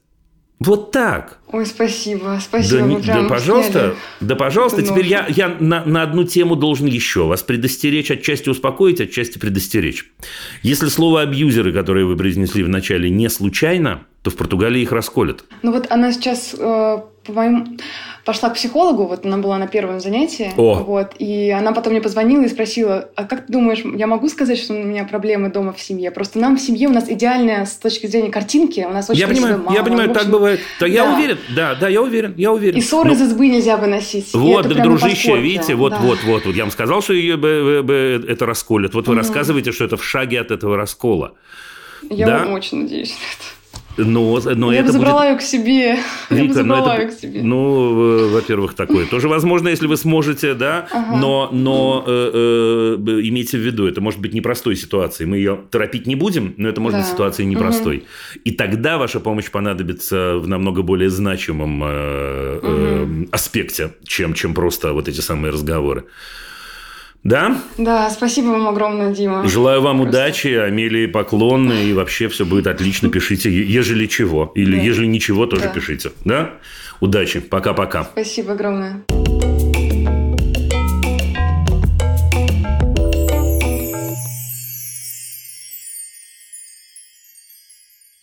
Вот 0.61 0.91
так. 0.91 1.39
Ой, 1.53 1.65
спасибо, 1.65 2.39
спасибо. 2.39 3.01
Да, 3.01 3.23
да 3.23 3.29
пожалуйста, 3.29 3.73
сняли. 3.73 3.95
да, 4.21 4.37
пожалуйста. 4.37 4.83
Теперь 4.83 5.07
я, 5.07 5.27
я 5.27 5.57
на, 5.59 5.87
на 5.87 6.03
одну 6.03 6.25
тему 6.25 6.55
должен 6.55 6.87
еще 6.87 7.25
вас 7.25 7.43
предостеречь, 7.43 8.11
отчасти 8.11 8.51
успокоить, 8.51 9.01
отчасти 9.01 9.39
предостеречь. 9.39 10.13
Если 10.63 10.89
слово 10.89 11.23
абьюзеры, 11.23 11.73
которое 11.73 12.05
вы 12.05 12.15
произнесли 12.15 12.63
в 12.63 12.69
начале, 12.69 13.09
не 13.09 13.31
случайно, 13.31 14.07
то 14.23 14.31
в 14.31 14.37
Португалии 14.37 14.83
их 14.83 14.93
расколят. 14.93 15.45
Ну 15.63 15.73
вот 15.73 15.87
она 15.91 16.13
сейчас, 16.13 16.55
э, 16.55 16.59
по 16.59 17.33
моим 17.33 17.79
пошла 18.31 18.51
к 18.51 18.55
психологу, 18.55 19.07
вот 19.07 19.27
она 19.27 19.39
была 19.39 19.59
на 19.59 19.67
первом 19.67 19.99
занятии, 19.99 20.53
О. 20.57 20.85
вот, 20.85 21.15
и 21.19 21.51
она 21.51 21.73
потом 21.73 21.95
мне 21.95 22.01
позвонила 22.01 22.45
и 22.45 22.49
спросила, 22.49 23.09
а 23.17 23.25
как 23.25 23.47
ты 23.47 23.53
думаешь, 23.53 23.81
я 23.97 24.07
могу 24.07 24.29
сказать, 24.29 24.57
что 24.57 24.73
у 24.73 24.77
меня 24.77 25.05
проблемы 25.05 25.51
дома 25.51 25.73
в 25.73 25.81
семье? 25.81 26.13
Просто 26.13 26.39
нам 26.39 26.57
в 26.57 26.61
семье 26.61 26.87
у 26.87 26.93
нас 26.93 27.09
идеальная 27.09 27.65
с 27.65 27.75
точки 27.75 28.07
зрения 28.07 28.31
картинки, 28.31 28.87
у 28.89 28.93
нас 28.93 29.11
очень 29.11 29.19
Я 29.19 29.27
понимаю, 29.27 29.59
мама, 29.59 29.77
я 29.77 29.83
понимаю, 29.83 30.11
общем, 30.11 30.23
так 30.23 30.31
бывает. 30.31 30.61
Да, 30.79 30.87
да, 30.87 30.93
я 30.93 31.13
уверен, 31.13 31.39
да, 31.57 31.75
да, 31.75 31.89
я 31.89 32.03
уверен, 32.03 32.35
я 32.37 32.53
уверен. 32.53 32.79
И 32.79 32.83
ссоры 32.83 33.09
Но... 33.09 33.17
из 33.17 33.23
избы 33.23 33.49
нельзя 33.49 33.77
выносить. 33.77 34.33
Вот, 34.33 34.69
так, 34.69 34.81
дружище, 34.81 35.37
видите, 35.41 35.75
вот, 35.75 35.91
да. 35.91 35.99
вот, 35.99 36.21
вот, 36.23 36.47
вот, 36.47 36.55
я 36.55 36.63
вам 36.63 36.71
сказал, 36.71 37.03
что 37.03 37.15
ее 37.15 37.35
это 37.35 38.47
расколет. 38.47 38.95
Вот 38.95 39.09
вы 39.09 39.15
угу. 39.15 39.19
рассказываете, 39.19 39.73
что 39.73 39.87
это 39.87 39.97
в 39.97 40.05
шаге 40.05 40.41
от 40.41 40.53
этого 40.53 40.77
раскола. 40.77 41.33
Я 42.09 42.27
да? 42.27 42.47
очень 42.47 42.83
надеюсь 42.83 43.11
на 43.11 43.15
это. 43.15 43.60
Но, 43.97 44.41
но 44.55 44.73
я 44.73 44.81
это 44.81 44.87
бы 44.87 44.93
забрала 44.93 45.21
будет... 45.21 45.31
ее 45.31 45.39
к 45.39 45.43
себе. 45.43 45.99
Виктор, 46.31 46.39
я 46.39 46.45
бы 46.45 46.55
забрала 46.55 46.95
это... 46.95 47.03
ее 47.03 47.09
к 47.09 47.15
себе. 47.15 47.43
Ну, 47.43 48.29
во-первых, 48.31 48.75
такое 48.75 49.07
тоже 49.07 49.29
возможно, 49.29 49.69
если 49.69 49.87
вы 49.87 49.97
сможете, 49.97 50.55
да, 50.55 50.87
ага. 50.91 51.17
но, 51.17 51.49
но 51.53 52.05
э, 52.07 52.97
э, 52.99 53.21
имейте 53.23 53.59
в 53.59 53.61
виду, 53.61 53.87
это 53.87 54.01
может 54.01 54.21
быть 54.21 54.33
непростой 54.33 54.77
ситуацией. 54.77 55.29
Мы 55.29 55.39
ее 55.39 55.59
торопить 55.71 56.07
не 56.07 56.15
будем, 56.15 56.55
но 56.57 56.69
это 56.69 56.81
может 56.81 56.99
да. 56.99 57.05
быть 57.05 57.13
ситуация 57.13 57.47
непростой. 57.47 57.99
Угу. 57.99 58.41
И 58.45 58.53
тогда 58.53 58.99
ваша 58.99 59.21
помощь 59.21 59.51
понадобится 59.51 60.37
в 60.37 60.49
намного 60.49 60.83
более 60.83 61.11
значимом 61.11 61.83
э, 61.85 62.59
угу. 62.59 63.29
аспекте, 63.33 63.91
чем, 64.05 64.35
чем 64.35 64.55
просто 64.55 64.93
вот 64.93 65.09
эти 65.09 65.21
самые 65.21 65.53
разговоры. 65.53 66.05
Да? 67.23 67.61
Да, 67.77 68.09
спасибо 68.09 68.47
вам 68.49 68.69
огромное, 68.69 69.13
Дима. 69.13 69.47
Желаю 69.47 69.83
вам 69.83 69.99
Просто... 69.99 70.19
удачи, 70.19 70.49
Амелии 70.49 71.07
поклонны, 71.07 71.85
и 71.85 71.93
вообще 71.93 72.29
все 72.29 72.47
будет 72.47 72.67
отлично. 72.67 73.09
Пишите, 73.11 73.51
ежели 73.51 74.07
чего. 74.07 74.53
Или 74.55 74.77
да. 74.77 74.83
ежели 74.83 75.07
ничего, 75.07 75.47
тоже 75.47 75.65
да. 75.65 75.69
пишите. 75.69 76.13
Да? 76.25 76.53
Удачи. 77.01 77.41
Пока-пока. 77.41 78.05
Спасибо 78.05 78.53
огромное. 78.53 79.05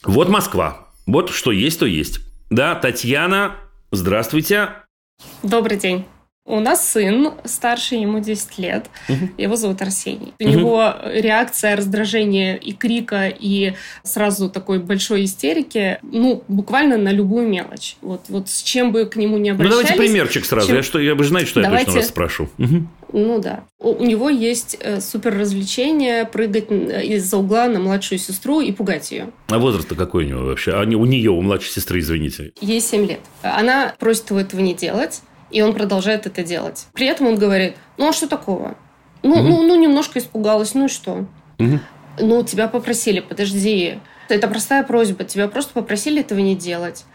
Вот 0.04 0.30
Москва. 0.30 0.88
Вот 1.06 1.30
что 1.30 1.52
есть, 1.52 1.80
то 1.80 1.86
есть. 1.86 2.20
Да, 2.50 2.74
Татьяна, 2.76 3.58
здравствуйте. 3.92 4.70
Добрый 5.44 5.78
день. 5.78 6.06
У 6.48 6.62
нас 6.62 6.90
сын 6.90 7.32
старший, 7.44 8.02
ему 8.02 8.22
10 8.22 8.58
лет. 8.58 8.86
Угу. 9.10 9.30
Его 9.38 9.58
зовут 9.58 9.82
Арсений. 9.82 10.34
У 10.40 10.44
угу. 10.44 10.52
него 10.54 10.94
реакция 11.04 11.76
раздражения 11.76 12.56
и 12.56 12.72
крика, 12.72 13.28
и 13.28 13.74
сразу 14.04 14.50
такой 14.50 14.80
большой 14.80 15.26
истерики, 15.26 16.00
ну, 16.04 16.44
буквально 16.48 16.98
на 16.98 17.12
любую 17.12 17.50
мелочь. 17.50 17.98
Вот, 18.02 18.22
вот 18.30 18.50
с 18.50 18.64
чем 18.64 18.94
бы 18.94 19.06
к 19.06 19.18
нему 19.18 19.38
не 19.38 19.50
обращались. 19.50 19.76
Ну, 19.76 19.82
давайте 19.84 20.02
примерчик 20.02 20.46
сразу. 20.46 20.68
Чем... 20.68 20.78
Я, 20.78 20.84
что, 20.84 21.00
я 21.00 21.18
же 21.18 21.24
знаете, 21.26 21.50
что 21.50 21.62
давайте... 21.62 21.82
я 21.82 21.86
точно 21.86 22.00
вас 22.00 22.10
спрошу. 22.10 22.50
Угу. 22.58 22.88
Ну 23.14 23.40
да. 23.40 23.66
У 23.80 24.04
него 24.04 24.30
есть 24.30 24.78
э, 24.80 25.02
супер 25.02 25.38
развлечение 25.38 26.26
прыгать 26.26 26.72
из-за 26.72 27.38
угла 27.38 27.68
на 27.68 27.80
младшую 27.80 28.20
сестру 28.20 28.62
и 28.62 28.72
пугать 28.72 29.12
ее. 29.12 29.32
А 29.50 29.60
возраст 29.60 29.88
какой 29.96 30.26
у 30.26 30.28
него 30.28 30.44
вообще? 30.46 30.72
А 30.72 30.82
у 30.82 31.06
нее, 31.06 31.32
у 31.32 31.42
младшей 31.42 31.72
сестры, 31.72 32.00
извините. 32.00 32.54
Ей 32.62 32.80
7 32.80 33.06
лет. 33.06 33.20
Она 33.42 33.94
просит 34.00 34.30
его 34.30 34.40
этого 34.40 34.62
не 34.62 34.74
делать. 34.74 35.22
И 35.50 35.62
он 35.62 35.74
продолжает 35.74 36.26
это 36.26 36.44
делать. 36.44 36.88
При 36.94 37.08
этом 37.08 37.28
он 37.28 37.36
говорит, 37.38 37.76
ну 37.98 38.10
а 38.10 38.14
что 38.14 38.28
такого? 38.28 38.76
Ну, 39.24 39.36
угу. 39.36 39.44
ну, 39.44 39.62
ну 39.64 39.76
немножко 39.76 40.20
испугалась, 40.20 40.74
ну 40.74 40.86
и 40.86 40.90
что? 40.90 41.26
Угу. 41.60 41.80
Ну, 42.20 42.44
тебя 42.44 42.68
попросили, 42.68 43.20
подожди. 43.20 44.00
Это 44.30 44.48
простая 44.48 44.84
просьба, 44.84 45.24
тебя 45.24 45.48
просто 45.48 45.74
попросили 45.74 46.22
этого 46.22 46.40
не 46.40 46.56
делать. 46.56 47.06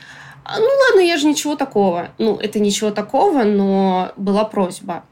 А, 0.44 0.58
ну 0.58 0.66
ладно, 0.66 1.00
я 1.00 1.18
же 1.18 1.26
ничего 1.26 1.56
такого. 1.56 2.08
Ну, 2.18 2.36
это 2.36 2.58
ничего 2.58 2.90
такого, 2.90 3.44
но 3.44 4.12
была 4.16 4.44
просьба 4.44 5.04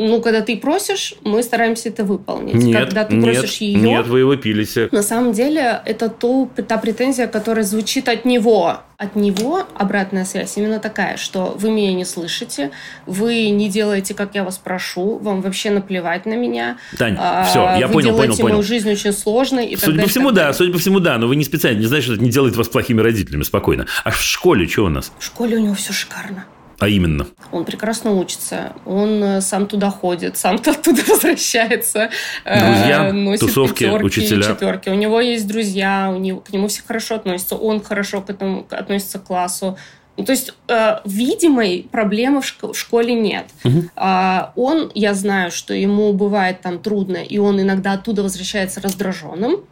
ну, 0.00 0.22
когда 0.22 0.40
ты 0.40 0.56
просишь, 0.56 1.14
мы 1.24 1.42
стараемся 1.42 1.90
это 1.90 2.04
выполнить. 2.04 2.54
Нет, 2.54 2.84
когда 2.84 3.04
ты 3.04 3.14
нет, 3.14 3.24
просишь 3.24 3.58
ее... 3.58 3.78
Нет, 3.78 4.06
вы 4.06 4.20
его 4.20 4.34
пилите. 4.34 4.88
На 4.92 5.02
самом 5.02 5.32
деле, 5.32 5.82
это 5.84 6.08
то, 6.08 6.48
та 6.66 6.78
претензия, 6.78 7.26
которая 7.26 7.64
звучит 7.64 8.08
от 8.08 8.24
него. 8.24 8.78
От 8.96 9.16
него 9.16 9.66
обратная 9.74 10.24
связь 10.24 10.56
именно 10.56 10.78
такая, 10.78 11.16
что 11.16 11.56
вы 11.58 11.70
меня 11.70 11.94
не 11.94 12.04
слышите, 12.04 12.70
вы 13.06 13.48
не 13.48 13.70
делаете, 13.70 14.12
как 14.12 14.34
я 14.34 14.44
вас 14.44 14.58
прошу, 14.58 15.18
вам 15.18 15.40
вообще 15.40 15.70
наплевать 15.70 16.26
на 16.26 16.34
меня. 16.34 16.76
Тань, 16.98 17.16
а, 17.18 17.44
все, 17.44 17.60
я 17.78 17.86
вы 17.86 17.94
понял, 17.94 18.10
делаете 18.10 18.32
понял, 18.32 18.42
мою 18.42 18.56
понял. 18.56 18.62
жизнь 18.62 18.90
очень 18.90 19.12
сложной. 19.12 19.66
И 19.66 19.76
судя 19.76 20.02
по 20.02 20.08
всему, 20.08 20.32
да, 20.32 20.52
судя 20.52 20.72
по 20.72 20.78
всему, 20.78 21.00
да, 21.00 21.16
но 21.16 21.28
вы 21.28 21.36
не 21.36 21.44
специально, 21.44 21.78
не 21.78 21.86
знаете, 21.86 22.06
что 22.06 22.14
это 22.14 22.22
не 22.22 22.30
делает 22.30 22.56
вас 22.56 22.68
плохими 22.68 23.00
родителями, 23.00 23.42
спокойно. 23.42 23.86
А 24.04 24.10
в 24.10 24.20
школе 24.20 24.68
что 24.68 24.84
у 24.84 24.88
нас? 24.90 25.12
В 25.18 25.24
школе 25.24 25.56
у 25.56 25.60
него 25.60 25.74
все 25.74 25.94
шикарно. 25.94 26.44
А 26.80 26.88
именно? 26.88 27.26
Он 27.52 27.66
прекрасно 27.66 28.12
учится, 28.12 28.72
он 28.86 29.22
э, 29.22 29.40
сам 29.42 29.66
туда 29.66 29.90
ходит, 29.90 30.38
сам 30.38 30.54
оттуда 30.66 31.02
возвращается. 31.06 32.08
Э, 32.44 32.72
друзья, 32.72 33.12
носит 33.12 33.40
тусовки, 33.40 33.84
пятерки, 33.84 34.04
учителя. 34.06 34.42
четверки. 34.42 34.88
У 34.88 34.94
него 34.94 35.20
есть 35.20 35.46
друзья, 35.46 36.10
у 36.10 36.18
него, 36.18 36.40
к 36.40 36.50
нему 36.50 36.68
все 36.68 36.82
хорошо 36.82 37.16
относятся, 37.16 37.56
он 37.56 37.82
хорошо 37.82 38.22
к 38.22 38.30
этому 38.30 38.66
относится 38.70 39.18
к 39.18 39.24
классу. 39.24 39.76
Ну, 40.16 40.24
то 40.24 40.32
есть 40.32 40.54
э, 40.68 40.96
видимой 41.04 41.86
проблемы 41.90 42.40
в, 42.40 42.74
школе 42.74 43.14
нет. 43.14 43.46
Угу. 43.62 43.82
А, 43.96 44.52
он, 44.56 44.90
я 44.94 45.12
знаю, 45.12 45.50
что 45.50 45.74
ему 45.74 46.14
бывает 46.14 46.62
там 46.62 46.78
трудно, 46.78 47.18
и 47.18 47.36
он 47.36 47.60
иногда 47.60 47.92
оттуда 47.92 48.22
возвращается 48.22 48.80
раздраженным. 48.80 49.64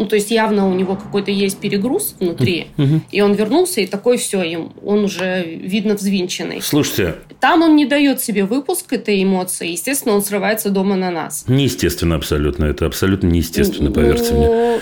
Ну, 0.00 0.06
то 0.06 0.16
есть 0.16 0.30
явно 0.30 0.66
у 0.66 0.72
него 0.72 0.96
какой-то 0.96 1.30
есть 1.30 1.58
перегруз 1.58 2.16
внутри, 2.18 2.68
угу. 2.78 3.02
и 3.10 3.20
он 3.20 3.34
вернулся, 3.34 3.82
и 3.82 3.86
такой 3.86 4.16
все, 4.16 4.42
им 4.42 4.72
он 4.82 5.04
уже, 5.04 5.44
видно, 5.44 5.94
взвинченный. 5.94 6.62
Слушайте. 6.62 7.16
Там 7.38 7.60
он 7.60 7.76
не 7.76 7.84
дает 7.84 8.22
себе 8.22 8.46
выпуск 8.46 8.94
этой 8.94 9.22
эмоции, 9.22 9.72
естественно, 9.72 10.14
он 10.14 10.22
срывается 10.22 10.70
дома 10.70 10.96
на 10.96 11.10
нас. 11.10 11.44
Неестественно 11.48 12.14
абсолютно, 12.14 12.64
это 12.64 12.86
абсолютно 12.86 13.26
неестественно, 13.26 13.92
поверьте 13.92 14.32
ну, 14.32 14.38
мне. 14.38 14.80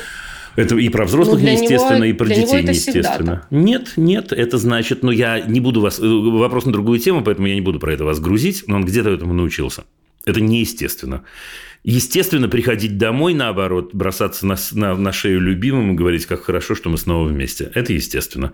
Это 0.55 0.77
и 0.77 0.89
про 0.89 1.05
взрослых 1.05 1.43
ну, 1.43 1.49
неестественно, 1.49 1.97
него, 1.97 2.05
и 2.05 2.13
про 2.13 2.27
детей 2.29 2.63
неестественно. 2.63 3.43
Нет, 3.51 3.95
нет, 3.97 4.31
это 4.31 4.57
значит, 4.57 5.03
ну 5.03 5.11
я 5.11 5.41
не 5.41 5.59
буду 5.59 5.81
вас... 5.81 5.99
Э, 5.99 6.07
вопрос 6.07 6.65
на 6.65 6.71
другую 6.71 7.01
тему, 7.01 7.25
поэтому 7.25 7.49
я 7.49 7.57
не 7.57 7.61
буду 7.61 7.81
про 7.81 7.93
это 7.93 8.05
вас 8.05 8.21
грузить, 8.21 8.69
но 8.69 8.77
он 8.77 8.85
где-то 8.85 9.11
этому 9.11 9.35
научился. 9.35 9.83
Это 10.27 10.41
неестественно. 10.41 11.25
Естественно, 11.85 12.49
приходить 12.49 12.99
домой, 12.99 13.35
наоборот, 13.35 13.95
бросаться 13.95 14.47
на, 14.47 14.57
на, 14.73 14.95
на 14.95 15.13
шею 15.13 15.41
любимым 15.41 15.93
и 15.93 15.95
говорить, 15.95 16.27
как 16.27 16.43
хорошо, 16.43 16.75
что 16.75 16.91
мы 16.91 16.99
снова 16.99 17.27
вместе. 17.27 17.71
Это 17.75 17.93
естественно. 17.93 18.53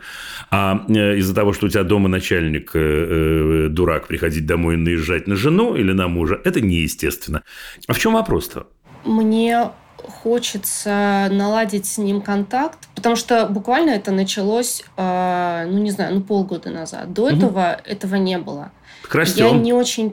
А 0.51 0.85
э, 0.89 1.17
из-за 1.19 1.35
того, 1.35 1.53
что 1.53 1.67
у 1.67 1.69
тебя 1.69 1.85
дома 1.85 2.09
начальник 2.09 2.73
э, 2.75 3.67
э, 3.67 3.69
дурак, 3.71 4.07
приходить 4.07 4.47
домой 4.47 4.75
и 4.75 4.79
наезжать 4.79 5.27
на 5.27 5.37
жену 5.37 5.75
или 5.75 5.93
на 5.93 6.07
мужа, 6.09 6.41
это 6.45 6.61
неестественно. 6.61 7.43
А 7.87 7.93
в 7.93 7.99
чем 7.99 8.13
вопрос-то? 8.13 8.67
Мне 9.05 9.71
хочется 9.97 11.29
наладить 11.31 11.87
с 11.87 11.99
ним 11.99 12.21
контакт, 12.21 12.79
потому 12.95 13.17
что 13.17 13.47
буквально 13.47 13.91
это 13.91 14.13
началось, 14.13 14.85
э, 14.97 15.67
ну 15.69 15.79
не 15.79 15.91
знаю, 15.91 16.17
ну 16.17 16.21
полгода 16.21 16.71
назад. 16.71 17.13
До 17.13 17.23
угу. 17.25 17.37
этого 17.37 17.81
этого 17.85 18.17
не 18.17 18.39
было. 18.39 18.71
Растем. 19.11 19.47
Я 19.47 19.53
не 19.53 19.73
очень 19.73 20.11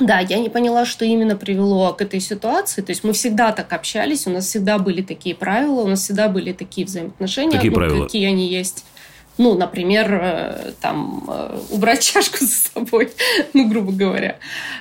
да, 0.00 0.18
я 0.18 0.38
не 0.38 0.48
поняла, 0.48 0.84
что 0.84 1.04
именно 1.04 1.36
привело 1.36 1.92
к 1.92 2.02
этой 2.02 2.20
ситуации. 2.20 2.82
То 2.82 2.90
есть 2.90 3.04
мы 3.04 3.12
всегда 3.12 3.52
так 3.52 3.72
общались, 3.72 4.26
у 4.26 4.30
нас 4.30 4.46
всегда 4.46 4.78
были 4.78 5.02
такие 5.02 5.34
правила, 5.34 5.82
у 5.82 5.86
нас 5.86 6.00
всегда 6.00 6.28
были 6.28 6.52
такие 6.52 6.86
взаимоотношения. 6.86 7.52
Какие 7.52 7.70
ну, 7.70 7.76
правила? 7.76 8.04
Какие 8.04 8.26
они 8.26 8.48
есть. 8.48 8.84
Ну, 9.36 9.56
например, 9.56 10.20
э, 10.22 10.72
там, 10.80 11.24
э, 11.28 11.58
убрать 11.70 12.00
чашку 12.12 12.38
за 12.40 12.54
собой, 12.54 13.10
ну, 13.52 13.68
грубо 13.68 13.92
говоря. 13.92 14.38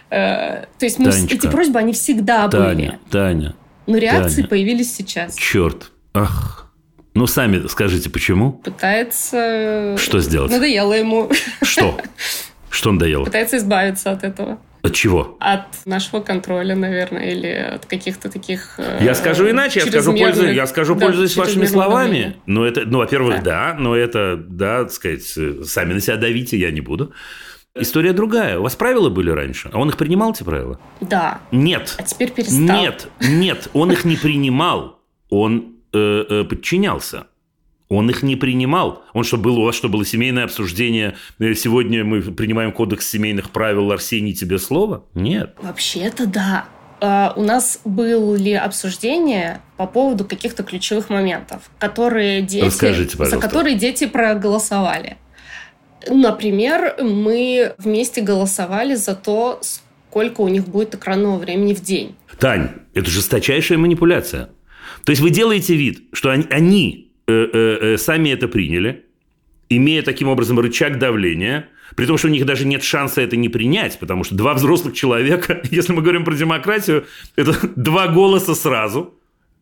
Э, 0.10 0.66
то 0.78 0.86
есть 0.86 1.00
мы, 1.00 1.10
эти 1.10 1.48
просьбы, 1.48 1.80
они 1.80 1.94
всегда 1.94 2.48
Таня, 2.48 2.76
были. 2.76 3.00
Таня, 3.10 3.56
Но 3.88 3.98
реакции 3.98 4.38
Таня. 4.38 4.48
появились 4.48 4.96
сейчас. 4.96 5.36
Черт. 5.36 5.92
Ах. 6.14 6.72
Ну, 7.16 7.28
сами 7.28 7.68
скажите, 7.68 8.10
почему? 8.10 8.54
Пытается... 8.54 9.96
Что 10.00 10.20
сделать? 10.20 10.52
Надоело 10.52 10.94
ему. 10.94 11.30
Что? 11.62 12.00
Что 12.70 12.92
надоело? 12.92 13.26
Пытается 13.26 13.58
избавиться 13.58 14.12
от 14.12 14.24
этого. 14.24 14.60
От 14.84 14.94
чего? 14.94 15.38
От 15.40 15.86
нашего 15.86 16.20
контроля, 16.20 16.76
наверное, 16.76 17.32
или 17.32 17.48
от 17.48 17.86
каких-то 17.86 18.30
таких... 18.30 18.76
Э, 18.78 19.00
я 19.02 19.16
скажу 19.16 19.50
иначе, 19.50 19.80
я 19.80 19.86
скажу, 19.86 20.12
пользуясь, 20.16 20.56
я 20.56 20.68
скажу, 20.68 20.96
да, 20.96 21.06
пользуясь 21.06 21.38
вашими 21.38 21.66
словами. 21.66 22.36
Но 22.46 22.66
это, 22.66 22.82
ну, 22.86 22.98
во-первых, 22.98 23.44
да. 23.44 23.72
да, 23.72 23.80
но 23.80 23.96
это, 23.96 24.36
да, 24.36 24.84
так 24.84 24.92
сказать, 24.92 25.24
сами 25.24 25.94
на 25.94 26.02
себя 26.02 26.18
давите, 26.18 26.58
я 26.58 26.70
не 26.70 26.82
буду. 26.82 27.14
История 27.76 28.12
другая. 28.12 28.60
У 28.60 28.64
вас 28.64 28.76
правила 28.76 29.10
были 29.10 29.30
раньше, 29.30 29.70
а 29.72 29.80
он 29.80 29.88
их 29.88 29.96
принимал, 29.96 30.34
эти 30.34 30.44
правила? 30.44 30.78
Да. 31.00 31.40
Нет. 31.52 31.96
А 31.98 32.04
теперь 32.04 32.32
перестал. 32.32 32.60
Нет, 32.60 33.08
нет, 33.22 33.70
он 33.72 33.92
их 33.92 34.04
не 34.04 34.18
принимал, 34.18 35.00
он 35.30 35.78
э, 35.94 36.26
э, 36.30 36.44
подчинялся. 36.44 37.28
Он 37.94 38.10
их 38.10 38.24
не 38.24 38.36
принимал. 38.36 39.04
Он 39.14 39.24
что, 39.24 39.38
был, 39.38 39.60
у 39.60 39.66
вас 39.66 39.76
что, 39.76 39.88
было 39.88 40.06
семейное 40.06 40.46
обсуждение? 40.46 41.16
Э, 41.40 41.54
сегодня 41.54 42.04
мы 42.04 42.22
принимаем 42.22 42.72
кодекс 42.72 43.10
семейных 43.10 43.52
правил, 43.52 43.92
Арсений, 43.92 44.34
тебе 44.34 44.58
слово? 44.58 45.06
Нет. 45.14 45.56
Вообще-то 45.62 46.26
да. 46.26 46.66
Uh, 47.00 47.34
у 47.36 47.44
нас 47.44 47.82
были 47.84 48.52
обсуждения 48.54 49.62
по 49.76 49.86
поводу 49.88 50.24
каких-то 50.24 50.64
ключевых 50.64 51.10
моментов, 51.10 51.70
которые 51.78 52.42
дети, 52.42 52.64
Расскажите, 52.64 53.18
за 53.26 53.40
которые 53.40 53.76
дети 53.76 54.06
проголосовали. 54.06 55.18
Например, 56.08 56.96
мы 57.02 57.74
вместе 57.78 58.22
голосовали 58.22 58.96
за 58.96 59.16
то, 59.16 59.60
сколько 59.62 60.40
у 60.42 60.48
них 60.48 60.66
будет 60.66 60.96
экранного 60.96 61.38
времени 61.40 61.74
в 61.74 61.82
день. 61.82 62.16
Тань, 62.40 62.70
это 62.94 63.10
жесточайшая 63.10 63.78
манипуляция. 63.78 64.52
То 65.04 65.10
есть 65.10 65.22
вы 65.22 65.30
делаете 65.30 65.76
вид, 65.76 66.04
что 66.14 66.30
они, 66.30 66.46
они 66.50 67.04
Э, 67.04 67.06
э, 67.06 67.10
э, 67.10 67.13
сами 67.28 68.30
это 68.30 68.48
приняли, 68.48 69.06
имея 69.70 70.02
таким 70.02 70.28
образом 70.28 70.60
рычаг 70.60 71.00
давления, 71.00 71.70
при 71.96 72.06
том, 72.06 72.18
что 72.18 72.28
у 72.28 72.32
них 72.32 72.46
даже 72.46 72.66
нет 72.66 72.84
шанса 72.84 73.22
это 73.22 73.36
не 73.36 73.50
принять, 73.50 74.00
потому 74.00 74.24
что 74.24 74.36
два 74.36 74.54
взрослых 74.54 74.94
человека, 74.94 75.62
если 75.72 75.94
мы 75.94 76.02
говорим 76.02 76.26
про 76.26 76.34
демократию, 76.34 77.06
это 77.36 77.56
два 77.76 78.08
голоса 78.08 78.56
сразу. 78.56 79.14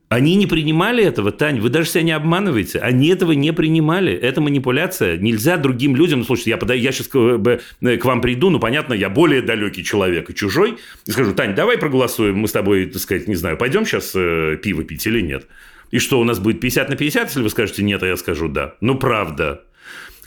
Они 0.09 0.35
не 0.35 0.45
принимали 0.45 1.05
этого, 1.05 1.31
Тань, 1.31 1.61
вы 1.61 1.69
даже 1.69 1.87
себя 1.87 2.01
не 2.01 2.11
обманываете. 2.11 2.79
Они 2.79 3.07
этого 3.07 3.31
не 3.31 3.53
принимали. 3.53 4.11
Это 4.11 4.41
манипуляция. 4.41 5.15
Нельзя 5.15 5.55
другим 5.55 5.95
людям... 5.95 6.19
Ну, 6.19 6.25
слушайте, 6.25 6.49
я, 6.49 6.57
подаю, 6.57 6.81
я 6.81 6.91
сейчас 6.91 7.07
к, 7.07 7.13
к 7.15 8.05
вам 8.05 8.19
приду, 8.19 8.49
ну, 8.49 8.59
понятно, 8.59 8.93
я 8.93 9.09
более 9.09 9.41
далекий 9.41 9.85
человек 9.85 10.29
и 10.29 10.35
чужой, 10.35 10.75
и 11.05 11.11
скажу, 11.11 11.33
Тань, 11.33 11.55
давай 11.55 11.77
проголосуем, 11.77 12.39
мы 12.39 12.49
с 12.49 12.51
тобой, 12.51 12.87
так 12.87 13.01
сказать, 13.01 13.29
не 13.29 13.35
знаю, 13.35 13.55
пойдем 13.55 13.85
сейчас 13.85 14.11
э, 14.13 14.57
пиво 14.61 14.83
пить 14.83 15.07
или 15.07 15.21
нет. 15.21 15.47
И 15.91 15.99
что, 15.99 16.19
у 16.19 16.23
нас 16.23 16.39
будет 16.39 16.59
50 16.59 16.89
на 16.89 16.95
50, 16.95 17.27
если 17.27 17.41
вы 17.41 17.49
скажете 17.49 17.83
нет, 17.83 18.01
а 18.01 18.07
я 18.07 18.17
скажу 18.17 18.47
да? 18.47 18.75
Ну, 18.81 18.95
правда. 18.95 19.61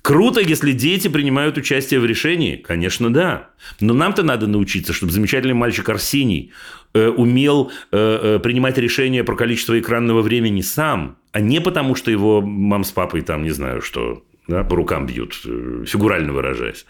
Круто, 0.02 0.40
если 0.40 0.72
дети 0.72 1.08
принимают 1.08 1.56
участие 1.56 1.98
в 1.98 2.04
решении. 2.04 2.56
Конечно, 2.56 3.10
да. 3.10 3.50
Но 3.80 3.94
нам-то 3.94 4.22
надо 4.22 4.46
научиться, 4.46 4.92
чтобы 4.92 5.12
замечательный 5.12 5.54
мальчик 5.54 5.88
Арсений 5.88 6.52
э, 6.92 7.08
умел 7.08 7.72
э, 7.90 8.36
э, 8.36 8.38
принимать 8.38 8.76
решения 8.76 9.24
про 9.24 9.34
количество 9.34 9.80
экранного 9.80 10.20
времени 10.20 10.60
сам, 10.60 11.16
а 11.32 11.40
не 11.40 11.58
потому, 11.58 11.94
что 11.94 12.10
его 12.10 12.42
мам 12.42 12.84
с 12.84 12.92
папой 12.92 13.22
там, 13.22 13.44
не 13.44 13.50
знаю 13.50 13.80
что, 13.80 14.22
да, 14.46 14.62
по 14.62 14.76
рукам 14.76 15.06
бьют, 15.06 15.40
э, 15.46 15.84
фигурально 15.86 16.34
выражаясь. 16.34 16.84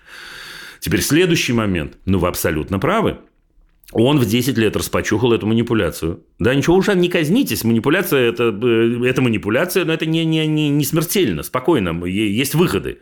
Теперь 0.81 1.01
следующий 1.01 1.53
момент. 1.53 1.97
Ну, 2.07 2.19
вы 2.19 2.27
абсолютно 2.27 2.81
правы. 2.81 3.19
Он 3.93 4.19
в 4.19 4.27
10 4.27 4.59
лет 4.59 4.77
распочухал 4.77 5.33
эту 5.33 5.47
манипуляцию. 5.47 6.25
Да, 6.39 6.55
ничего 6.55 6.77
уж 6.77 6.89
не 6.89 7.09
казнитесь. 7.09 7.65
Манипуляция 7.65 8.29
это,– 8.29 8.45
это 9.05 9.23
манипуляция, 9.23 9.85
но 9.85 9.93
это 9.93 10.07
не, 10.07 10.25
не, 10.25 10.47
не, 10.47 10.69
не 10.69 10.85
смертельно. 10.85 11.43
Спокойно. 11.43 12.05
Есть 12.05 12.55
выходы. 12.55 12.99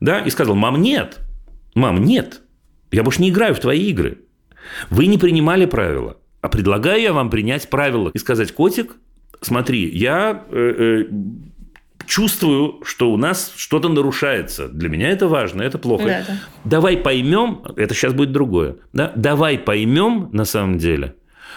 Да, 0.00 0.20
и 0.20 0.30
сказал, 0.30 0.54
мам, 0.54 0.80
нет. 0.80 1.18
Мам, 1.74 2.04
нет. 2.04 2.42
Я 2.92 3.02
больше 3.02 3.22
не 3.22 3.30
играю 3.30 3.54
в 3.54 3.60
твои 3.60 3.88
игры. 3.88 4.18
Вы 4.90 5.06
не 5.06 5.18
принимали 5.18 5.66
правила. 5.66 6.18
А 6.40 6.48
предлагаю 6.48 7.00
я 7.00 7.12
вам 7.12 7.30
принять 7.30 7.68
правила 7.70 8.10
и 8.12 8.18
сказать, 8.18 8.52
котик, 8.52 8.96
смотри, 9.40 9.88
я 9.88 10.44
э, 10.50 11.06
э, 11.08 11.14
чувствую, 12.06 12.80
что 12.84 13.10
у 13.12 13.16
нас 13.16 13.52
что-то 13.56 13.88
нарушается. 13.88 14.68
Для 14.68 14.88
меня 14.88 15.10
это 15.10 15.28
важно, 15.28 15.62
это 15.62 15.78
плохо. 15.78 16.04
Да, 16.04 16.24
да. 16.26 16.40
Давай 16.64 16.96
поймем, 16.96 17.62
это 17.76 17.94
сейчас 17.94 18.12
будет 18.12 18.32
другое. 18.32 18.76
Да? 18.92 19.12
Давай 19.16 19.58
поймем 19.58 20.28
на 20.32 20.44
самом 20.44 20.78
деле, 20.78 21.14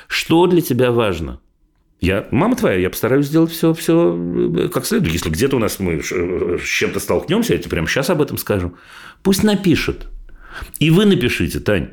что 0.07 0.47
для 0.47 0.61
тебя 0.61 0.91
важно. 0.91 1.39
Я, 1.99 2.27
мама 2.29 2.55
твоя, 2.55 2.77
я 2.77 2.89
постараюсь 2.89 3.25
сделать 3.25 3.51
все, 3.51 3.73
все 3.73 4.15
э, 4.15 4.69
как 4.69 4.85
следует. 4.85 5.13
Если 5.13 5.29
где-то 5.29 5.55
у 5.55 5.59
нас 5.59 5.79
мы 5.79 6.01
с 6.03 6.63
чем-то 6.63 6.99
столкнемся, 6.99 7.53
я 7.53 7.59
тебе 7.59 7.71
прямо 7.71 7.87
сейчас 7.87 8.09
об 8.11 8.21
этом 8.21 8.37
скажу. 8.37 8.75
Пусть 9.23 9.43
напишет. 9.43 10.07
И 10.79 10.91
вы 10.91 11.05
напишите, 11.05 11.59
Тань. 11.59 11.89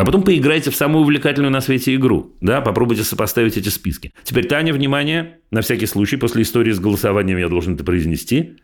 А 0.00 0.04
потом 0.06 0.22
поиграйте 0.22 0.70
в 0.70 0.74
самую 0.74 1.02
увлекательную 1.02 1.50
на 1.50 1.60
свете 1.60 1.94
игру. 1.94 2.34
Да, 2.40 2.62
попробуйте 2.62 3.04
сопоставить 3.04 3.58
эти 3.58 3.68
списки. 3.68 4.14
Теперь, 4.24 4.46
Таня, 4.46 4.72
внимание, 4.72 5.40
на 5.50 5.60
всякий 5.60 5.84
случай, 5.84 6.16
после 6.16 6.40
истории 6.40 6.72
с 6.72 6.80
голосованием 6.80 7.36
я 7.36 7.50
должен 7.50 7.74
это 7.74 7.84
произнести. 7.84 8.56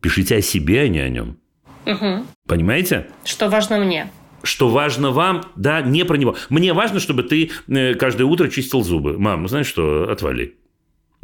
Пишите 0.00 0.36
о 0.36 0.40
себе, 0.40 0.82
а 0.82 0.88
не 0.88 1.00
о 1.00 1.08
нем. 1.08 1.36
Угу. 1.84 2.26
Понимаете? 2.46 3.08
Что 3.24 3.48
важно 3.48 3.78
мне 3.80 4.08
что 4.44 4.68
важно 4.68 5.10
вам, 5.10 5.44
да, 5.56 5.80
не 5.80 6.04
про 6.04 6.18
него. 6.18 6.36
Мне 6.50 6.74
важно, 6.74 7.00
чтобы 7.00 7.22
ты 7.22 7.50
э, 7.66 7.94
каждое 7.94 8.24
утро 8.24 8.48
чистил 8.48 8.82
зубы. 8.82 9.18
Мам, 9.18 9.40
ну 9.40 9.48
знаешь 9.48 9.66
что, 9.66 10.10
отвали. 10.10 10.58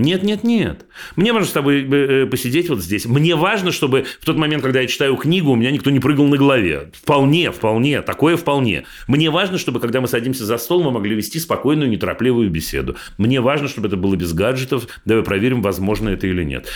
Нет, 0.00 0.22
нет, 0.22 0.44
нет. 0.44 0.86
Мне 1.16 1.32
важно 1.32 1.48
с 1.48 1.52
тобой 1.52 1.82
э, 1.82 2.22
э, 2.22 2.26
посидеть 2.26 2.70
вот 2.70 2.80
здесь. 2.80 3.04
Мне 3.04 3.36
важно, 3.36 3.70
чтобы 3.70 4.06
в 4.20 4.24
тот 4.24 4.36
момент, 4.36 4.62
когда 4.62 4.80
я 4.80 4.86
читаю 4.86 5.14
книгу, 5.16 5.50
у 5.50 5.56
меня 5.56 5.70
никто 5.70 5.90
не 5.90 6.00
прыгал 6.00 6.26
на 6.26 6.38
голове. 6.38 6.90
Вполне, 6.94 7.50
вполне, 7.52 8.00
такое 8.00 8.36
вполне. 8.38 8.84
Мне 9.08 9.30
важно, 9.30 9.58
чтобы 9.58 9.78
когда 9.78 10.00
мы 10.00 10.08
садимся 10.08 10.46
за 10.46 10.56
стол, 10.56 10.82
мы 10.82 10.90
могли 10.90 11.14
вести 11.14 11.38
спокойную, 11.38 11.90
неторопливую 11.90 12.48
беседу. 12.50 12.96
Мне 13.18 13.42
важно, 13.42 13.68
чтобы 13.68 13.88
это 13.88 13.98
было 13.98 14.16
без 14.16 14.32
гаджетов. 14.32 14.86
Давай 15.04 15.22
проверим, 15.22 15.60
возможно 15.60 16.08
это 16.08 16.26
или 16.26 16.44
нет. 16.44 16.66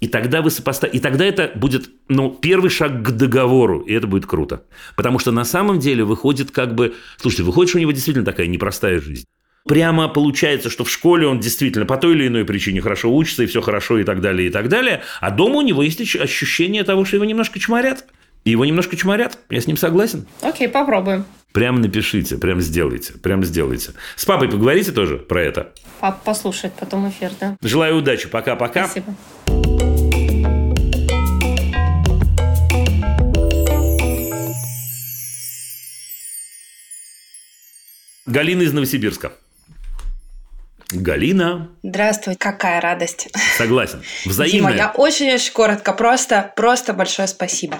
И 0.00 0.08
тогда 0.08 0.40
вы 0.40 0.50
сопоставите. 0.50 0.96
И 0.96 1.00
тогда 1.00 1.26
это 1.26 1.52
будет 1.54 1.90
ну, 2.08 2.30
первый 2.30 2.70
шаг 2.70 3.02
к 3.02 3.10
договору, 3.10 3.80
и 3.80 3.92
это 3.92 4.06
будет 4.06 4.24
круто. 4.24 4.64
Потому 4.96 5.18
что 5.18 5.30
на 5.30 5.44
самом 5.44 5.78
деле 5.78 6.04
выходит 6.04 6.50
как 6.50 6.74
бы... 6.74 6.94
Слушайте, 7.18 7.42
выходит, 7.42 7.68
что 7.68 7.78
у 7.78 7.82
него 7.82 7.92
действительно 7.92 8.24
такая 8.24 8.46
непростая 8.46 8.98
жизнь 8.98 9.26
прямо 9.64 10.08
получается, 10.08 10.70
что 10.70 10.84
в 10.84 10.90
школе 10.90 11.26
он 11.26 11.40
действительно 11.40 11.86
по 11.86 11.96
той 11.96 12.14
или 12.14 12.26
иной 12.26 12.44
причине 12.44 12.80
хорошо 12.80 13.14
учится, 13.14 13.42
и 13.42 13.46
все 13.46 13.60
хорошо, 13.60 13.98
и 13.98 14.04
так 14.04 14.20
далее, 14.20 14.48
и 14.48 14.50
так 14.50 14.68
далее. 14.68 15.02
А 15.20 15.30
дома 15.30 15.56
у 15.56 15.62
него 15.62 15.82
есть 15.82 16.00
ощущение 16.16 16.84
того, 16.84 17.04
что 17.04 17.16
его 17.16 17.24
немножко 17.24 17.58
чморят. 17.58 18.04
И 18.44 18.50
его 18.50 18.64
немножко 18.64 18.96
чморят. 18.96 19.38
Я 19.50 19.60
с 19.60 19.66
ним 19.68 19.76
согласен. 19.76 20.26
Окей, 20.40 20.68
попробуем. 20.68 21.24
Прям 21.52 21.80
напишите, 21.80 22.38
прям 22.38 22.60
сделайте, 22.60 23.12
прям 23.12 23.44
сделайте. 23.44 23.92
С 24.16 24.24
папой 24.24 24.48
поговорите 24.48 24.90
тоже 24.90 25.18
про 25.18 25.42
это. 25.42 25.72
Папа 26.00 26.18
послушает 26.24 26.72
потом 26.74 27.08
эфир, 27.08 27.30
да. 27.38 27.56
Желаю 27.62 27.98
удачи. 27.98 28.28
Пока-пока. 28.28 28.86
Спасибо. 28.86 29.14
Галина 38.26 38.62
из 38.62 38.72
Новосибирска. 38.72 39.32
Галина. 40.92 41.76
Здравствуй, 41.82 42.36
какая 42.36 42.80
радость. 42.80 43.28
Согласен. 43.56 44.02
Взаимно. 44.24 44.70
Дима, 44.70 44.72
я 44.72 44.90
очень-очень 44.90 45.52
коротко, 45.52 45.92
просто, 45.92 46.52
просто 46.56 46.92
большое 46.92 47.28
спасибо. 47.28 47.78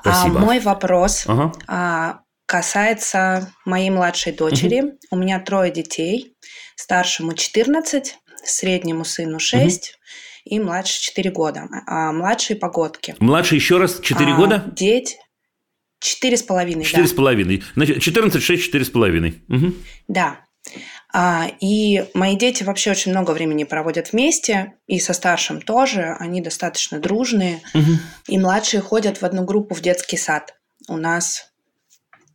Спасибо. 0.00 0.38
А, 0.38 0.44
мой 0.44 0.60
вопрос 0.60 1.24
ага. 1.26 1.52
а, 1.68 2.20
касается 2.46 3.52
моей 3.64 3.90
младшей 3.90 4.32
дочери. 4.32 4.80
Угу. 4.80 4.98
У 5.12 5.16
меня 5.16 5.40
трое 5.40 5.70
детей. 5.70 6.34
Старшему 6.76 7.34
14, 7.34 8.16
среднему 8.44 9.04
сыну 9.04 9.38
6 9.38 9.90
угу. 9.90 10.54
и 10.54 10.58
младше 10.58 11.00
4 11.00 11.30
года. 11.30 11.68
А 11.86 12.12
младшие 12.12 12.56
погодки. 12.56 13.14
Младший 13.18 13.56
еще 13.56 13.78
раз 13.78 14.00
4 14.00 14.32
а, 14.32 14.36
года? 14.36 14.64
Дети. 14.74 15.16
Четыре 16.00 16.38
с 16.38 16.42
половиной, 16.42 16.84
Четыре 16.84 17.06
с 17.06 17.12
половиной. 17.12 17.62
Значит, 17.74 18.00
14, 18.00 18.42
6, 18.42 18.62
четыре 18.64 18.84
с 18.86 18.90
половиной. 18.90 19.42
Да. 20.08 20.40
А, 21.12 21.48
и 21.60 22.04
мои 22.14 22.36
дети 22.36 22.62
вообще 22.62 22.92
очень 22.92 23.10
много 23.10 23.32
времени 23.32 23.64
проводят 23.64 24.12
вместе, 24.12 24.74
и 24.86 25.00
со 25.00 25.12
старшим 25.12 25.60
тоже. 25.60 26.16
Они 26.18 26.40
достаточно 26.40 26.98
дружные. 26.98 27.60
Угу. 27.74 27.92
И 28.28 28.38
младшие 28.38 28.80
ходят 28.80 29.20
в 29.20 29.24
одну 29.24 29.44
группу 29.44 29.74
в 29.74 29.80
детский 29.80 30.16
сад. 30.16 30.54
У 30.88 30.96
нас 30.96 31.50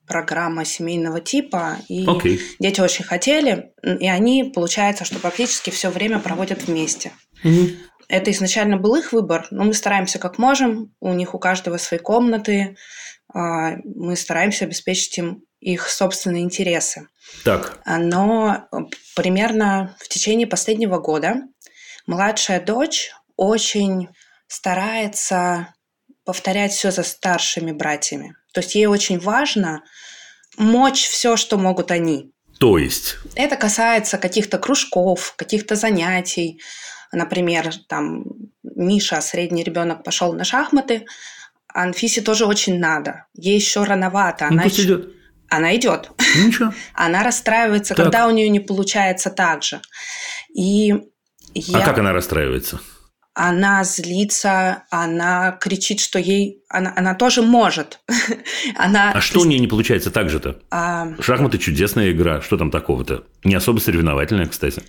программа 0.08 0.66
семейного 0.66 1.20
типа, 1.20 1.78
и 1.88 2.06
okay. 2.06 2.40
дети 2.60 2.80
очень 2.80 3.04
хотели, 3.04 3.72
и 3.82 4.08
они, 4.08 4.44
получается, 4.44 5.04
что 5.04 5.18
практически 5.18 5.72
все 5.72 5.90
время 5.90 6.20
проводят 6.20 6.68
вместе. 6.68 7.12
Угу. 7.44 7.70
Это 8.08 8.32
изначально 8.32 8.78
был 8.78 8.96
их 8.96 9.14
выбор, 9.14 9.48
но 9.50 9.64
мы 9.64 9.74
стараемся 9.74 10.20
как 10.20 10.38
можем. 10.38 10.94
У 11.00 11.14
них 11.14 11.34
у 11.34 11.40
каждого 11.40 11.78
свои 11.78 12.00
комнаты. 12.00 12.76
А, 13.34 13.78
мы 13.84 14.16
стараемся 14.16 14.66
обеспечить 14.66 15.18
им 15.18 15.44
их 15.60 15.90
собственные 15.90 16.44
интересы. 16.44 17.08
Так. 17.44 17.80
Но 17.86 18.68
примерно 19.16 19.96
в 20.00 20.08
течение 20.08 20.48
последнего 20.48 21.00
года 21.00 21.36
младшая 22.08 22.60
дочь 22.60 23.12
очень 23.36 24.10
старается 24.48 25.74
повторять 26.24 26.74
все 26.74 26.92
за 26.92 27.04
старшими 27.04 27.72
братьями. 27.72 28.36
То 28.54 28.62
есть 28.62 28.76
ей 28.76 28.88
очень 28.88 29.20
важно 29.20 29.84
мочь 30.58 31.08
все, 31.08 31.38
что 31.38 31.58
могут 31.58 31.92
они. 31.92 32.32
То 32.60 32.78
есть? 32.78 33.18
Это 33.36 33.58
касается 33.58 34.18
каких-то 34.18 34.58
кружков, 34.58 35.34
каких-то 35.36 35.76
занятий. 35.76 36.62
Например, 37.12 37.74
там 37.88 38.24
Миша, 38.64 39.22
средний 39.22 39.64
ребенок, 39.64 40.04
пошел 40.04 40.34
на 40.34 40.44
шахматы, 40.44 41.06
Анфисе 41.76 42.22
тоже 42.22 42.46
очень 42.46 42.80
надо. 42.80 43.26
Ей 43.34 43.56
еще 43.56 43.84
рановато. 43.84 44.48
Она 44.48 44.64
ну, 44.64 44.70
еще... 44.70 44.84
идет. 44.84 45.10
Она 45.56 45.76
идет. 45.76 46.12
Ничего. 46.38 46.74
Она 46.94 47.24
расстраивается, 47.24 47.96
так. 47.96 48.06
когда 48.06 48.28
у 48.28 48.32
нее 48.32 48.50
не 48.50 48.60
получается 48.60 49.30
так 49.30 49.64
же. 49.64 49.82
И 50.54 50.94
я... 51.54 51.80
А 51.80 51.86
как 51.86 51.98
она 52.00 52.12
расстраивается? 52.12 52.82
Она 53.34 53.84
злится, 53.84 54.84
она 54.90 55.52
кричит, 55.54 56.00
что 56.00 56.20
ей... 56.20 56.64
Она, 56.70 56.94
она 56.96 57.16
тоже 57.16 57.42
может. 57.42 58.00
она... 58.76 59.12
А 59.14 59.22
что 59.22 59.42
у 59.42 59.46
нее 59.46 59.60
не 59.60 59.68
получается 59.68 60.12
так 60.12 60.30
же-то? 60.30 60.60
А... 60.72 61.10
Шахматы– 61.22 61.58
чудесная 61.60 62.12
игра. 62.12 62.42
Что 62.42 62.58
там 62.58 62.72
такого-то? 62.72 63.24
Не 63.44 63.56
особо 63.56 63.80
соревновательная, 63.80 64.48
кстати. 64.48 64.84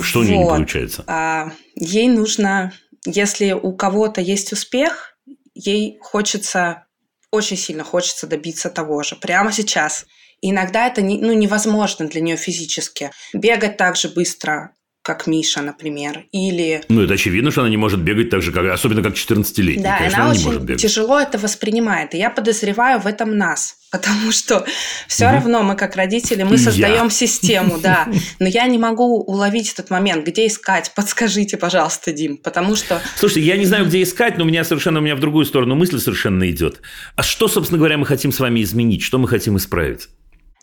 Что 0.00 0.18
вот. 0.18 0.26
у 0.26 0.28
нее 0.28 0.38
не 0.38 0.44
получается? 0.44 1.04
А, 1.06 1.52
ей 1.76 2.08
нужно... 2.08 2.72
Если 3.06 3.52
у 3.52 3.72
кого-то 3.72 4.20
есть 4.20 4.52
успех, 4.52 5.16
ей 5.54 5.98
хочется 6.00 6.84
очень 7.30 7.56
сильно 7.56 7.84
хочется 7.84 8.26
добиться 8.26 8.70
того 8.70 9.02
же 9.02 9.16
прямо 9.16 9.52
сейчас. 9.52 10.06
И 10.40 10.50
иногда 10.50 10.86
это 10.86 11.02
не, 11.02 11.18
ну, 11.18 11.32
невозможно 11.32 12.06
для 12.06 12.20
нее 12.20 12.36
физически. 12.36 13.10
Бегать 13.32 13.76
так 13.76 13.96
же 13.96 14.08
быстро, 14.08 14.72
как 15.02 15.26
Миша, 15.26 15.62
например, 15.62 16.26
или... 16.32 16.82
Ну, 16.88 17.02
это 17.02 17.14
очевидно, 17.14 17.50
что 17.50 17.62
она 17.62 17.70
не 17.70 17.76
может 17.76 18.00
бегать 18.00 18.30
так 18.30 18.42
же, 18.42 18.52
как, 18.52 18.66
особенно 18.66 19.02
как 19.02 19.14
14-летняя. 19.14 19.82
Да, 19.82 19.98
Конечно, 19.98 20.22
она, 20.22 20.30
она 20.30 20.50
очень 20.60 20.76
тяжело 20.76 21.18
это 21.18 21.38
воспринимает. 21.38 22.14
И 22.14 22.18
я 22.18 22.30
подозреваю 22.30 23.00
в 23.00 23.06
этом 23.06 23.36
нас. 23.36 23.77
Потому 23.90 24.32
что 24.32 24.66
все 25.06 25.26
угу. 25.26 25.34
равно 25.34 25.62
мы, 25.62 25.74
как 25.74 25.96
родители, 25.96 26.42
мы 26.42 26.58
создаем 26.58 27.04
я. 27.04 27.10
систему, 27.10 27.78
да. 27.78 28.06
Но 28.38 28.46
я 28.46 28.66
не 28.66 28.76
могу 28.76 29.22
уловить 29.22 29.72
этот 29.72 29.88
момент, 29.88 30.26
где 30.26 30.46
искать. 30.46 30.92
Подскажите, 30.94 31.56
пожалуйста, 31.56 32.12
Дим, 32.12 32.36
потому 32.36 32.76
что. 32.76 33.00
Слушайте, 33.16 33.48
я 33.48 33.56
не 33.56 33.64
знаю, 33.64 33.86
где 33.86 34.02
искать, 34.02 34.36
но 34.36 34.44
у 34.44 34.46
меня 34.46 34.64
совершенно 34.64 34.98
у 34.98 35.02
меня 35.02 35.16
в 35.16 35.20
другую 35.20 35.46
сторону 35.46 35.74
мысль 35.74 35.98
совершенно 35.98 36.50
идет. 36.50 36.82
А 37.16 37.22
что, 37.22 37.48
собственно 37.48 37.78
говоря, 37.78 37.96
мы 37.96 38.04
хотим 38.04 38.30
с 38.30 38.40
вами 38.40 38.62
изменить? 38.62 39.02
Что 39.02 39.18
мы 39.18 39.26
хотим 39.26 39.56
исправить? 39.56 40.08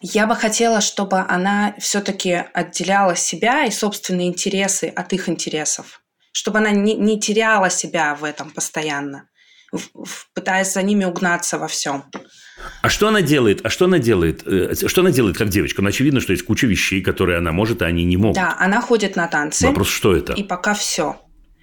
Я 0.02 0.28
бы 0.28 0.36
хотела, 0.36 0.82
чтобы 0.82 1.20
она 1.20 1.74
все-таки 1.80 2.44
отделяла 2.54 3.16
себя 3.16 3.66
и 3.66 3.72
собственные 3.72 4.28
интересы 4.28 4.86
от 4.96 5.14
их 5.14 5.30
интересов. 5.30 6.02
Чтобы 6.32 6.60
она 6.60 6.72
не, 6.72 6.94
не 6.94 7.20
теряла 7.20 7.70
себя 7.70 8.14
в 8.14 8.24
этом 8.24 8.52
постоянно. 8.52 9.30
пытаясь 10.34 10.74
за 10.74 10.84
ними 10.84 11.06
угнаться 11.06 11.58
во 11.58 11.68
всем. 11.68 12.06
А 12.86 12.90
что 12.90 13.08
она 13.08 13.24
делает? 13.24 13.66
А 13.66 13.72
что 13.72 13.86
она 13.86 13.98
делает? 13.98 14.44
Э, 14.46 14.76
что 14.76 15.02
она 15.02 15.10
делает 15.10 15.36
как 15.36 15.50
девочка? 15.50 15.82
Ну, 15.82 15.90
очевидно, 15.90 16.22
что 16.22 16.34
есть 16.34 16.46
куча 16.46 16.68
вещей, 16.68 17.02
которые 17.02 17.40
она 17.40 17.52
может, 17.52 17.82
а 17.82 17.88
они 17.88 18.04
не 18.04 18.16
могут. 18.16 18.36
Да, 18.36 18.56
она 18.60 18.80
ходит 18.80 19.16
на 19.16 19.26
танцы. 19.28 19.66
Вопрос, 19.66 19.88
что 19.88 20.16
это? 20.16 20.34
И 20.34 20.44
пока 20.44 20.76
все. 20.76 21.20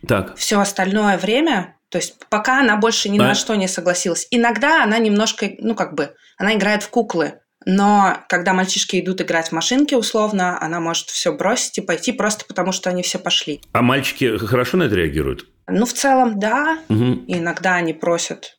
Так. 0.08 0.34
Все 0.36 0.58
остальное 0.58 1.16
время, 1.18 1.76
то 1.90 1.98
есть 1.98 2.16
пока 2.28 2.58
она 2.58 2.76
больше 2.76 3.08
ни 3.08 3.20
а? 3.20 3.22
на 3.22 3.34
что 3.36 3.54
не 3.54 3.68
согласилась. 3.68 4.26
Иногда 4.32 4.82
она 4.82 4.98
немножко, 4.98 5.48
ну 5.60 5.76
как 5.76 5.94
бы, 5.94 6.12
она 6.38 6.54
играет 6.54 6.82
в 6.82 6.88
куклы. 6.88 7.34
Но 7.64 8.18
когда 8.28 8.52
мальчишки 8.52 8.98
идут 8.98 9.20
играть 9.20 9.50
в 9.50 9.52
машинки, 9.52 9.94
условно, 9.94 10.60
она 10.60 10.80
может 10.80 11.06
все 11.06 11.32
бросить 11.32 11.78
и 11.78 11.82
пойти 11.82 12.10
просто 12.10 12.46
потому, 12.46 12.72
что 12.72 12.90
они 12.90 13.04
все 13.04 13.20
пошли. 13.20 13.60
А 13.70 13.82
мальчики 13.82 14.38
хорошо 14.38 14.76
на 14.76 14.84
это 14.84 14.96
реагируют? 14.96 15.46
Ну, 15.68 15.86
в 15.86 15.92
целом, 15.92 16.40
да. 16.40 16.80
Угу. 16.88 17.26
Иногда 17.28 17.76
они 17.76 17.92
просят 17.92 18.58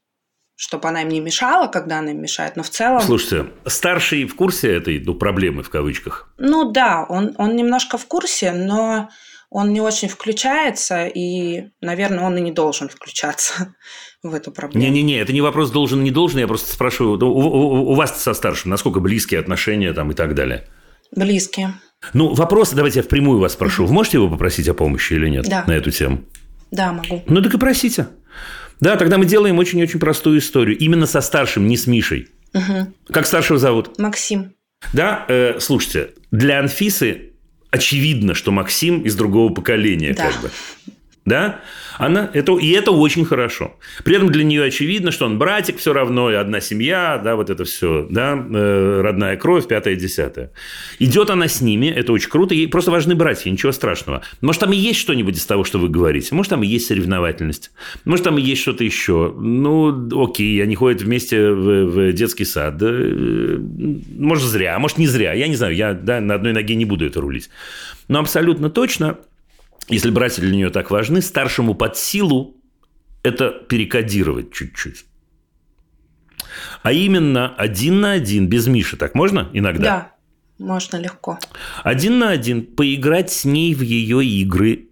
чтобы 0.56 0.88
она 0.88 1.02
им 1.02 1.10
не 1.10 1.20
мешала, 1.20 1.68
когда 1.68 2.00
она 2.00 2.12
им 2.12 2.22
мешает, 2.22 2.56
но 2.56 2.64
в 2.64 2.70
целом... 2.70 3.02
Слушайте, 3.02 3.52
старший 3.66 4.26
в 4.26 4.36
курсе 4.36 4.76
этой 4.76 5.00
ну, 5.00 5.16
проблемы 5.16 5.64
в 5.64 5.70
кавычках? 5.70 6.34
Ну 6.38 6.72
да, 6.72 7.06
он, 7.10 7.34
он 7.38 7.56
немножко 7.56 7.98
в 7.98 8.06
курсе, 8.06 8.52
но 8.52 9.10
он 9.50 9.72
не 9.72 9.82
очень 9.82 10.08
включается, 10.08 11.06
и, 11.06 11.70
наверное, 11.82 12.24
он 12.24 12.38
и 12.38 12.42
не 12.42 12.52
должен 12.52 12.90
включаться 12.90 13.76
в 14.24 14.34
эту 14.34 14.52
проблему. 14.52 14.84
Не-не-не, 14.84 15.20
это 15.20 15.34
не 15.34 15.42
вопрос 15.42 15.72
должен, 15.72 16.04
не 16.04 16.12
должен, 16.12 16.40
я 16.40 16.48
просто 16.48 16.74
спрашиваю, 16.74 17.20
у, 17.24 17.28
у, 17.28 17.92
у 17.92 17.94
вас 17.94 18.22
со 18.22 18.34
старшим 18.34 18.72
насколько 18.72 19.00
близкие 19.00 19.40
отношения 19.40 19.94
там 19.94 20.12
и 20.12 20.14
так 20.16 20.36
далее? 20.36 20.68
Близкие. 21.16 21.76
Ну, 22.14 22.34
вопрос, 22.34 22.72
давайте 22.72 23.00
я 23.00 23.04
впрямую 23.04 23.40
вас 23.40 23.54
спрошу. 23.54 23.86
Вы 23.86 23.94
можете 23.94 24.18
его 24.18 24.30
попросить 24.30 24.68
о 24.68 24.74
помощи 24.74 25.14
или 25.14 25.30
нет 25.30 25.46
да. 25.48 25.64
на 25.68 25.74
эту 25.74 25.92
тему? 25.92 26.24
Да, 26.72 26.92
могу. 26.92 27.22
Ну, 27.28 27.42
так 27.42 27.54
и 27.54 27.58
просите. 27.58 28.08
Да, 28.84 28.98
тогда 28.98 29.18
мы 29.18 29.26
делаем 29.26 29.60
очень-очень 29.60 29.98
простую 29.98 30.40
историю. 30.40 30.78
Именно 30.78 31.06
со 31.06 31.22
старшим, 31.22 31.68
не 31.68 31.78
с 31.78 31.88
Мишей. 31.88 32.28
Угу. 32.54 32.94
Как 33.14 33.26
старшего 33.26 33.58
зовут? 33.58 33.98
Максим. 33.98 34.56
Да, 34.92 35.26
э, 35.30 35.58
слушайте, 35.62 36.10
для 36.32 36.60
Анфисы 36.60 37.32
очевидно, 37.72 38.34
что 38.34 38.52
Максим 38.52 39.02
из 39.04 39.16
другого 39.16 39.54
поколения, 39.54 40.14
да. 40.14 40.30
как 40.30 40.42
бы. 40.42 40.52
Да? 41.26 41.62
Она, 41.98 42.30
это, 42.34 42.58
и 42.58 42.70
это 42.72 42.92
очень 42.92 43.24
хорошо. 43.24 43.78
При 44.04 44.16
этом 44.16 44.30
для 44.30 44.44
нее 44.44 44.66
очевидно, 44.66 45.12
что 45.12 45.26
он 45.26 45.38
братик 45.38 45.78
все 45.78 45.94
равно, 45.94 46.30
и 46.30 46.36
одна 46.36 46.60
семья, 46.60 47.20
да, 47.24 47.38
вот 47.38 47.50
это 47.50 47.64
все, 47.64 48.06
да, 48.10 48.34
э, 48.34 49.02
родная 49.02 49.38
кровь, 49.38 49.68
пятое, 49.68 49.96
десятое. 49.96 50.52
Идет 51.00 51.30
она 51.30 51.48
с 51.48 51.62
ними, 51.62 51.88
это 51.88 52.12
очень 52.12 52.30
круто, 52.30 52.54
ей 52.54 52.68
просто 52.68 52.92
важны 52.92 53.16
братья, 53.16 53.50
ничего 53.50 53.72
страшного. 53.72 54.22
Может, 54.42 54.62
там 54.62 54.74
и 54.74 54.76
есть 54.76 55.00
что-нибудь 55.00 55.38
из 55.38 55.46
того, 55.46 55.64
что 55.64 55.80
вы 55.80 55.88
говорите, 55.88 56.36
может, 56.36 56.50
там 56.50 56.64
и 56.64 56.68
есть 56.68 56.88
соревновательность, 56.88 57.72
может, 58.04 58.26
там 58.26 58.38
и 58.38 58.42
есть 58.42 58.62
что-то 58.62 58.84
еще. 58.84 59.34
Ну, 59.38 60.24
окей, 60.26 60.62
они 60.62 60.76
ходят 60.76 61.02
вместе 61.02 61.52
в, 61.52 61.86
в 61.86 62.14
детский 62.14 62.46
сад, 62.46 62.76
да, 62.76 62.90
э, 62.90 63.60
может, 64.18 64.46
зря, 64.50 64.76
а 64.76 64.80
может, 64.80 64.98
не 64.98 65.08
зря, 65.08 65.32
я 65.32 65.48
не 65.48 65.56
знаю, 65.56 65.74
я 65.74 65.94
да, 65.94 66.20
на 66.20 66.36
одной 66.36 66.52
ноге 66.52 66.76
не 66.76 66.86
буду 66.86 67.06
это 67.06 67.22
рулить. 67.22 67.50
Но 68.10 68.20
абсолютно 68.20 68.70
точно 68.70 69.20
если 69.88 70.10
братья 70.10 70.42
для 70.42 70.52
нее 70.52 70.70
так 70.70 70.92
важны, 70.92 71.22
старшему 71.22 71.76
под 71.76 71.98
силу 71.98 72.56
это 73.24 73.50
перекодировать 73.50 74.52
чуть-чуть. 74.52 75.06
А 76.82 76.92
именно 76.92 77.54
один 77.56 78.02
на 78.02 78.12
один, 78.12 78.48
без 78.48 78.68
Миши, 78.68 78.98
так 78.98 79.16
можно 79.16 79.50
иногда? 79.54 79.84
Да, 80.60 80.66
можно 80.66 80.98
легко. 80.98 81.40
Один 81.84 82.20
на 82.20 82.30
один 82.30 82.66
поиграть 82.66 83.32
с 83.32 83.46
ней 83.46 83.74
в 83.74 83.82
ее 83.82 84.24
игры 84.24 84.88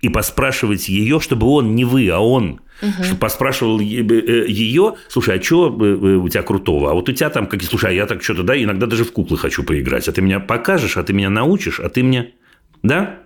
и 0.00 0.08
поспрашивать 0.08 0.88
ее, 0.88 1.20
чтобы 1.20 1.46
он, 1.46 1.74
не 1.74 1.84
вы, 1.84 2.08
а 2.10 2.18
он, 2.18 2.60
угу. 2.82 3.04
чтобы 3.04 3.20
поспрашивал 3.20 3.80
ее, 3.80 4.96
слушай, 5.08 5.38
а 5.38 5.42
что 5.42 5.76
э, 5.80 5.84
э, 5.84 6.14
у 6.16 6.28
тебя 6.28 6.42
крутого? 6.42 6.90
А 6.90 6.94
вот 6.94 7.08
у 7.08 7.12
тебя 7.12 7.30
там, 7.30 7.46
как, 7.46 7.62
слушай, 7.62 7.90
а 7.90 7.92
я 7.92 8.06
так 8.06 8.22
что-то, 8.22 8.42
да, 8.42 8.60
иногда 8.60 8.86
даже 8.86 9.04
в 9.04 9.12
куклы 9.12 9.38
хочу 9.38 9.64
поиграть, 9.64 10.08
а 10.08 10.12
ты 10.12 10.20
меня 10.20 10.40
покажешь, 10.40 10.96
а 10.96 11.02
ты 11.02 11.12
меня 11.12 11.30
научишь, 11.30 11.80
а 11.80 11.88
ты 11.88 12.02
мне, 12.02 12.34
да? 12.82 13.20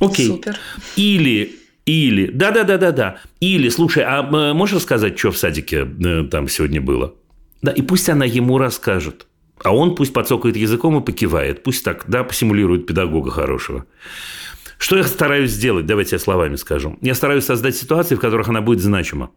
Окей. 0.00 0.26
Супер. 0.26 0.56
Или 0.96 1.56
или, 1.86 2.26
да-да-да-да-да. 2.32 3.18
Или, 3.38 3.68
слушай, 3.68 4.02
а 4.04 4.22
можешь 4.52 4.74
рассказать, 4.74 5.16
что 5.16 5.30
в 5.30 5.38
садике 5.38 5.86
э, 5.86 6.24
там 6.24 6.48
сегодня 6.48 6.80
было? 6.80 7.14
Да, 7.62 7.70
и 7.70 7.80
пусть 7.80 8.08
она 8.08 8.24
ему 8.24 8.58
расскажет. 8.58 9.28
А 9.62 9.74
он 9.74 9.94
пусть 9.94 10.12
подсокает 10.12 10.56
языком 10.56 10.98
и 10.98 11.04
покивает. 11.04 11.62
Пусть 11.62 11.84
так, 11.84 12.04
да, 12.08 12.24
посимулирует 12.24 12.86
педагога 12.86 13.30
хорошего. 13.30 13.86
Что 14.78 14.96
я 14.96 15.04
стараюсь 15.04 15.52
сделать? 15.52 15.86
Давайте 15.86 16.16
я 16.16 16.18
словами 16.18 16.56
скажу. 16.56 16.98
Я 17.00 17.14
стараюсь 17.14 17.44
создать 17.44 17.76
ситуации, 17.76 18.16
в 18.16 18.20
которых 18.20 18.48
она 18.48 18.60
будет 18.60 18.80
значима. 18.80 19.30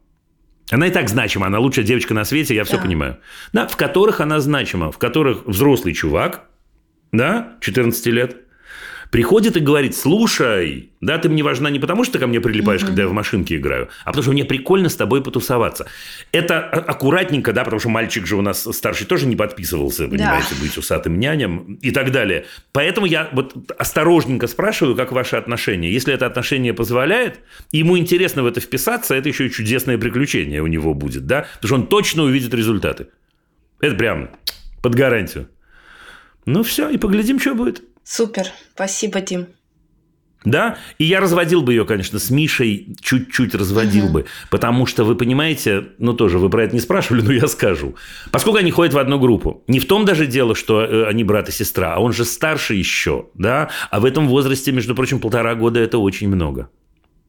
Она 0.71 0.87
и 0.87 0.91
так 0.91 1.07
значима, 1.07 1.47
она 1.47 1.59
лучшая 1.59 1.85
девочка 1.85 2.13
на 2.15 2.25
свете, 2.25 2.55
я 2.55 2.63
все 2.63 2.77
да. 2.77 2.83
понимаю. 2.83 3.17
Да, 3.53 3.67
в 3.67 3.77
которых 3.77 4.21
она 4.21 4.39
значима, 4.39 4.91
в 4.91 4.97
которых 4.97 5.45
взрослый 5.45 5.93
чувак, 5.93 6.45
да, 7.11 7.57
14 7.61 8.05
лет, 8.07 8.37
приходит 9.11 9.57
и 9.57 9.59
говорит, 9.59 9.95
слушай, 9.95 10.91
да, 11.01 11.17
ты 11.17 11.29
мне 11.29 11.43
важна 11.43 11.69
не 11.69 11.79
потому, 11.79 12.03
что 12.03 12.13
ты 12.13 12.19
ко 12.19 12.27
мне 12.27 12.39
прилипаешь, 12.39 12.81
угу. 12.81 12.87
когда 12.87 13.03
я 13.03 13.07
в 13.07 13.13
машинке 13.13 13.57
играю, 13.57 13.89
а 14.03 14.07
потому 14.07 14.23
что 14.23 14.31
мне 14.31 14.45
прикольно 14.45 14.89
с 14.89 14.95
тобой 14.95 15.23
потусоваться. 15.23 15.87
Это 16.31 16.59
аккуратненько, 16.59 17.53
да, 17.53 17.63
потому 17.63 17.79
что 17.79 17.89
мальчик 17.89 18.25
же 18.25 18.35
у 18.35 18.41
нас 18.41 18.67
старший 18.71 19.07
тоже 19.07 19.25
не 19.25 19.35
подписывался, 19.35 20.07
понимаете, 20.07 20.49
да. 20.51 20.61
быть 20.61 20.77
усатым 20.77 21.19
няням 21.19 21.75
и 21.75 21.91
так 21.91 22.11
далее. 22.11 22.45
Поэтому 22.71 23.07
я 23.07 23.29
вот 23.31 23.55
осторожненько 23.77 24.47
спрашиваю, 24.47 24.95
как 24.95 25.11
ваши 25.11 25.35
отношения. 25.35 25.91
Если 25.91 26.13
это 26.13 26.25
отношение 26.25 26.73
позволяет, 26.73 27.39
ему 27.71 27.97
интересно 27.97 28.43
в 28.43 28.45
это 28.45 28.59
вписаться, 28.59 29.15
это 29.15 29.29
еще 29.29 29.47
и 29.47 29.51
чудесное 29.51 29.97
приключение 29.97 30.61
у 30.61 30.67
него 30.67 30.93
будет, 30.93 31.25
да, 31.25 31.47
потому 31.55 31.67
что 31.67 31.75
он 31.75 31.87
точно 31.87 32.23
увидит 32.23 32.53
результаты. 32.53 33.07
Это 33.81 33.95
прям 33.95 34.29
под 34.81 34.95
гарантию. 34.95 35.49
Ну 36.45 36.63
все, 36.63 36.89
и 36.89 36.97
поглядим, 36.97 37.39
что 37.39 37.53
будет. 37.53 37.83
Супер, 38.11 38.47
спасибо, 38.73 39.21
Дим. 39.21 39.49
Да, 40.43 40.79
и 40.97 41.03
я 41.03 41.19
разводил 41.19 41.61
бы 41.61 41.73
ее, 41.73 41.85
конечно, 41.85 42.17
с 42.17 42.31
Мишей 42.31 42.95
чуть-чуть 42.99 43.53
разводил 43.53 44.05
угу. 44.05 44.13
бы, 44.13 44.25
потому 44.49 44.87
что 44.87 45.03
вы 45.03 45.13
понимаете, 45.13 45.89
ну 45.99 46.13
тоже 46.13 46.39
вы 46.39 46.49
про 46.49 46.63
это 46.63 46.73
не 46.73 46.79
спрашивали, 46.79 47.21
но 47.25 47.31
я 47.31 47.47
скажу. 47.47 47.95
Поскольку 48.31 48.57
они 48.57 48.71
ходят 48.71 48.95
в 48.95 48.97
одну 48.97 49.19
группу, 49.19 49.63
не 49.67 49.79
в 49.79 49.85
том 49.85 50.05
даже 50.05 50.25
дело, 50.25 50.55
что 50.55 50.81
э, 50.81 51.05
они 51.05 51.23
брат 51.23 51.49
и 51.49 51.51
сестра, 51.51 51.93
а 51.93 51.99
он 51.99 52.11
же 52.11 52.25
старше 52.25 52.73
еще, 52.73 53.27
да, 53.35 53.69
а 53.91 53.99
в 53.99 54.05
этом 54.05 54.27
возрасте, 54.27 54.71
между 54.71 54.95
прочим, 54.95 55.19
полтора 55.19 55.53
года 55.53 55.79
это 55.79 55.99
очень 55.99 56.29
много. 56.29 56.71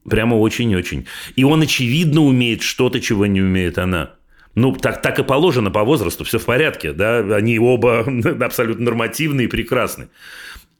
Прямо 0.09 0.33
очень-очень. 0.33 1.05
И 1.35 1.43
он, 1.43 1.61
очевидно, 1.61 2.21
умеет 2.21 2.63
что-то, 2.63 2.99
чего 2.99 3.27
не 3.27 3.39
умеет 3.39 3.77
она. 3.77 4.15
Ну, 4.55 4.73
так, 4.73 5.01
так 5.03 5.19
и 5.19 5.23
положено 5.23 5.69
по 5.69 5.83
возрасту, 5.83 6.23
все 6.23 6.39
в 6.39 6.45
порядке, 6.45 6.91
да, 6.91 7.19
они 7.19 7.59
оба 7.59 8.03
абсолютно 8.41 8.85
нормативные 8.85 9.45
и 9.45 9.49
прекрасны. 9.49 10.09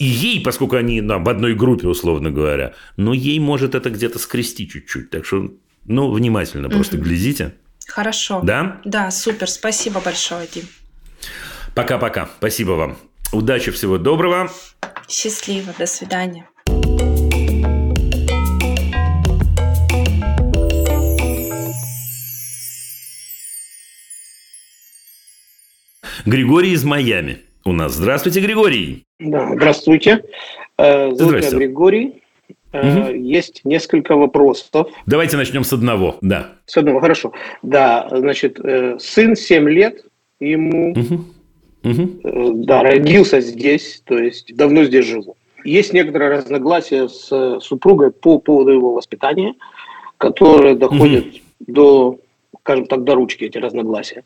И 0.01 0.03
ей, 0.03 0.41
поскольку 0.41 0.77
они 0.77 0.99
ну, 0.99 1.21
в 1.21 1.29
одной 1.29 1.53
группе, 1.53 1.87
условно 1.87 2.31
говоря, 2.31 2.73
но 2.97 3.13
ей 3.13 3.37
может 3.39 3.75
это 3.75 3.91
где-то 3.91 4.17
скрести 4.17 4.67
чуть-чуть. 4.67 5.11
Так 5.11 5.27
что, 5.27 5.51
ну, 5.85 6.11
внимательно 6.11 6.69
угу. 6.69 6.77
просто 6.77 6.97
глядите. 6.97 7.53
Хорошо. 7.87 8.41
Да? 8.41 8.81
Да, 8.83 9.11
супер. 9.11 9.47
Спасибо 9.47 10.01
большое, 10.01 10.47
Дим. 10.51 10.63
Пока-пока. 11.75 12.31
Спасибо 12.39 12.71
вам. 12.71 12.97
Удачи, 13.31 13.69
всего 13.69 13.99
доброго. 13.99 14.51
Счастливо. 15.07 15.71
До 15.77 15.85
свидания. 15.85 16.49
Григорий 26.25 26.71
из 26.71 26.83
Майами 26.83 27.41
у 27.65 27.71
нас. 27.71 27.93
Здравствуйте, 27.93 28.41
Григорий. 28.41 29.05
Да, 29.19 29.51
здравствуйте. 29.53 30.23
Э, 30.77 31.11
зовут 31.13 31.35
меня 31.35 31.49
Григорий. 31.51 32.21
Угу. 32.73 33.13
Есть 33.15 33.61
несколько 33.65 34.15
вопросов. 34.15 34.87
Давайте 35.05 35.35
начнем 35.35 35.63
с 35.63 35.73
одного, 35.73 36.17
да. 36.21 36.51
С 36.65 36.77
одного, 36.77 37.01
хорошо. 37.01 37.33
Да, 37.61 38.07
значит, 38.11 38.59
э, 38.63 38.97
сын 38.99 39.35
7 39.35 39.69
лет, 39.69 40.05
ему, 40.39 40.91
угу. 40.91 41.25
Угу. 41.83 42.63
да, 42.63 42.81
родился 42.81 43.41
здесь, 43.41 44.01
то 44.05 44.17
есть 44.17 44.55
давно 44.55 44.85
здесь 44.85 45.05
живу. 45.05 45.35
Есть 45.65 45.93
некоторые 45.93 46.31
разногласия 46.31 47.09
с 47.09 47.59
супругой 47.59 48.11
по 48.11 48.39
поводу 48.39 48.71
его 48.71 48.93
воспитания, 48.93 49.53
которые 50.17 50.75
доходят 50.75 51.25
угу. 51.25 51.35
до, 51.59 52.19
скажем 52.61 52.85
так, 52.85 53.03
до 53.03 53.15
ручки 53.15 53.43
эти 53.43 53.57
разногласия. 53.57 54.23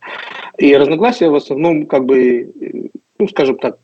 И 0.60 0.76
разногласия 0.76 1.30
в 1.30 1.36
основном, 1.36 1.88
как 1.88 2.06
бы, 2.06 2.92
ну, 3.20 3.28
скажем 3.28 3.58
так, 3.58 3.78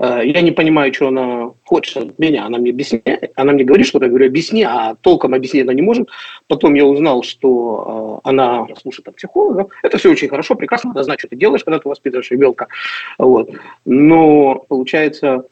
Э, 0.00 0.22
я 0.24 0.40
не 0.40 0.50
понимаю, 0.50 0.92
что 0.94 1.08
она 1.08 1.52
хочет 1.64 1.96
от 1.98 2.18
меня. 2.18 2.46
Она 2.46 2.58
мне 2.58 2.70
объясняет, 2.70 3.32
она 3.36 3.52
мне 3.52 3.64
говорит 3.64 3.86
что-то, 3.86 4.06
я 4.06 4.08
говорю, 4.08 4.26
объясни, 4.26 4.62
а 4.62 4.94
толком 5.02 5.34
объяснить 5.34 5.64
она 5.64 5.74
не 5.74 5.82
может. 5.82 6.08
Потом 6.48 6.74
я 6.74 6.86
узнал, 6.86 7.22
что 7.22 8.20
э, 8.24 8.28
она 8.28 8.66
слушает 8.80 9.08
от 9.08 9.16
психолога. 9.16 9.68
Это 9.82 9.98
все 9.98 10.10
очень 10.10 10.28
хорошо, 10.28 10.54
прекрасно, 10.54 10.88
надо 10.88 11.02
знать, 11.02 11.20
что 11.20 11.28
ты 11.28 11.36
делаешь, 11.36 11.64
когда 11.64 11.78
ты 11.78 11.88
воспитываешь 11.88 12.30
ребенка. 12.30 12.68
Вот. 13.18 13.50
Но 13.84 14.64
получается, 14.68 15.44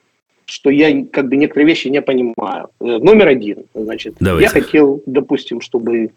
что 0.46 0.70
я 0.70 1.04
как 1.12 1.28
бы 1.28 1.36
некоторые 1.36 1.66
вещи 1.66 1.88
не 1.88 2.00
понимаю. 2.00 2.70
Э, 2.80 2.84
номер 2.84 3.28
один, 3.28 3.66
значит, 3.74 4.14
Давайте. 4.18 4.44
я 4.44 4.50
хотел, 4.50 5.02
допустим, 5.04 5.60
чтобы 5.60 6.10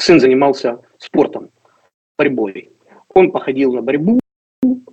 сын 0.00 0.18
занимался 0.18 0.78
спортом, 0.96 1.50
борьбой. 2.16 2.70
Он 3.12 3.30
походил 3.30 3.74
на 3.74 3.82
борьбу, 3.82 4.18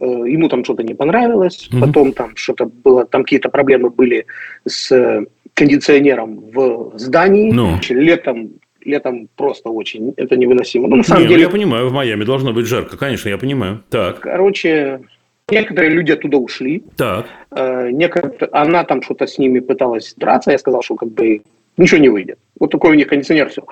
ему 0.06 0.50
там 0.50 0.64
что-то 0.64 0.84
не 0.84 0.94
понравилось, 0.94 1.70
mm-hmm. 1.72 1.80
потом 1.80 2.14
там 2.14 2.36
что-то 2.36 2.66
было, 2.66 3.06
там 3.06 3.24
какие-то 3.24 3.50
проблемы 3.50 3.90
были 3.90 4.26
с 4.68 5.26
кондиционером 5.54 6.40
в 6.54 6.94
здании. 6.98 7.52
No. 7.52 7.80
Ну. 7.90 7.96
Летом 8.02 8.50
летом 8.86 9.28
просто 9.36 9.70
очень, 9.70 10.14
это 10.16 10.38
невыносимо. 10.38 10.88
Ну, 10.88 10.98
на 10.98 11.04
самом 11.04 11.22
не, 11.22 11.28
ну, 11.28 11.32
деле... 11.32 11.44
я 11.44 11.50
понимаю, 11.50 11.90
в 11.90 11.92
Майами 11.92 12.24
должно 12.24 12.54
быть 12.54 12.68
жарко, 12.68 12.98
конечно, 12.98 13.30
я 13.30 13.38
понимаю. 13.38 13.84
Так. 13.90 14.20
Короче, 14.20 15.02
некоторые 15.50 15.92
люди 15.92 16.12
оттуда 16.12 16.38
ушли. 16.38 16.84
Так. 16.96 17.26
Э, 17.52 17.90
некоторые, 17.92 18.50
она 18.52 18.84
там 18.84 19.02
что-то 19.02 19.26
с 19.26 19.40
ними 19.40 19.60
пыталась 19.60 20.14
драться, 20.16 20.52
я 20.52 20.58
сказал, 20.60 20.84
что 20.84 20.96
как 20.96 21.10
бы 21.10 21.42
ничего 21.78 22.00
не 22.00 22.10
выйдет. 22.10 22.40
Вот 22.60 22.72
такой 22.72 22.92
у 22.92 22.94
них 22.94 23.08
кондиционер, 23.08 23.50
все. 23.50 23.64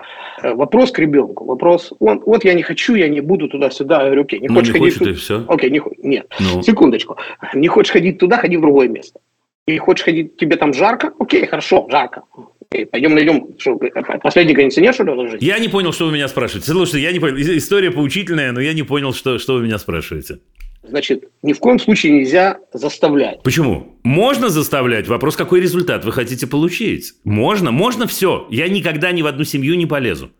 Э, 0.42 0.54
вопрос 0.54 0.92
к 0.92 1.00
ребенку. 1.00 1.46
Вопрос, 1.46 1.94
он, 2.00 2.22
вот 2.26 2.44
я 2.44 2.54
не 2.54 2.64
хочу, 2.64 2.96
я 2.96 3.08
не 3.08 3.22
буду 3.22 3.48
туда-сюда. 3.48 4.00
Я 4.00 4.06
говорю, 4.06 4.22
окей, 4.24 4.40
не 4.40 4.48
ну, 4.48 4.56
хочешь 4.56 4.74
не 4.74 4.80
ходить 4.80 5.00
туда? 5.00 5.14
все. 5.14 5.46
Окей, 5.48 5.70
не, 5.70 5.82
нет. 6.02 6.28
Ну. 6.40 6.62
Секундочку. 6.62 7.18
Не 7.54 7.68
хочешь 7.68 7.92
ходить 7.92 8.20
туда, 8.20 8.38
ходи 8.38 8.58
в 8.58 8.62
другое 8.62 8.88
место. 8.88 9.20
И 9.66 9.78
хочешь 9.78 10.04
ходить, 10.04 10.36
тебе 10.38 10.58
там 10.58 10.74
жарко? 10.74 11.14
Окей, 11.20 11.46
хорошо, 11.46 11.88
жарко. 11.90 12.24
Окей, 12.70 12.86
пойдем 12.86 13.16
найдем, 13.16 13.48
что, 13.58 13.80
последний 14.22 14.56
кондиционер, 14.56 14.94
что 14.94 15.04
ли, 15.04 15.12
ложить? 15.12 15.42
Я 15.42 15.60
не 15.60 15.70
понял, 15.70 15.94
что 15.94 16.08
вы 16.08 16.12
меня 16.12 16.28
спрашиваете. 16.28 16.72
Слушайте, 16.72 17.02
я 17.02 17.12
не 17.12 17.20
понял. 17.20 17.36
История 17.38 17.92
поучительная, 17.92 18.52
но 18.52 18.60
я 18.60 18.74
не 18.74 18.84
понял, 18.84 19.14
что, 19.14 19.38
что 19.38 19.54
вы 19.54 19.64
меня 19.64 19.78
спрашиваете. 19.78 20.40
Значит, 20.84 21.30
ни 21.42 21.54
в 21.54 21.60
коем 21.60 21.80
случае 21.80 22.12
нельзя 22.14 22.60
заставлять. 22.74 23.42
Почему? 23.44 23.98
Можно 24.04 24.50
заставлять. 24.50 25.08
Вопрос, 25.08 25.36
какой 25.36 25.62
результат 25.62 26.04
вы 26.06 26.12
хотите 26.12 26.46
получить. 26.46 27.14
Можно, 27.24 27.72
можно 27.72 28.06
все. 28.06 28.48
Я 28.50 28.68
никогда 28.68 29.12
ни 29.12 29.22
в 29.22 29.28
одну 29.28 29.44
семью 29.46 29.76
не 29.76 29.86
полезу. 29.86 30.32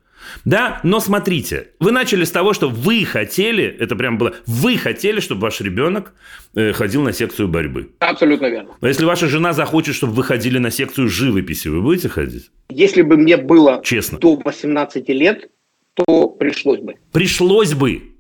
Да, 0.46 0.80
но 0.84 1.00
смотрите, 1.00 1.68
вы 1.80 1.92
начали 1.92 2.24
с 2.24 2.32
того, 2.32 2.54
что 2.54 2.70
вы 2.70 3.06
хотели, 3.06 3.66
это 3.66 3.96
прям 3.96 4.18
было, 4.18 4.34
вы 4.46 4.78
хотели, 4.78 5.20
чтобы 5.20 5.42
ваш 5.42 5.62
ребенок 5.62 6.14
э, 6.56 6.72
ходил 6.72 7.02
на 7.04 7.14
секцию 7.14 7.48
борьбы. 7.48 7.92
Абсолютно 8.00 8.48
верно. 8.48 8.72
А 8.80 8.88
если 8.88 9.06
ваша 9.06 9.28
жена 9.28 9.54
захочет, 9.54 9.96
чтобы 9.96 10.14
вы 10.14 10.24
ходили 10.24 10.60
на 10.60 10.72
секцию 10.72 11.10
живописи, 11.10 11.68
вы 11.68 11.82
будете 11.82 12.10
ходить? 12.10 12.52
Если 12.70 13.02
бы 13.02 13.18
мне 13.18 13.38
было 13.38 13.82
Честно. 13.84 14.18
до 14.18 14.36
18 14.36 15.10
лет, 15.10 15.50
то 15.94 16.30
пришлось 16.30 16.80
бы. 16.80 16.96
Пришлось 17.12 17.74
бы. 17.74 18.13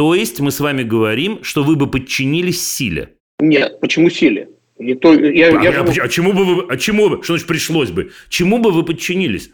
То 0.00 0.14
есть 0.14 0.40
мы 0.40 0.50
с 0.50 0.60
вами 0.60 0.82
говорим, 0.82 1.44
что 1.44 1.62
вы 1.62 1.76
бы 1.76 1.86
подчинились 1.86 2.66
силе. 2.66 3.16
Нет, 3.38 3.80
почему 3.80 4.08
силе? 4.08 4.48
Не 4.78 4.94
то, 4.94 5.12
я, 5.12 5.48
а, 5.48 5.62
я, 5.62 5.82
а, 5.82 5.84
а 5.84 6.08
чему 6.08 6.32
бы 6.32 6.46
вы, 6.46 6.64
а 6.70 6.78
чему 6.78 7.10
бы, 7.10 7.22
что 7.22 7.34
значит 7.34 7.46
пришлось 7.46 7.90
бы? 7.90 8.10
Чему 8.30 8.60
бы 8.60 8.72
вы 8.72 8.82
подчинились? 8.82 9.50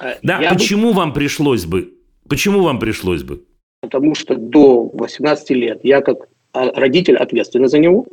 А, 0.00 0.16
да, 0.24 0.40
я 0.40 0.52
почему 0.52 0.88
бы... 0.88 0.96
вам 0.96 1.12
пришлось 1.12 1.66
бы? 1.66 1.94
Почему 2.28 2.64
вам 2.64 2.80
пришлось 2.80 3.22
бы? 3.22 3.44
Потому 3.80 4.16
что 4.16 4.34
до 4.34 4.90
18 4.92 5.50
лет 5.50 5.78
я 5.84 6.00
как 6.00 6.16
родитель 6.52 7.16
ответственный 7.16 7.68
за 7.68 7.78
него. 7.78 8.08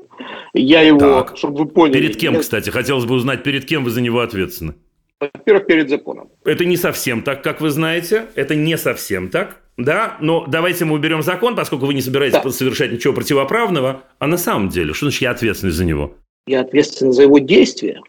Я 0.54 0.82
его, 0.82 1.00
так. 1.00 1.38
чтобы 1.38 1.64
вы 1.64 1.66
поняли... 1.66 2.02
Перед 2.02 2.18
кем, 2.18 2.36
я... 2.36 2.42
кстати? 2.42 2.70
Хотелось 2.70 3.06
бы 3.06 3.16
узнать, 3.16 3.42
перед 3.42 3.66
кем 3.66 3.84
вы 3.84 3.90
за 3.90 4.02
него 4.02 4.20
ответственны? 4.20 4.76
Во-первых, 5.20 5.66
перед 5.66 5.90
законом. 5.90 6.30
Это 6.46 6.66
не 6.66 6.78
совсем 6.78 7.24
так, 7.24 7.42
как 7.42 7.62
вы 7.62 7.72
знаете. 7.72 8.28
Это 8.36 8.54
не 8.54 8.78
совсем 8.78 9.32
так 9.32 9.63
да, 9.78 10.18
но 10.22 10.46
давайте 10.48 10.86
мы 10.86 10.96
уберем 10.96 11.24
закон, 11.24 11.56
поскольку 11.56 11.86
вы 11.86 11.94
не 11.94 12.02
собираетесь 12.02 12.40
да. 12.44 12.50
совершать 12.52 12.92
ничего 12.92 13.14
противоправного. 13.14 14.04
А 14.20 14.28
на 14.28 14.38
самом 14.38 14.70
деле, 14.70 14.94
что 14.94 15.08
значит 15.08 15.22
я 15.22 15.32
ответственный 15.32 15.74
за 15.74 15.86
него? 15.86 16.16
Я 16.46 16.62
ответственен 16.62 17.12
за 17.12 17.24
его 17.24 17.40
действия. 17.40 18.02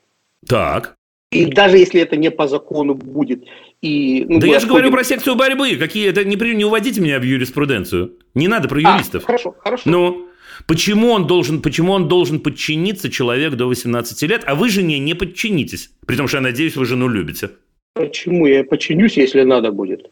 Так. 0.47 0.95
И 1.31 1.47
даже 1.47 1.79
если 1.79 2.01
это 2.01 2.17
не 2.17 2.31
по 2.31 2.47
закону 2.47 2.95
будет. 2.95 3.45
И, 3.81 4.25
ну, 4.29 4.39
да 4.41 4.47
я 4.47 4.61
же 4.61 4.67
говорю 4.67 4.91
про 4.91 5.05
секцию 5.05 5.37
борьбы. 5.37 5.77
Какие 5.77 6.09
это 6.09 6.25
не, 6.25 6.37
не 6.37 6.65
уводите 6.65 7.01
меня 7.01 7.19
в 7.19 7.23
юриспруденцию. 7.23 8.13
Не 8.35 8.47
надо 8.47 8.69
про 8.69 8.81
юристов. 8.81 9.25
А, 9.25 9.27
хорошо, 9.27 9.55
хорошо. 9.59 9.83
Ну, 9.87 10.29
почему 10.67 11.11
он, 11.11 11.27
должен, 11.27 11.61
почему 11.63 11.93
он 11.93 12.09
должен 12.09 12.41
подчиниться 12.41 13.11
человек 13.11 13.55
до 13.55 13.67
18 13.67 14.23
лет, 14.23 14.43
а 14.47 14.55
вы 14.55 14.69
жене 14.69 14.99
не 14.99 15.15
подчинитесь? 15.15 15.91
При 16.07 16.17
том, 16.17 16.29
что 16.29 16.37
я 16.37 16.43
надеюсь, 16.43 16.77
вы 16.77 16.85
жену 16.85 17.09
любите. 17.09 17.51
Почему 17.95 18.47
я 18.47 18.65
подчинюсь, 18.65 19.17
если 19.17 19.43
надо 19.43 19.73
будет? 19.73 20.11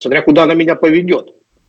Смотря 0.00 0.22
куда 0.22 0.42
она 0.44 0.54
меня 0.54 0.74
поведет. 0.74 1.28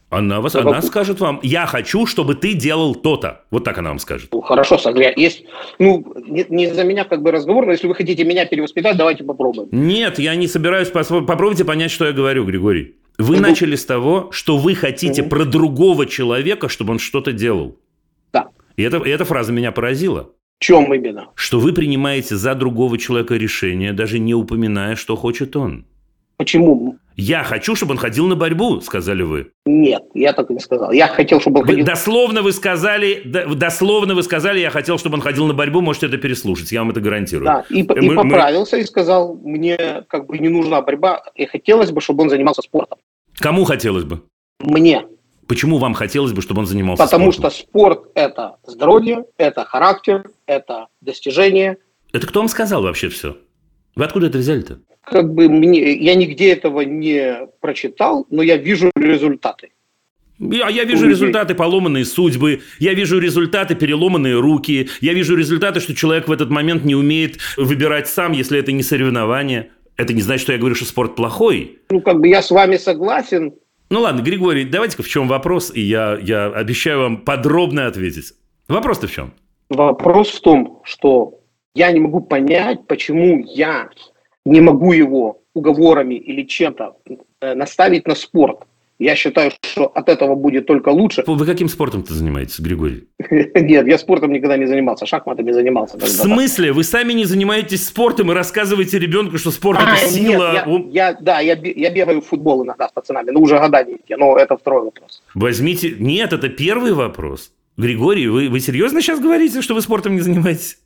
Она, 0.10 0.42
вас, 0.42 0.56
она 0.56 0.82
скажет 0.82 1.22
вам, 1.22 1.40
я 1.42 1.66
хочу, 1.66 2.06
чтобы 2.06 2.36
ты 2.36 2.54
делал 2.54 2.96
то-то. 2.96 3.46
Вот 3.50 3.64
так 3.64 3.78
она 3.78 3.90
вам 3.90 4.00
скажет. 4.00 4.28
Ну, 4.34 4.42
хорошо, 4.42 4.78
смотря, 4.78 5.14
есть, 5.16 5.46
ну, 5.80 6.06
не, 6.28 6.46
не 6.50 6.68
за 6.74 6.84
меня 6.84 7.06
как 7.06 7.22
бы 7.22 7.32
разговор, 7.32 7.66
но 7.66 7.72
если 7.72 7.88
вы 7.88 7.96
хотите 7.96 8.26
меня 8.26 8.46
перевоспитать, 8.46 8.98
давайте 8.98 9.24
попробуем. 9.24 9.70
Нет, 9.72 10.20
я 10.20 10.36
не 10.36 10.48
собираюсь, 10.48 10.90
попробуйте 10.90 11.64
понять, 11.64 11.92
что 11.92 12.06
я 12.06 12.12
говорю, 12.12 12.44
Григорий. 12.44 12.96
Вы 13.18 13.38
ну, 13.38 13.44
начали 13.44 13.76
с 13.76 13.86
того, 13.86 14.28
что 14.32 14.58
вы 14.58 14.76
хотите 14.76 15.22
угу. 15.22 15.30
про 15.30 15.46
другого 15.46 16.06
человека, 16.06 16.68
чтобы 16.68 16.92
он 16.92 17.00
что-то 17.00 17.32
делал. 17.32 17.78
Да. 18.34 18.50
И, 18.76 18.84
это, 18.84 18.98
и 18.98 19.10
эта 19.10 19.24
фраза 19.24 19.54
меня 19.54 19.72
поразила. 19.72 20.32
В 20.60 20.64
чем 20.64 20.94
именно? 20.94 21.30
Что 21.36 21.62
вы 21.62 21.72
принимаете 21.72 22.36
за 22.36 22.54
другого 22.54 22.98
человека 22.98 23.36
решение, 23.36 23.94
даже 23.94 24.20
не 24.20 24.34
упоминая, 24.34 24.98
что 24.98 25.16
хочет 25.16 25.56
он. 25.56 25.86
Почему? 26.36 26.98
Я 27.16 27.43
хочу, 27.43 27.76
чтобы 27.76 27.91
он 27.91 27.97
ходил 27.97 28.28
на 28.28 28.36
борьбу, 28.36 28.82
сказали 28.82 29.24
вы. 29.24 29.51
Нет, 29.66 30.03
я 30.14 30.34
так 30.34 30.49
и 30.49 30.53
не 30.53 30.59
сказал. 30.59 30.91
Я 30.91 31.07
хотел, 31.07 31.41
чтобы 31.41 31.59
он 31.59 31.66
ходил... 31.66 31.86
Дословно 31.86 32.41
вы 32.41 32.51
сказали, 32.51 33.22
дословно 33.26 34.16
вы 34.16 34.24
сказали, 34.24 34.59
я 34.59 34.70
хотел, 34.70 34.97
чтобы 34.97 35.16
он 35.16 35.22
ходил 35.22 35.45
на 35.45 35.53
борьбу, 35.53 35.82
можете 35.82 36.07
это 36.07 36.18
переслушать, 36.18 36.72
я 36.72 36.80
вам 36.80 36.91
это 36.91 37.01
гарантирую. 37.01 37.45
Да, 37.45 37.66
и, 37.70 37.84
мы, 37.84 38.14
и 38.14 38.16
поправился 38.16 38.78
мы... 38.78 38.84
и 38.84 38.86
сказал, 38.86 39.36
мне 39.36 40.03
как 40.07 40.28
бы 40.28 40.38
не 40.39 40.49
нужна 40.49 40.82
борьба, 40.82 41.24
и 41.36 41.45
хотелось 41.45 41.91
бы, 41.91 42.01
чтобы 42.01 42.24
он 42.24 42.30
занимался 42.30 42.62
спортом. 42.62 42.97
Кому 43.38 43.66
хотелось 43.66 44.05
бы? 44.05 44.22
Мне. 44.59 45.05
Почему 45.47 45.80
вам 45.80 45.93
хотелось 45.93 46.32
бы, 46.32 46.41
чтобы 46.41 46.62
он 46.62 46.66
занимался 46.66 47.03
Потому 47.03 47.32
спортом? 47.32 47.49
Потому 47.49 47.59
что 47.59 47.70
спорт– 47.70 48.12
это 48.16 48.55
здоровье, 48.66 49.26
это 49.38 49.66
характер, 49.66 50.30
это 50.45 50.88
достижение. 51.01 51.78
Это 52.14 52.26
кто 52.26 52.39
вам 52.39 52.47
сказал 52.47 52.84
вообще 52.84 53.09
все? 53.09 53.38
Вы 53.95 54.05
откуда 54.05 54.28
это 54.28 54.38
взяли-то? 54.38 54.80
Как 55.12 55.34
бы 55.34 55.49
мне, 55.49 55.93
я 55.93 56.16
нигде 56.16 56.53
этого 56.53 56.82
не 56.82 57.47
прочитал, 57.59 58.26
но 58.30 58.41
я 58.41 58.55
вижу 58.55 58.91
результаты. 58.95 59.72
Я, 60.39 60.70
я 60.70 60.86
вижу 60.86 61.07
результаты 61.07 61.53
поломанные 61.53 62.05
судьбы, 62.05 62.62
я 62.80 62.93
вижу 62.93 63.20
результаты 63.20 63.76
переломанные 63.76 64.39
руки, 64.39 64.89
я 65.01 65.14
вижу 65.14 65.36
результаты, 65.36 65.82
что 65.82 65.93
человек 65.93 66.30
в 66.30 66.32
этот 66.32 66.49
момент 66.49 66.86
не 66.86 66.95
умеет 66.95 67.38
выбирать 67.57 68.07
сам, 68.07 68.32
если 68.32 68.57
это 68.57 68.72
не 68.72 68.84
соревнование. 68.84 69.70
Это 69.97 70.14
не 70.14 70.22
значит, 70.22 70.43
что 70.43 70.53
я 70.53 70.57
говорю, 70.57 70.74
что 70.74 70.86
спорт 70.86 71.16
плохой. 71.16 71.80
Ну, 71.91 72.01
как 72.01 72.20
бы 72.22 72.30
я 72.30 72.41
с 72.41 72.49
вами 72.49 72.78
согласен. 72.78 73.53
Ну 73.89 73.99
ладно, 73.99 74.22
Григорий, 74.22 74.64
давайте-ка 74.64 75.03
в 75.03 75.09
чем 75.09 75.28
вопрос, 75.28 75.72
и 75.76 75.82
я, 75.82 76.18
я 76.24 76.47
обещаю 76.47 77.01
вам 77.01 77.18
подробно 77.18 77.86
ответить. 77.86 78.34
Вопрос-то 78.70 79.07
в 79.07 79.12
чем? 79.12 79.34
Вопрос 79.70 80.30
в 80.30 80.41
том, 80.41 80.82
что 80.86 81.41
я 81.76 81.91
не 81.91 81.99
могу 81.99 82.22
понять, 82.22 82.88
почему 82.88 83.43
я 83.45 83.89
не 84.46 84.62
могу 84.62 84.94
его 84.94 85.42
уговорами 85.54 86.16
или 86.16 86.44
чем-то 86.44 86.96
э, 87.42 87.54
наставить 87.56 88.08
на 88.08 88.16
спорт. 88.16 88.60
Я 89.00 89.16
считаю, 89.16 89.52
что 89.64 89.88
от 89.88 90.10
этого 90.10 90.36
будет 90.36 90.68
только 90.68 90.89
лучше. 90.89 91.24
Вы 91.26 91.46
каким 91.48 91.68
спортом-то 91.68 92.14
занимаетесь, 92.14 92.60
Григорий? 92.60 93.08
Нет, 93.32 93.88
я 93.88 93.98
спортом 93.98 94.32
никогда 94.32 94.58
не 94.58 94.68
занимался, 94.68 95.08
шахматами 95.08 95.52
занимался. 95.52 95.98
В 95.98 96.08
смысле? 96.08 96.72
Вы 96.72 96.84
сами 96.84 97.14
не 97.14 97.26
занимаетесь 97.26 97.88
спортом 97.88 98.32
и 98.32 98.36
рассказываете 98.36 99.00
ребенку, 99.00 99.39
что 99.39 99.50
спорт 99.50 99.80
а, 99.82 99.96
это 99.96 100.08
сила? 100.08 100.54
Нет, 100.54 100.94
я, 100.94 101.08
я, 101.08 101.18
да, 101.20 101.39
я, 101.39 101.56
я 101.56 101.89
бегаю 101.89 102.22
в 102.22 102.28
футбол 102.28 102.64
иногда 102.64 102.89
с 102.89 102.92
пацанами, 102.92 103.32
но 103.32 103.39
уже 103.39 103.58
года 103.58 103.84
не 103.84 103.98
но 104.16 104.38
это 104.38 104.56
второй 104.56 104.84
вопрос. 104.84 105.24
Возьмите... 105.34 105.96
Нет, 105.98 106.32
это 106.32 106.50
первый 106.50 106.94
вопрос. 106.94 107.52
Григорий, 107.82 108.28
вы, 108.28 108.48
вы 108.48 108.60
серьезно 108.60 109.02
сейчас 109.02 109.20
говорите, 109.20 109.62
что 109.62 109.74
вы 109.74 109.82
спортом 109.82 110.14
не 110.14 110.22
занимаетесь? 110.22 110.78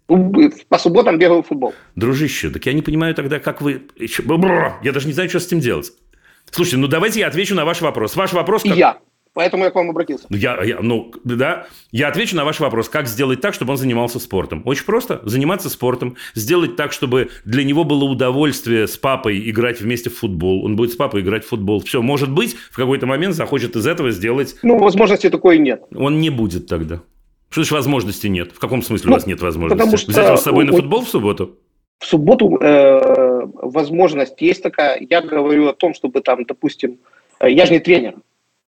По 0.70 0.78
субботам 0.78 1.20
бегаю 1.20 1.44
в 1.44 1.48
футбол. 1.48 1.74
Дружище, 1.96 2.50
так 2.50 2.66
я 2.66 2.74
не 2.74 2.82
понимаю 2.82 3.14
тогда, 3.14 3.40
как 3.40 3.62
вы... 3.62 3.82
Я 3.98 4.92
даже 4.94 5.08
не 5.08 5.14
знаю, 5.14 5.30
что 5.30 5.42
с 5.42 5.48
этим 5.48 5.60
делать. 5.60 5.92
Слушайте, 6.50 6.78
ну 6.78 6.88
давайте 6.88 7.20
я 7.20 7.28
отвечу 7.28 7.54
на 7.54 7.66
ваш 7.66 7.82
вопрос. 7.82 8.16
Ваш 8.16 8.32
вопрос... 8.32 8.64
Как... 8.64 8.78
Я. 8.78 9.00
Поэтому 9.36 9.66
я 9.66 9.70
к 9.70 9.76
вам 9.76 9.90
обратился. 9.90 10.28
Я, 10.30 10.64
я, 10.64 10.80
ну, 10.80 11.12
да, 11.26 11.68
я 11.92 12.08
отвечу 12.08 12.38
на 12.38 12.46
ваш 12.46 12.62
вопрос. 12.62 12.88
Как 12.88 13.06
сделать 13.06 13.42
так, 13.42 13.54
чтобы 13.54 13.72
он 13.72 13.78
занимался 13.78 14.18
спортом? 14.18 14.62
Очень 14.64 14.86
просто. 14.86 15.20
Заниматься 15.26 15.70
спортом. 15.70 16.16
Сделать 16.36 16.78
так, 16.78 16.94
чтобы 16.94 17.30
для 17.44 17.66
него 17.66 17.84
было 17.84 18.06
удовольствие 18.06 18.88
с 18.88 18.96
папой 18.98 19.50
играть 19.50 19.82
вместе 19.82 20.10
в 20.10 20.18
футбол. 20.18 20.64
Он 20.64 20.78
будет 20.78 20.94
с 20.94 20.96
папой 20.96 21.20
играть 21.20 21.44
в 21.44 21.50
футбол. 21.50 21.82
Все, 21.82 22.02
может 22.02 22.32
быть, 22.32 22.56
в 22.72 22.78
какой-то 22.78 23.08
момент 23.08 23.36
захочет 23.36 23.76
из 23.76 23.86
этого 23.86 24.12
сделать... 24.12 24.56
Ну, 24.64 24.78
возможности 24.78 25.30
такой 25.30 25.58
нет. 25.58 25.84
Он 25.94 26.22
не 26.22 26.30
будет 26.30 26.68
тогда. 26.68 27.02
Что 27.50 27.62
значит 27.62 27.74
возможности 27.74 28.28
нет? 28.28 28.54
В 28.54 28.60
каком 28.60 28.82
смысле 28.82 29.10
ну, 29.10 29.12
у 29.12 29.18
вас 29.18 29.28
нет 29.28 29.42
возможности? 29.42 29.78
Потому 29.78 29.98
что... 29.98 30.12
Взять 30.12 30.28
его 30.28 30.38
с 30.38 30.44
собой 30.44 30.64
на 30.64 30.72
футбол 30.72 31.02
в 31.02 31.10
субботу? 31.10 31.58
В 32.00 32.06
субботу 32.06 32.58
э, 32.62 33.48
возможность 33.62 34.40
есть 34.40 34.64
такая. 34.64 35.06
Я 35.10 35.22
говорю 35.22 35.68
о 35.68 35.74
том, 35.74 35.94
чтобы 35.94 36.22
там, 36.22 36.46
допустим, 36.46 37.00
э, 37.42 37.52
я 37.52 37.66
же 37.66 37.74
не 37.74 37.80
тренер 37.80 38.16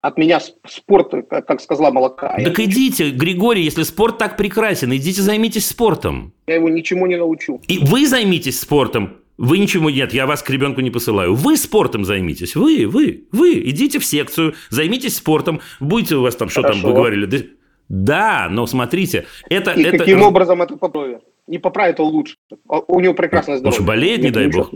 от 0.08 0.18
меня 0.18 0.40
спорт, 0.40 1.14
как 1.30 1.60
сказала 1.62 1.92
молока. 1.92 2.38
Так 2.44 2.60
идите. 2.60 3.10
Григорий, 3.10 3.64
если 3.64 3.84
спорт 3.84 4.18
так 4.20 4.38
прекрасен, 4.38 4.96
идите 4.96 5.22
займитесь 5.22 5.68
спортом. 5.68 6.32
Я 6.46 6.56
его 6.56 6.70
ничему 6.70 7.08
не 7.08 7.16
научу. 7.16 7.60
И 7.68 7.80
вы 7.80 8.06
займитесь 8.06 8.60
спортом. 8.60 9.18
Вы 9.38 9.58
ничего 9.58 9.90
нет, 9.90 10.14
я 10.14 10.28
вас 10.28 10.44
к 10.44 10.50
ребенку 10.50 10.82
не 10.82 10.92
посылаю. 10.92 11.34
Вы 11.34 11.58
спортом 11.58 12.06
займитесь. 12.06 12.56
Вы, 12.56 12.88
вы, 12.88 13.26
вы. 13.32 13.60
Идите 13.66 14.00
в 14.00 14.06
секцию, 14.06 14.54
займитесь 14.70 15.18
спортом. 15.18 15.60
Будете 15.80 16.16
у 16.16 16.22
вас 16.22 16.36
там, 16.36 16.50
что 16.50 16.62
Хорошо. 16.62 16.82
там 16.82 16.90
вы 16.90 16.96
говорили. 16.96 17.50
Да, 17.90 18.48
но 18.50 18.66
смотрите, 18.68 19.26
это... 19.50 19.72
И 19.72 19.84
это... 19.84 19.98
каким 19.98 20.22
образом 20.22 20.62
это 20.62 20.78
поправит? 20.78 21.22
Не 21.48 21.58
поправит, 21.58 22.00
а 22.00 22.04
лучше. 22.04 22.36
А 22.70 22.80
у 22.80 23.00
него 23.00 23.14
прекрасное 23.14 23.58
здоровье. 23.58 23.80
Он 23.80 23.84
что, 23.84 23.88
болеет, 23.88 24.22
нет, 24.22 24.26
не 24.26 24.32
дай 24.32 24.48
бог? 24.48 24.72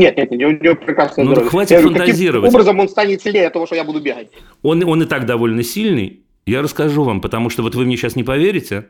Нет, 0.00 0.16
нет, 0.16 0.30
нет, 0.30 0.62
у 0.62 0.64
него 0.64 0.74
прекрасное 0.76 1.26
ну, 1.26 1.32
здоровье. 1.32 1.50
хватит 1.50 1.70
я 1.72 1.82
фантазировать. 1.82 2.46
Каким 2.46 2.54
образом 2.54 2.80
он 2.80 2.88
станет 2.88 3.20
сильнее 3.20 3.48
от 3.48 3.52
того, 3.52 3.66
что 3.66 3.74
я 3.74 3.84
буду 3.84 4.00
бегать? 4.00 4.28
Он, 4.62 4.82
он 4.84 5.02
и 5.02 5.06
так 5.06 5.26
довольно 5.26 5.62
сильный. 5.62 6.24
Я 6.46 6.62
расскажу 6.62 7.04
вам, 7.04 7.20
потому 7.20 7.50
что 7.50 7.62
вот 7.62 7.74
вы 7.74 7.84
мне 7.84 7.98
сейчас 7.98 8.16
не 8.16 8.24
поверите. 8.24 8.88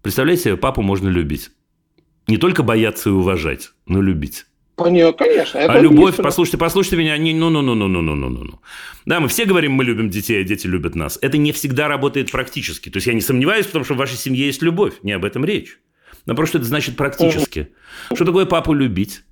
Представляете, 0.00 0.56
папу 0.56 0.80
можно 0.80 1.08
любить. 1.08 1.50
Не 2.28 2.36
только 2.36 2.62
бояться 2.62 3.08
и 3.08 3.12
уважать, 3.12 3.70
но 3.86 4.00
любить. 4.00 4.46
Понятно, 4.76 5.26
конечно. 5.26 5.58
Это 5.58 5.72
а 5.72 5.80
любовь, 5.80 6.16
послушайте, 6.16 6.58
послушайте 6.58 6.98
меня, 6.98 7.18
не, 7.18 7.34
ну, 7.34 7.50
ну, 7.50 7.60
ну, 7.60 7.74
ну, 7.74 7.88
ну, 7.88 8.00
ну, 8.00 8.14
ну, 8.14 8.28
ну. 8.44 8.60
Да, 9.06 9.18
мы 9.18 9.26
все 9.26 9.46
говорим, 9.46 9.72
мы 9.72 9.82
любим 9.82 10.08
детей, 10.08 10.40
а 10.40 10.44
дети 10.44 10.68
любят 10.68 10.94
нас. 10.94 11.18
Это 11.20 11.36
не 11.36 11.50
всегда 11.50 11.88
работает 11.88 12.30
практически. 12.30 12.90
То 12.90 12.98
есть 12.98 13.08
я 13.08 13.12
не 13.12 13.20
сомневаюсь 13.20 13.66
в 13.66 13.72
том, 13.72 13.84
что 13.84 13.94
в 13.94 13.96
вашей 13.96 14.16
семье 14.16 14.46
есть 14.46 14.62
любовь. 14.62 14.94
Не 15.02 15.12
об 15.12 15.24
этом 15.24 15.44
речь. 15.44 15.78
Но 16.26 16.36
просто 16.36 16.58
это 16.58 16.66
значит 16.68 16.96
практически. 16.96 17.70
Что 18.14 18.24
такое 18.24 18.46
папу 18.46 18.72
любить? 18.72 19.22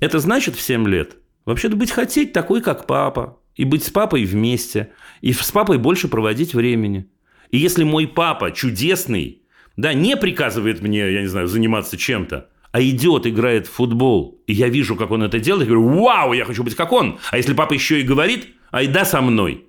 Это 0.00 0.18
значит 0.18 0.56
в 0.56 0.60
7 0.60 0.86
лет 0.88 1.16
вообще-то 1.44 1.76
быть 1.76 1.90
хотеть 1.90 2.32
такой, 2.32 2.60
как 2.60 2.86
папа. 2.86 3.38
И 3.54 3.64
быть 3.64 3.84
с 3.84 3.90
папой 3.90 4.24
вместе. 4.24 4.92
И 5.22 5.32
с 5.32 5.50
папой 5.50 5.78
больше 5.78 6.08
проводить 6.08 6.54
времени. 6.54 7.06
И 7.50 7.56
если 7.56 7.84
мой 7.84 8.06
папа 8.06 8.50
чудесный, 8.50 9.42
да, 9.76 9.94
не 9.94 10.16
приказывает 10.16 10.82
мне, 10.82 11.10
я 11.12 11.22
не 11.22 11.28
знаю, 11.28 11.46
заниматься 11.46 11.96
чем-то, 11.96 12.50
а 12.72 12.82
идет, 12.82 13.26
играет 13.26 13.66
в 13.66 13.72
футбол, 13.72 14.42
и 14.46 14.52
я 14.52 14.68
вижу, 14.68 14.96
как 14.96 15.10
он 15.10 15.22
это 15.22 15.38
делает, 15.38 15.68
я 15.68 15.74
говорю, 15.74 16.02
вау, 16.02 16.34
я 16.34 16.44
хочу 16.44 16.62
быть 16.62 16.74
как 16.74 16.92
он. 16.92 17.18
А 17.30 17.38
если 17.38 17.54
папа 17.54 17.72
еще 17.72 18.00
и 18.00 18.02
говорит, 18.02 18.48
айда 18.70 19.06
со 19.06 19.22
мной, 19.22 19.64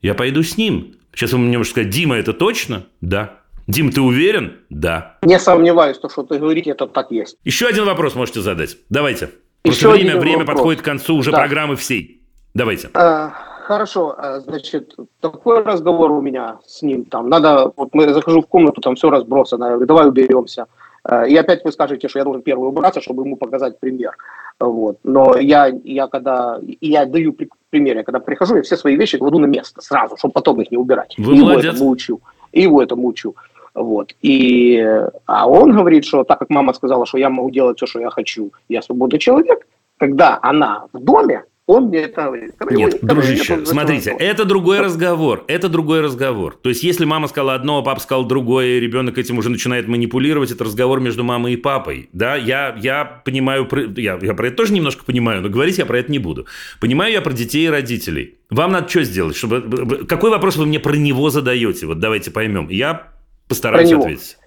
я 0.00 0.14
пойду 0.14 0.42
с 0.42 0.56
ним. 0.56 0.94
Сейчас 1.12 1.32
вы 1.32 1.40
мне 1.40 1.58
можете 1.58 1.72
сказать, 1.72 1.90
Дима, 1.90 2.16
это 2.16 2.32
точно? 2.32 2.86
Да. 3.00 3.40
Дим, 3.66 3.90
ты 3.90 4.00
уверен? 4.00 4.58
Да. 4.70 5.18
Не 5.22 5.38
сомневаюсь, 5.38 5.98
то, 5.98 6.08
что 6.08 6.22
ты 6.22 6.38
говорите, 6.38 6.70
это 6.70 6.86
так 6.86 7.10
есть. 7.10 7.36
Еще 7.44 7.66
один 7.66 7.84
вопрос 7.84 8.14
можете 8.14 8.40
задать. 8.40 8.78
Давайте. 8.88 9.30
Просто 9.62 9.88
Еще 9.88 9.90
время, 9.90 10.18
время 10.18 10.44
подходит 10.44 10.80
к 10.80 10.84
концу 10.84 11.16
уже 11.16 11.30
да. 11.30 11.38
программы 11.38 11.76
всей. 11.76 12.22
Давайте. 12.54 12.90
А, 12.94 13.30
хорошо, 13.64 14.14
а, 14.16 14.40
значит, 14.40 14.94
такой 15.20 15.62
разговор 15.62 16.10
у 16.12 16.20
меня 16.20 16.58
с 16.66 16.82
ним. 16.82 17.04
Там 17.04 17.28
надо, 17.28 17.72
вот 17.76 17.94
мы 17.94 18.12
захожу 18.12 18.42
в 18.42 18.46
комнату, 18.46 18.80
там 18.80 18.96
все 18.96 19.10
разбросано. 19.10 19.64
Я 19.64 19.70
говорю, 19.72 19.86
давай 19.86 20.08
уберемся. 20.08 20.66
А, 21.04 21.26
и 21.26 21.36
опять 21.36 21.64
вы 21.64 21.72
скажете, 21.72 22.08
что 22.08 22.18
я 22.18 22.24
должен 22.24 22.42
первый 22.42 22.68
убраться, 22.68 23.00
чтобы 23.00 23.22
ему 23.22 23.36
показать 23.36 23.78
пример. 23.78 24.16
Вот. 24.58 24.98
Но 25.04 25.36
я, 25.38 25.70
я 25.84 26.08
когда 26.08 26.58
я 26.80 27.06
даю 27.06 27.36
пример, 27.70 27.98
я 27.98 28.02
когда 28.02 28.18
прихожу, 28.18 28.56
я 28.56 28.62
все 28.62 28.76
свои 28.76 28.96
вещи 28.96 29.18
кладу 29.18 29.38
на 29.38 29.46
место 29.46 29.80
сразу, 29.82 30.16
чтобы 30.16 30.32
потом 30.32 30.60
их 30.60 30.70
не 30.70 30.76
убирать. 30.76 31.14
Вы 31.18 31.34
его 31.34 31.48
молодец. 31.48 31.74
этому 31.74 31.90
учу. 31.90 32.20
И 32.52 32.62
его 32.62 32.82
этому 32.82 33.06
учу. 33.06 33.36
Вот. 33.74 34.14
И, 34.22 34.84
а 35.26 35.48
он 35.48 35.72
говорит, 35.72 36.04
что 36.04 36.24
так 36.24 36.38
как 36.38 36.50
мама 36.50 36.72
сказала, 36.72 37.06
что 37.06 37.18
я 37.18 37.30
могу 37.30 37.50
делать 37.50 37.76
все, 37.76 37.86
что 37.86 38.00
я 38.00 38.10
хочу, 38.10 38.52
я 38.68 38.82
свободный 38.82 39.18
человек, 39.18 39.66
когда 39.98 40.38
она 40.42 40.86
в 40.92 40.98
доме, 40.98 41.44
он 41.70 41.84
мне 41.84 41.98
это 42.00 42.22
говорит. 42.24 42.54
Нет, 42.70 42.98
дружище, 43.00 43.56
нет, 43.58 43.68
смотрите, 43.68 44.10
это 44.18 44.44
другой 44.44 44.80
разговор. 44.80 45.44
Это 45.46 45.68
другой 45.68 46.00
разговор. 46.00 46.56
То 46.60 46.68
есть, 46.68 46.82
если 46.82 47.04
мама 47.04 47.28
сказала 47.28 47.54
одно, 47.54 47.78
а 47.78 47.82
папа 47.82 48.00
сказал 48.00 48.24
другое, 48.24 48.78
и 48.78 48.80
ребенок 48.80 49.18
этим 49.18 49.38
уже 49.38 49.50
начинает 49.50 49.86
манипулировать, 49.86 50.50
это 50.50 50.64
разговор 50.64 50.98
между 50.98 51.22
мамой 51.22 51.52
и 51.52 51.56
папой. 51.56 52.08
Да, 52.12 52.34
я, 52.34 52.76
я 52.80 53.22
понимаю, 53.24 53.68
я, 53.96 54.18
я 54.20 54.34
про 54.34 54.48
это 54.48 54.56
тоже 54.56 54.72
немножко 54.72 55.04
понимаю, 55.04 55.42
но 55.42 55.48
говорить 55.48 55.78
я 55.78 55.86
про 55.86 56.00
это 56.00 56.10
не 56.10 56.18
буду. 56.18 56.46
Понимаю 56.80 57.12
я 57.12 57.20
про 57.20 57.32
детей 57.32 57.66
и 57.66 57.70
родителей. 57.70 58.38
Вам 58.50 58.72
надо 58.72 58.88
что 58.88 59.04
сделать? 59.04 59.36
Чтобы... 59.36 60.06
Какой 60.08 60.30
вопрос 60.30 60.56
вы 60.56 60.66
мне 60.66 60.80
про 60.80 60.96
него 60.96 61.30
задаете? 61.30 61.86
Вот 61.86 62.00
давайте 62.00 62.32
поймем. 62.32 62.68
Я 62.68 63.12
постараюсь 63.50 63.92
ответить. 63.92 64.38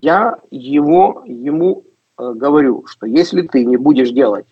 Я 0.00 0.38
его, 0.50 1.22
ему 1.26 1.84
э, 2.18 2.32
говорю, 2.34 2.86
что 2.86 3.06
если 3.06 3.42
ты 3.42 3.64
не 3.64 3.76
будешь 3.76 4.10
делать 4.10 4.46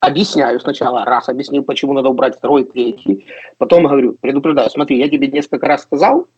объясняю 0.00 0.58
сначала, 0.58 1.04
раз 1.04 1.28
объяснил, 1.28 1.62
почему 1.62 1.92
надо 1.92 2.08
убрать 2.08 2.36
второй, 2.36 2.64
третий, 2.64 3.26
потом 3.58 3.84
говорю, 3.84 4.14
предупреждаю, 4.20 4.68
смотри, 4.70 4.98
я 4.98 5.08
тебе 5.08 5.28
несколько 5.28 5.66
раз 5.66 5.82
сказал, 5.82 6.28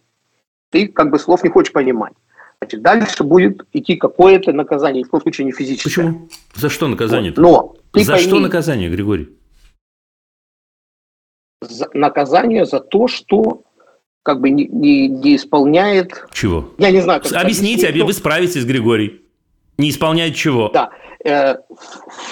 ты 0.71 0.89
как 0.89 1.11
бы 1.11 1.19
слов 1.19 1.43
не 1.45 1.51
хочешь 1.51 1.73
понимать. 1.73 2.13
Значит, 2.61 2.83
дальше 2.83 3.25
будет 3.25 3.67
идти 3.73 3.97
какое-то 3.97 4.53
наказание, 4.53 5.05
в 5.05 5.09
том 5.09 5.21
случае 5.23 5.47
не 5.47 5.53
физическое. 5.53 5.91
Почему? 5.91 6.29
За 6.55 6.69
что 6.69 6.89
наказание? 6.89 7.33
Вот. 7.37 7.81
Но 7.93 8.03
за 8.03 8.13
пойми, 8.13 8.27
что 8.27 8.41
наказание, 8.41 8.91
Григорий? 8.91 9.31
За, 11.63 11.89
наказание 11.95 12.67
за 12.67 12.81
то, 12.81 13.09
что 13.09 13.63
как 14.25 14.41
бы 14.41 14.51
не, 14.51 14.65
не, 14.67 15.07
не 15.07 15.37
исполняет... 15.37 16.27
Чего? 16.33 16.71
Я 16.79 16.91
не 16.91 17.01
знаю. 17.01 17.21
Как 17.21 17.31
Объясните, 17.33 17.87
объясните, 17.87 18.05
вы 18.05 18.13
справитесь, 18.15 18.65
Григорий. 18.65 19.21
Не 19.77 19.91
исполняет 19.91 20.35
чего? 20.35 20.71
Да. 20.71 20.91
Э, 21.25 21.57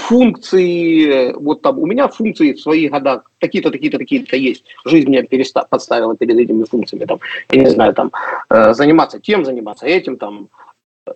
функции, 0.09 1.35
вот 1.35 1.61
там, 1.61 1.79
у 1.79 1.87
меня 1.87 2.09
функции 2.09 2.55
в 2.55 2.61
своих 2.61 2.93
годах 2.93 3.31
такие-то, 3.39 3.71
такие-то, 3.71 3.99
такие-то 3.99 4.37
есть. 4.37 4.65
Жизнь 4.87 5.09
меня 5.09 5.23
переста- 5.23 5.67
подставила 5.69 6.17
перед 6.17 6.37
этими 6.37 6.65
функциями, 6.65 7.05
там, 7.05 7.19
я 7.51 7.61
не 7.61 7.71
знаю, 7.71 7.93
там, 7.93 8.11
э, 8.49 8.73
заниматься 8.73 9.21
тем, 9.21 9.45
заниматься 9.45 9.87
этим, 9.87 10.17
там, 10.17 10.49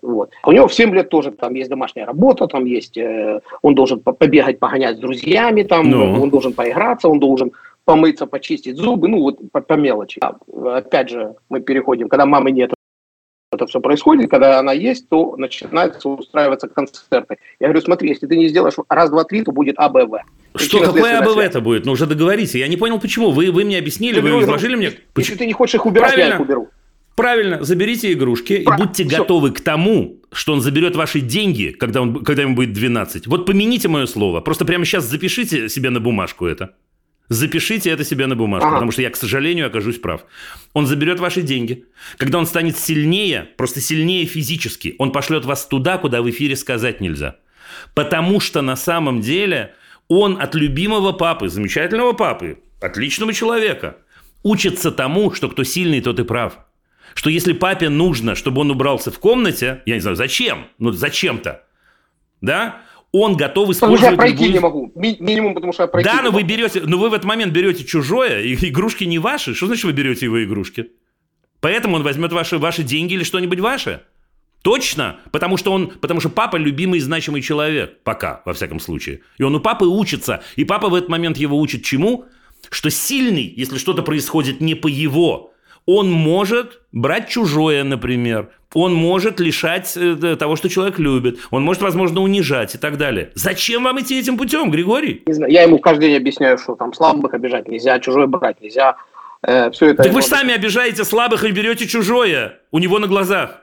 вот. 0.02 0.30
У 0.44 0.52
него 0.52 0.66
в 0.66 0.74
7 0.74 0.94
лет 0.94 1.08
тоже 1.08 1.30
там 1.30 1.54
есть 1.54 1.70
домашняя 1.70 2.06
работа, 2.06 2.46
там 2.48 2.64
есть, 2.66 2.98
э, 2.98 3.40
он 3.62 3.74
должен 3.74 4.00
побегать, 4.00 4.58
погонять 4.58 4.96
с 4.96 5.00
друзьями, 5.00 5.62
там, 5.62 5.90
ну. 5.90 6.22
он 6.22 6.28
должен 6.28 6.52
поиграться, 6.52 7.08
он 7.08 7.18
должен 7.18 7.52
помыться, 7.86 8.26
почистить 8.26 8.76
зубы, 8.76 9.08
ну 9.08 9.20
вот 9.22 9.38
по, 9.52 9.62
по 9.62 9.74
мелочи. 9.74 10.20
А, 10.20 10.36
опять 10.76 11.08
же, 11.08 11.36
мы 11.48 11.60
переходим, 11.60 12.08
когда 12.08 12.26
мамы 12.26 12.50
нет, 12.50 12.74
это 13.52 13.66
все 13.66 13.80
происходит, 13.80 14.28
когда 14.28 14.58
она 14.58 14.72
есть, 14.72 15.08
то 15.08 15.36
начинается 15.36 16.08
устраиваться 16.08 16.68
концерты. 16.68 17.38
Я 17.60 17.68
говорю, 17.68 17.80
смотри, 17.80 18.08
если 18.10 18.26
ты 18.26 18.36
не 18.36 18.48
сделаешь 18.48 18.74
раз, 18.88 19.08
два, 19.08 19.24
три, 19.24 19.42
то 19.42 19.52
будет 19.52 19.78
АБВ. 19.78 20.16
Что, 20.56 20.80
какое 20.80 21.18
АБВ 21.20 21.38
это 21.38 21.60
будет? 21.60 21.86
Ну, 21.86 21.92
уже 21.92 22.06
договорите. 22.06 22.58
Я 22.58 22.68
не 22.68 22.76
понял, 22.76 23.00
почему. 23.00 23.30
Вы, 23.30 23.52
вы 23.52 23.64
мне 23.64 23.78
объяснили, 23.78 24.20
вы 24.20 24.42
изложили 24.42 24.74
мне... 24.74 24.92
Если 25.16 25.36
ты 25.36 25.46
не 25.46 25.52
хочешь 25.52 25.76
их 25.76 25.86
убирать, 25.86 26.12
Правильно. 26.12 26.30
я 26.30 26.34
их 26.34 26.40
уберу. 26.40 26.68
Правильно, 27.14 27.64
заберите 27.64 28.12
игрушки 28.12 28.62
Правильно. 28.62 28.84
и 28.84 28.86
будьте 28.86 29.04
Все. 29.04 29.18
готовы 29.18 29.50
к 29.52 29.62
тому, 29.62 30.20
что 30.32 30.52
он 30.52 30.60
заберет 30.60 30.96
ваши 30.96 31.20
деньги, 31.20 31.68
когда, 31.68 32.02
он, 32.02 32.22
когда 32.22 32.42
ему 32.42 32.54
будет 32.54 32.74
12. 32.74 33.26
Вот 33.26 33.46
помяните 33.46 33.88
мое 33.88 34.04
слово. 34.04 34.42
Просто 34.42 34.66
прямо 34.66 34.84
сейчас 34.84 35.04
запишите 35.04 35.70
себе 35.70 35.88
на 35.88 35.98
бумажку 35.98 36.44
это. 36.44 36.74
Запишите 37.28 37.90
это 37.90 38.04
себе 38.04 38.26
на 38.26 38.36
бумажку, 38.36 38.68
ага. 38.68 38.76
потому 38.76 38.92
что 38.92 39.02
я, 39.02 39.10
к 39.10 39.16
сожалению, 39.16 39.66
окажусь 39.66 39.98
прав. 39.98 40.24
Он 40.74 40.86
заберет 40.86 41.18
ваши 41.18 41.42
деньги. 41.42 41.86
Когда 42.18 42.38
он 42.38 42.46
станет 42.46 42.78
сильнее, 42.78 43.48
просто 43.56 43.80
сильнее 43.80 44.26
физически, 44.26 44.94
он 44.98 45.10
пошлет 45.10 45.44
вас 45.44 45.66
туда, 45.66 45.98
куда 45.98 46.22
в 46.22 46.30
эфире 46.30 46.54
сказать 46.54 47.00
нельзя. 47.00 47.36
Потому 47.94 48.38
что 48.38 48.62
на 48.62 48.76
самом 48.76 49.20
деле 49.20 49.74
он 50.08 50.40
от 50.40 50.54
любимого 50.54 51.12
папы, 51.12 51.48
замечательного 51.48 52.12
папы, 52.12 52.60
отличного 52.80 53.32
человека, 53.32 53.96
учится 54.44 54.92
тому, 54.92 55.32
что 55.32 55.48
кто 55.48 55.64
сильный, 55.64 56.00
тот 56.00 56.20
и 56.20 56.24
прав. 56.24 56.58
Что 57.14 57.30
если 57.30 57.54
папе 57.54 57.88
нужно, 57.88 58.34
чтобы 58.34 58.60
он 58.60 58.70
убрался 58.70 59.10
в 59.10 59.18
комнате, 59.18 59.82
я 59.86 59.94
не 59.94 60.00
знаю, 60.00 60.16
зачем? 60.16 60.66
Ну, 60.78 60.92
зачем-то. 60.92 61.64
Да? 62.40 62.82
Он 63.12 63.36
готов 63.36 63.70
использовать... 63.70 63.80
Потому 63.80 63.96
что 63.98 64.10
я 64.10 64.16
пройти 64.16 64.44
любую... 64.44 64.52
не 64.52 64.60
могу. 64.60 64.92
Ми- 64.94 65.16
минимум, 65.20 65.54
потому 65.54 65.72
что 65.72 65.84
я 65.84 65.86
пройти 65.86 66.08
Да, 66.08 66.22
но 66.22 66.30
вы 66.30 66.42
берете... 66.42 66.82
Но 66.84 66.98
вы 66.98 67.10
в 67.10 67.14
этот 67.14 67.24
момент 67.26 67.52
берете 67.52 67.84
чужое, 67.84 68.42
и 68.42 68.54
игрушки 68.54 69.04
не 69.04 69.18
ваши. 69.18 69.54
Что 69.54 69.66
значит 69.66 69.84
вы 69.84 69.92
берете 69.92 70.26
его 70.26 70.42
игрушки? 70.44 70.90
Поэтому 71.60 71.96
он 71.96 72.02
возьмет 72.02 72.32
ваши, 72.32 72.58
ваши 72.58 72.82
деньги 72.82 73.14
или 73.14 73.24
что-нибудь 73.24 73.60
ваше? 73.60 74.02
Точно, 74.62 75.20
потому 75.30 75.56
что 75.56 75.72
он, 75.72 75.88
потому 75.88 76.18
что 76.20 76.28
папа 76.28 76.56
любимый 76.56 76.98
и 76.98 77.00
значимый 77.00 77.40
человек, 77.40 78.02
пока, 78.02 78.42
во 78.44 78.52
всяком 78.52 78.80
случае. 78.80 79.20
И 79.38 79.44
он 79.44 79.54
у 79.54 79.60
папы 79.60 79.84
учится, 79.84 80.42
и 80.56 80.64
папа 80.64 80.88
в 80.88 80.94
этот 80.94 81.08
момент 81.08 81.36
его 81.36 81.58
учит 81.58 81.84
чему? 81.84 82.24
Что 82.70 82.90
сильный, 82.90 83.44
если 83.56 83.78
что-то 83.78 84.02
происходит 84.02 84.60
не 84.60 84.74
по 84.74 84.88
его, 84.88 85.52
он 85.86 86.10
может 86.10 86.80
брать 86.92 87.28
чужое, 87.28 87.84
например. 87.84 88.50
Он 88.74 88.92
может 88.92 89.40
лишать 89.40 89.96
э, 89.96 90.36
того, 90.36 90.56
что 90.56 90.68
человек 90.68 90.98
любит. 90.98 91.38
Он 91.50 91.62
может, 91.62 91.80
возможно, 91.80 92.20
унижать 92.20 92.74
и 92.74 92.78
так 92.78 92.98
далее. 92.98 93.30
Зачем 93.34 93.84
вам 93.84 94.00
идти 94.00 94.18
этим 94.18 94.36
путем, 94.36 94.70
Григорий? 94.70 95.22
Не 95.26 95.32
знаю, 95.32 95.52
я 95.52 95.62
ему 95.62 95.78
каждый 95.78 96.08
день 96.08 96.16
объясняю, 96.16 96.58
что 96.58 96.74
там 96.74 96.92
слабых 96.92 97.32
обижать 97.32 97.68
нельзя, 97.68 97.98
чужое 98.00 98.26
брать 98.26 98.60
нельзя. 98.60 98.96
Э, 99.42 99.70
все 99.70 99.90
это 99.90 100.02
так 100.02 100.12
вы 100.12 100.20
же 100.20 100.26
сами 100.26 100.52
обижаете 100.52 101.04
слабых 101.04 101.44
и 101.44 101.52
берете 101.52 101.86
чужое 101.86 102.58
у 102.72 102.78
него 102.80 102.98
на 102.98 103.06
глазах. 103.06 103.62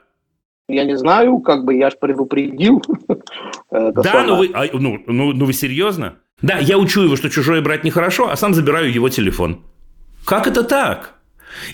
Я 0.66 0.84
не 0.84 0.96
знаю, 0.96 1.38
как 1.40 1.64
бы 1.64 1.74
я 1.74 1.90
же 1.90 1.96
предупредил. 2.00 2.82
Да, 3.70 4.22
ну 4.24 4.36
вы, 4.36 4.52
а, 4.54 4.66
ну, 4.72 5.00
ну, 5.08 5.32
ну 5.32 5.44
вы 5.46 5.52
серьезно? 5.52 6.14
Да, 6.40 6.58
я 6.58 6.78
учу 6.78 7.02
его, 7.02 7.16
что 7.16 7.28
чужое 7.28 7.60
брать 7.60 7.82
нехорошо, 7.82 8.28
а 8.28 8.36
сам 8.36 8.54
забираю 8.54 8.92
его 8.92 9.08
телефон. 9.08 9.62
Как 10.24 10.46
это 10.46 10.62
так? 10.62 11.13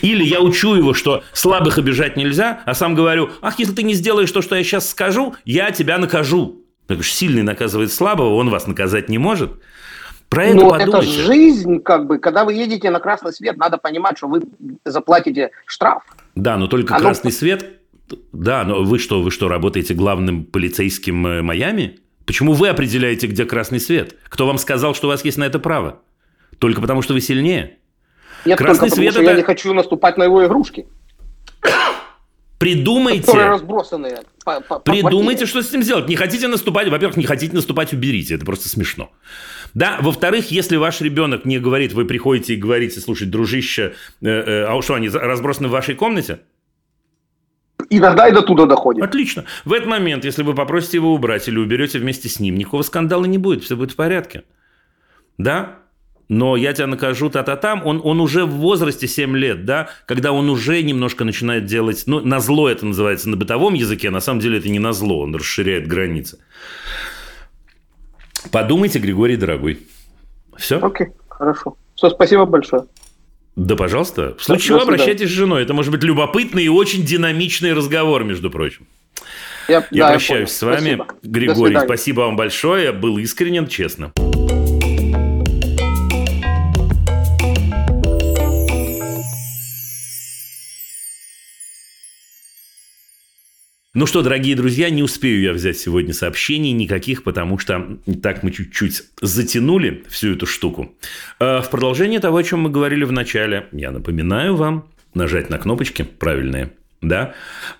Или 0.00 0.24
я 0.24 0.40
учу 0.40 0.74
его, 0.74 0.94
что 0.94 1.24
слабых 1.32 1.78
обижать 1.78 2.16
нельзя, 2.16 2.60
а 2.66 2.74
сам 2.74 2.94
говорю, 2.94 3.30
ах, 3.42 3.58
если 3.58 3.74
ты 3.74 3.82
не 3.82 3.94
сделаешь 3.94 4.30
то, 4.30 4.42
что 4.42 4.56
я 4.56 4.64
сейчас 4.64 4.88
скажу, 4.88 5.34
я 5.44 5.70
тебя 5.70 5.98
накажу. 5.98 6.62
Потому 6.86 7.02
что 7.04 7.14
сильный 7.14 7.42
наказывает 7.42 7.92
слабого, 7.92 8.34
он 8.34 8.50
вас 8.50 8.66
наказать 8.66 9.08
не 9.08 9.18
может. 9.18 9.52
Про 10.28 10.46
это 10.46 10.56
Но 10.56 10.70
подумайте. 10.70 10.92
это 10.92 11.26
жизнь, 11.26 11.80
как 11.80 12.06
бы, 12.06 12.18
когда 12.18 12.44
вы 12.44 12.54
едете 12.54 12.88
на 12.90 13.00
красный 13.00 13.32
свет, 13.32 13.56
надо 13.56 13.78
понимать, 13.78 14.16
что 14.16 14.28
вы 14.28 14.42
заплатите 14.84 15.50
штраф. 15.66 16.04
Да, 16.36 16.56
но 16.56 16.68
только 16.68 16.94
Оно... 16.94 17.02
красный 17.02 17.32
свет. 17.32 17.80
Да, 18.32 18.64
но 18.64 18.82
вы 18.84 18.98
что, 18.98 19.22
вы 19.22 19.30
что, 19.30 19.48
работаете 19.48 19.94
главным 19.94 20.44
полицейским 20.44 21.26
э, 21.26 21.42
Майами? 21.42 21.98
Почему 22.26 22.52
вы 22.52 22.68
определяете, 22.68 23.26
где 23.26 23.44
красный 23.44 23.80
свет? 23.80 24.16
Кто 24.28 24.46
вам 24.46 24.58
сказал, 24.58 24.94
что 24.94 25.08
у 25.08 25.10
вас 25.10 25.24
есть 25.24 25.36
на 25.36 25.44
это 25.44 25.58
право? 25.58 26.00
Только 26.58 26.80
потому, 26.80 27.02
что 27.02 27.12
вы 27.12 27.20
сильнее? 27.20 27.78
Нет, 28.45 28.59
красный 28.59 28.88
только 28.88 28.97
свет 28.97 29.09
потому, 29.09 29.24
это... 29.24 29.32
я 29.32 29.36
не 29.38 29.45
хочу 29.45 29.74
наступать 29.74 30.16
на 30.16 30.24
его 30.24 30.45
игрушки. 30.47 30.86
Придумайте. 32.59 33.32
Разбросанные. 33.32 34.20
По, 34.45 34.61
по, 34.61 34.78
Придумайте, 34.80 35.45
по 35.45 35.49
что 35.49 35.62
с 35.62 35.70
этим 35.70 35.82
сделать. 35.82 36.09
Не 36.09 36.16
хотите 36.16 36.47
наступать, 36.47 36.88
во-первых, 36.88 37.16
не 37.16 37.24
хотите 37.24 37.55
наступать, 37.55 37.95
уберите. 37.95 38.34
Это 38.34 38.45
просто 38.45 38.68
смешно. 38.68 39.11
Да, 39.72 39.97
во-вторых, 40.03 40.51
если 40.51 40.76
ваш 40.76 41.01
ребенок 41.01 41.47
не 41.47 41.59
говорит, 41.59 41.95
вы 41.95 42.05
приходите 42.05 42.55
и 42.55 42.57
говорите, 42.57 43.01
слушай, 43.01 43.26
дружище, 43.26 43.95
э, 44.20 44.28
э, 44.28 44.64
а 44.66 44.82
что, 44.82 44.95
они 44.95 45.09
разбросаны 45.09 45.68
в 45.68 45.70
вашей 45.70 45.95
комнате? 45.95 46.41
Иногда 47.88 48.28
и 48.28 48.32
до 48.32 48.43
туда 48.43 48.66
доходит. 48.66 49.03
Отлично. 49.03 49.47
В 49.64 49.72
этот 49.72 49.88
момент, 49.88 50.26
если 50.26 50.43
вы 50.43 50.55
попросите 50.55 50.99
его 50.99 51.14
убрать 51.14 51.49
или 51.49 51.59
уберете 51.59 51.99
вместе 51.99 52.28
с 52.28 52.41
ним, 52.41 52.57
никакого 52.57 52.82
скандала 52.82 53.24
не 53.24 53.38
будет, 53.38 53.64
все 53.64 53.74
будет 53.74 53.93
в 53.93 53.97
порядке. 53.97 54.43
Да? 55.38 55.78
Но 56.30 56.56
я 56.56 56.72
тебя 56.72 56.86
накажу 56.86 57.28
та-та-там, 57.28 57.84
он, 57.84 58.00
он 58.04 58.20
уже 58.20 58.44
в 58.44 58.50
возрасте 58.50 59.08
7 59.08 59.36
лет, 59.36 59.64
да, 59.64 59.88
когда 60.06 60.30
он 60.30 60.48
уже 60.48 60.80
немножко 60.80 61.24
начинает 61.24 61.64
делать, 61.64 62.04
ну, 62.06 62.20
на 62.20 62.38
зло 62.38 62.68
это 62.68 62.86
называется 62.86 63.28
на 63.28 63.36
бытовом 63.36 63.74
языке, 63.74 64.08
а 64.08 64.10
на 64.12 64.20
самом 64.20 64.38
деле 64.38 64.58
это 64.58 64.68
не 64.68 64.78
на 64.78 64.92
зло, 64.92 65.22
он 65.22 65.34
расширяет 65.34 65.88
границы. 65.88 66.38
Подумайте, 68.52 69.00
Григорий, 69.00 69.36
дорогой. 69.36 69.80
Все? 70.56 70.78
Окей, 70.78 71.08
хорошо. 71.28 71.76
Все, 71.96 72.10
спасибо 72.10 72.44
большое. 72.44 72.84
Да, 73.56 73.74
пожалуйста. 73.74 74.36
В 74.38 74.44
случае 74.44 74.68
чего 74.68 74.82
обращайтесь 74.82 75.28
с 75.28 75.32
женой. 75.32 75.64
Это 75.64 75.74
может 75.74 75.90
быть 75.90 76.04
любопытный 76.04 76.62
и 76.62 76.68
очень 76.68 77.04
динамичный 77.04 77.72
разговор, 77.72 78.22
между 78.22 78.52
прочим. 78.52 78.86
Я, 79.66 79.84
я 79.90 80.04
да, 80.04 80.10
прощаюсь 80.12 80.48
я 80.48 80.54
с 80.54 80.62
вами, 80.62 80.76
спасибо. 80.78 81.06
Григорий. 81.24 81.78
Спасибо 81.80 82.20
вам 82.20 82.36
большое. 82.36 82.84
Я 82.84 82.92
был 82.92 83.18
искренен, 83.18 83.66
честно. 83.66 84.12
Ну 93.93 94.07
что, 94.07 94.22
дорогие 94.22 94.55
друзья, 94.55 94.88
не 94.88 95.03
успею 95.03 95.43
я 95.43 95.53
взять 95.53 95.76
сегодня 95.76 96.14
сообщений 96.14 96.70
никаких, 96.70 97.24
потому 97.24 97.59
что 97.59 97.99
так 98.22 98.45
мы 98.45 98.53
чуть-чуть 98.53 99.03
затянули 99.20 100.05
всю 100.09 100.34
эту 100.34 100.47
штуку. 100.47 100.95
А 101.41 101.61
в 101.61 101.70
продолжение 101.70 102.20
того, 102.20 102.36
о 102.36 102.43
чем 102.45 102.61
мы 102.61 102.70
говорили 102.70 103.03
в 103.03 103.11
начале, 103.11 103.66
я 103.72 103.91
напоминаю 103.91 104.55
вам 104.55 104.86
нажать 105.12 105.51
на 105.51 105.59
кнопочки 105.59 106.03
правильные 106.03 106.70
да. 107.03 107.32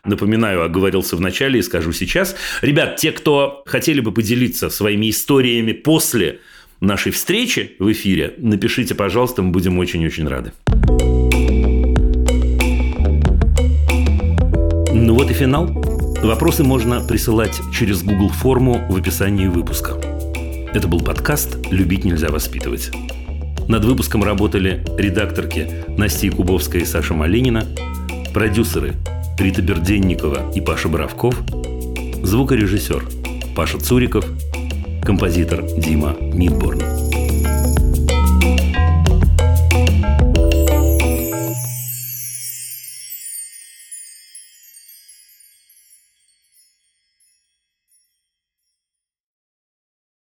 Напоминаю, 0.03 0.65
оговорился 0.65 1.15
в 1.15 1.21
начале 1.21 1.59
и 1.59 1.63
скажу 1.63 1.93
сейчас. 1.93 2.35
Ребят, 2.63 2.97
те, 2.97 3.13
кто 3.13 3.63
хотели 3.67 4.01
бы 4.01 4.13
поделиться 4.13 4.71
своими 4.71 5.11
историями 5.11 5.73
после 5.73 6.41
нашей 6.81 7.13
встречи 7.13 7.77
в 7.79 7.93
эфире, 7.93 8.35
напишите, 8.39 8.95
пожалуйста, 8.95 9.43
мы 9.43 9.51
будем 9.51 9.79
очень-очень 9.79 10.27
рады. 10.27 10.53
Ну 14.93 15.15
вот 15.15 15.31
и 15.31 15.35
финал. 15.35 15.89
Вопросы 16.23 16.62
можно 16.62 17.01
присылать 17.01 17.59
через 17.73 18.03
Google 18.03 18.29
форму 18.29 18.87
в 18.91 18.97
описании 18.97 19.47
выпуска. 19.47 19.95
Это 20.75 20.87
был 20.87 21.01
подкаст 21.01 21.57
«Любить 21.71 22.05
нельзя 22.05 22.29
воспитывать». 22.29 22.91
Над 23.68 23.87
выпуском 23.87 24.23
работали 24.23 24.85
редакторки 24.99 25.71
Настя 25.89 26.27
Якубовская 26.27 26.83
и 26.83 26.85
Саша 26.85 27.14
Малинина, 27.14 27.66
продюсеры 28.35 28.97
Рита 29.39 29.62
Берденникова 29.62 30.53
и 30.55 30.61
Паша 30.61 30.89
Боровков, 30.89 31.35
звукорежиссер 32.23 33.03
Паша 33.57 33.79
Цуриков, 33.79 34.27
композитор 35.03 35.62
Дима 35.79 36.16
Мидборн. 36.21 37.10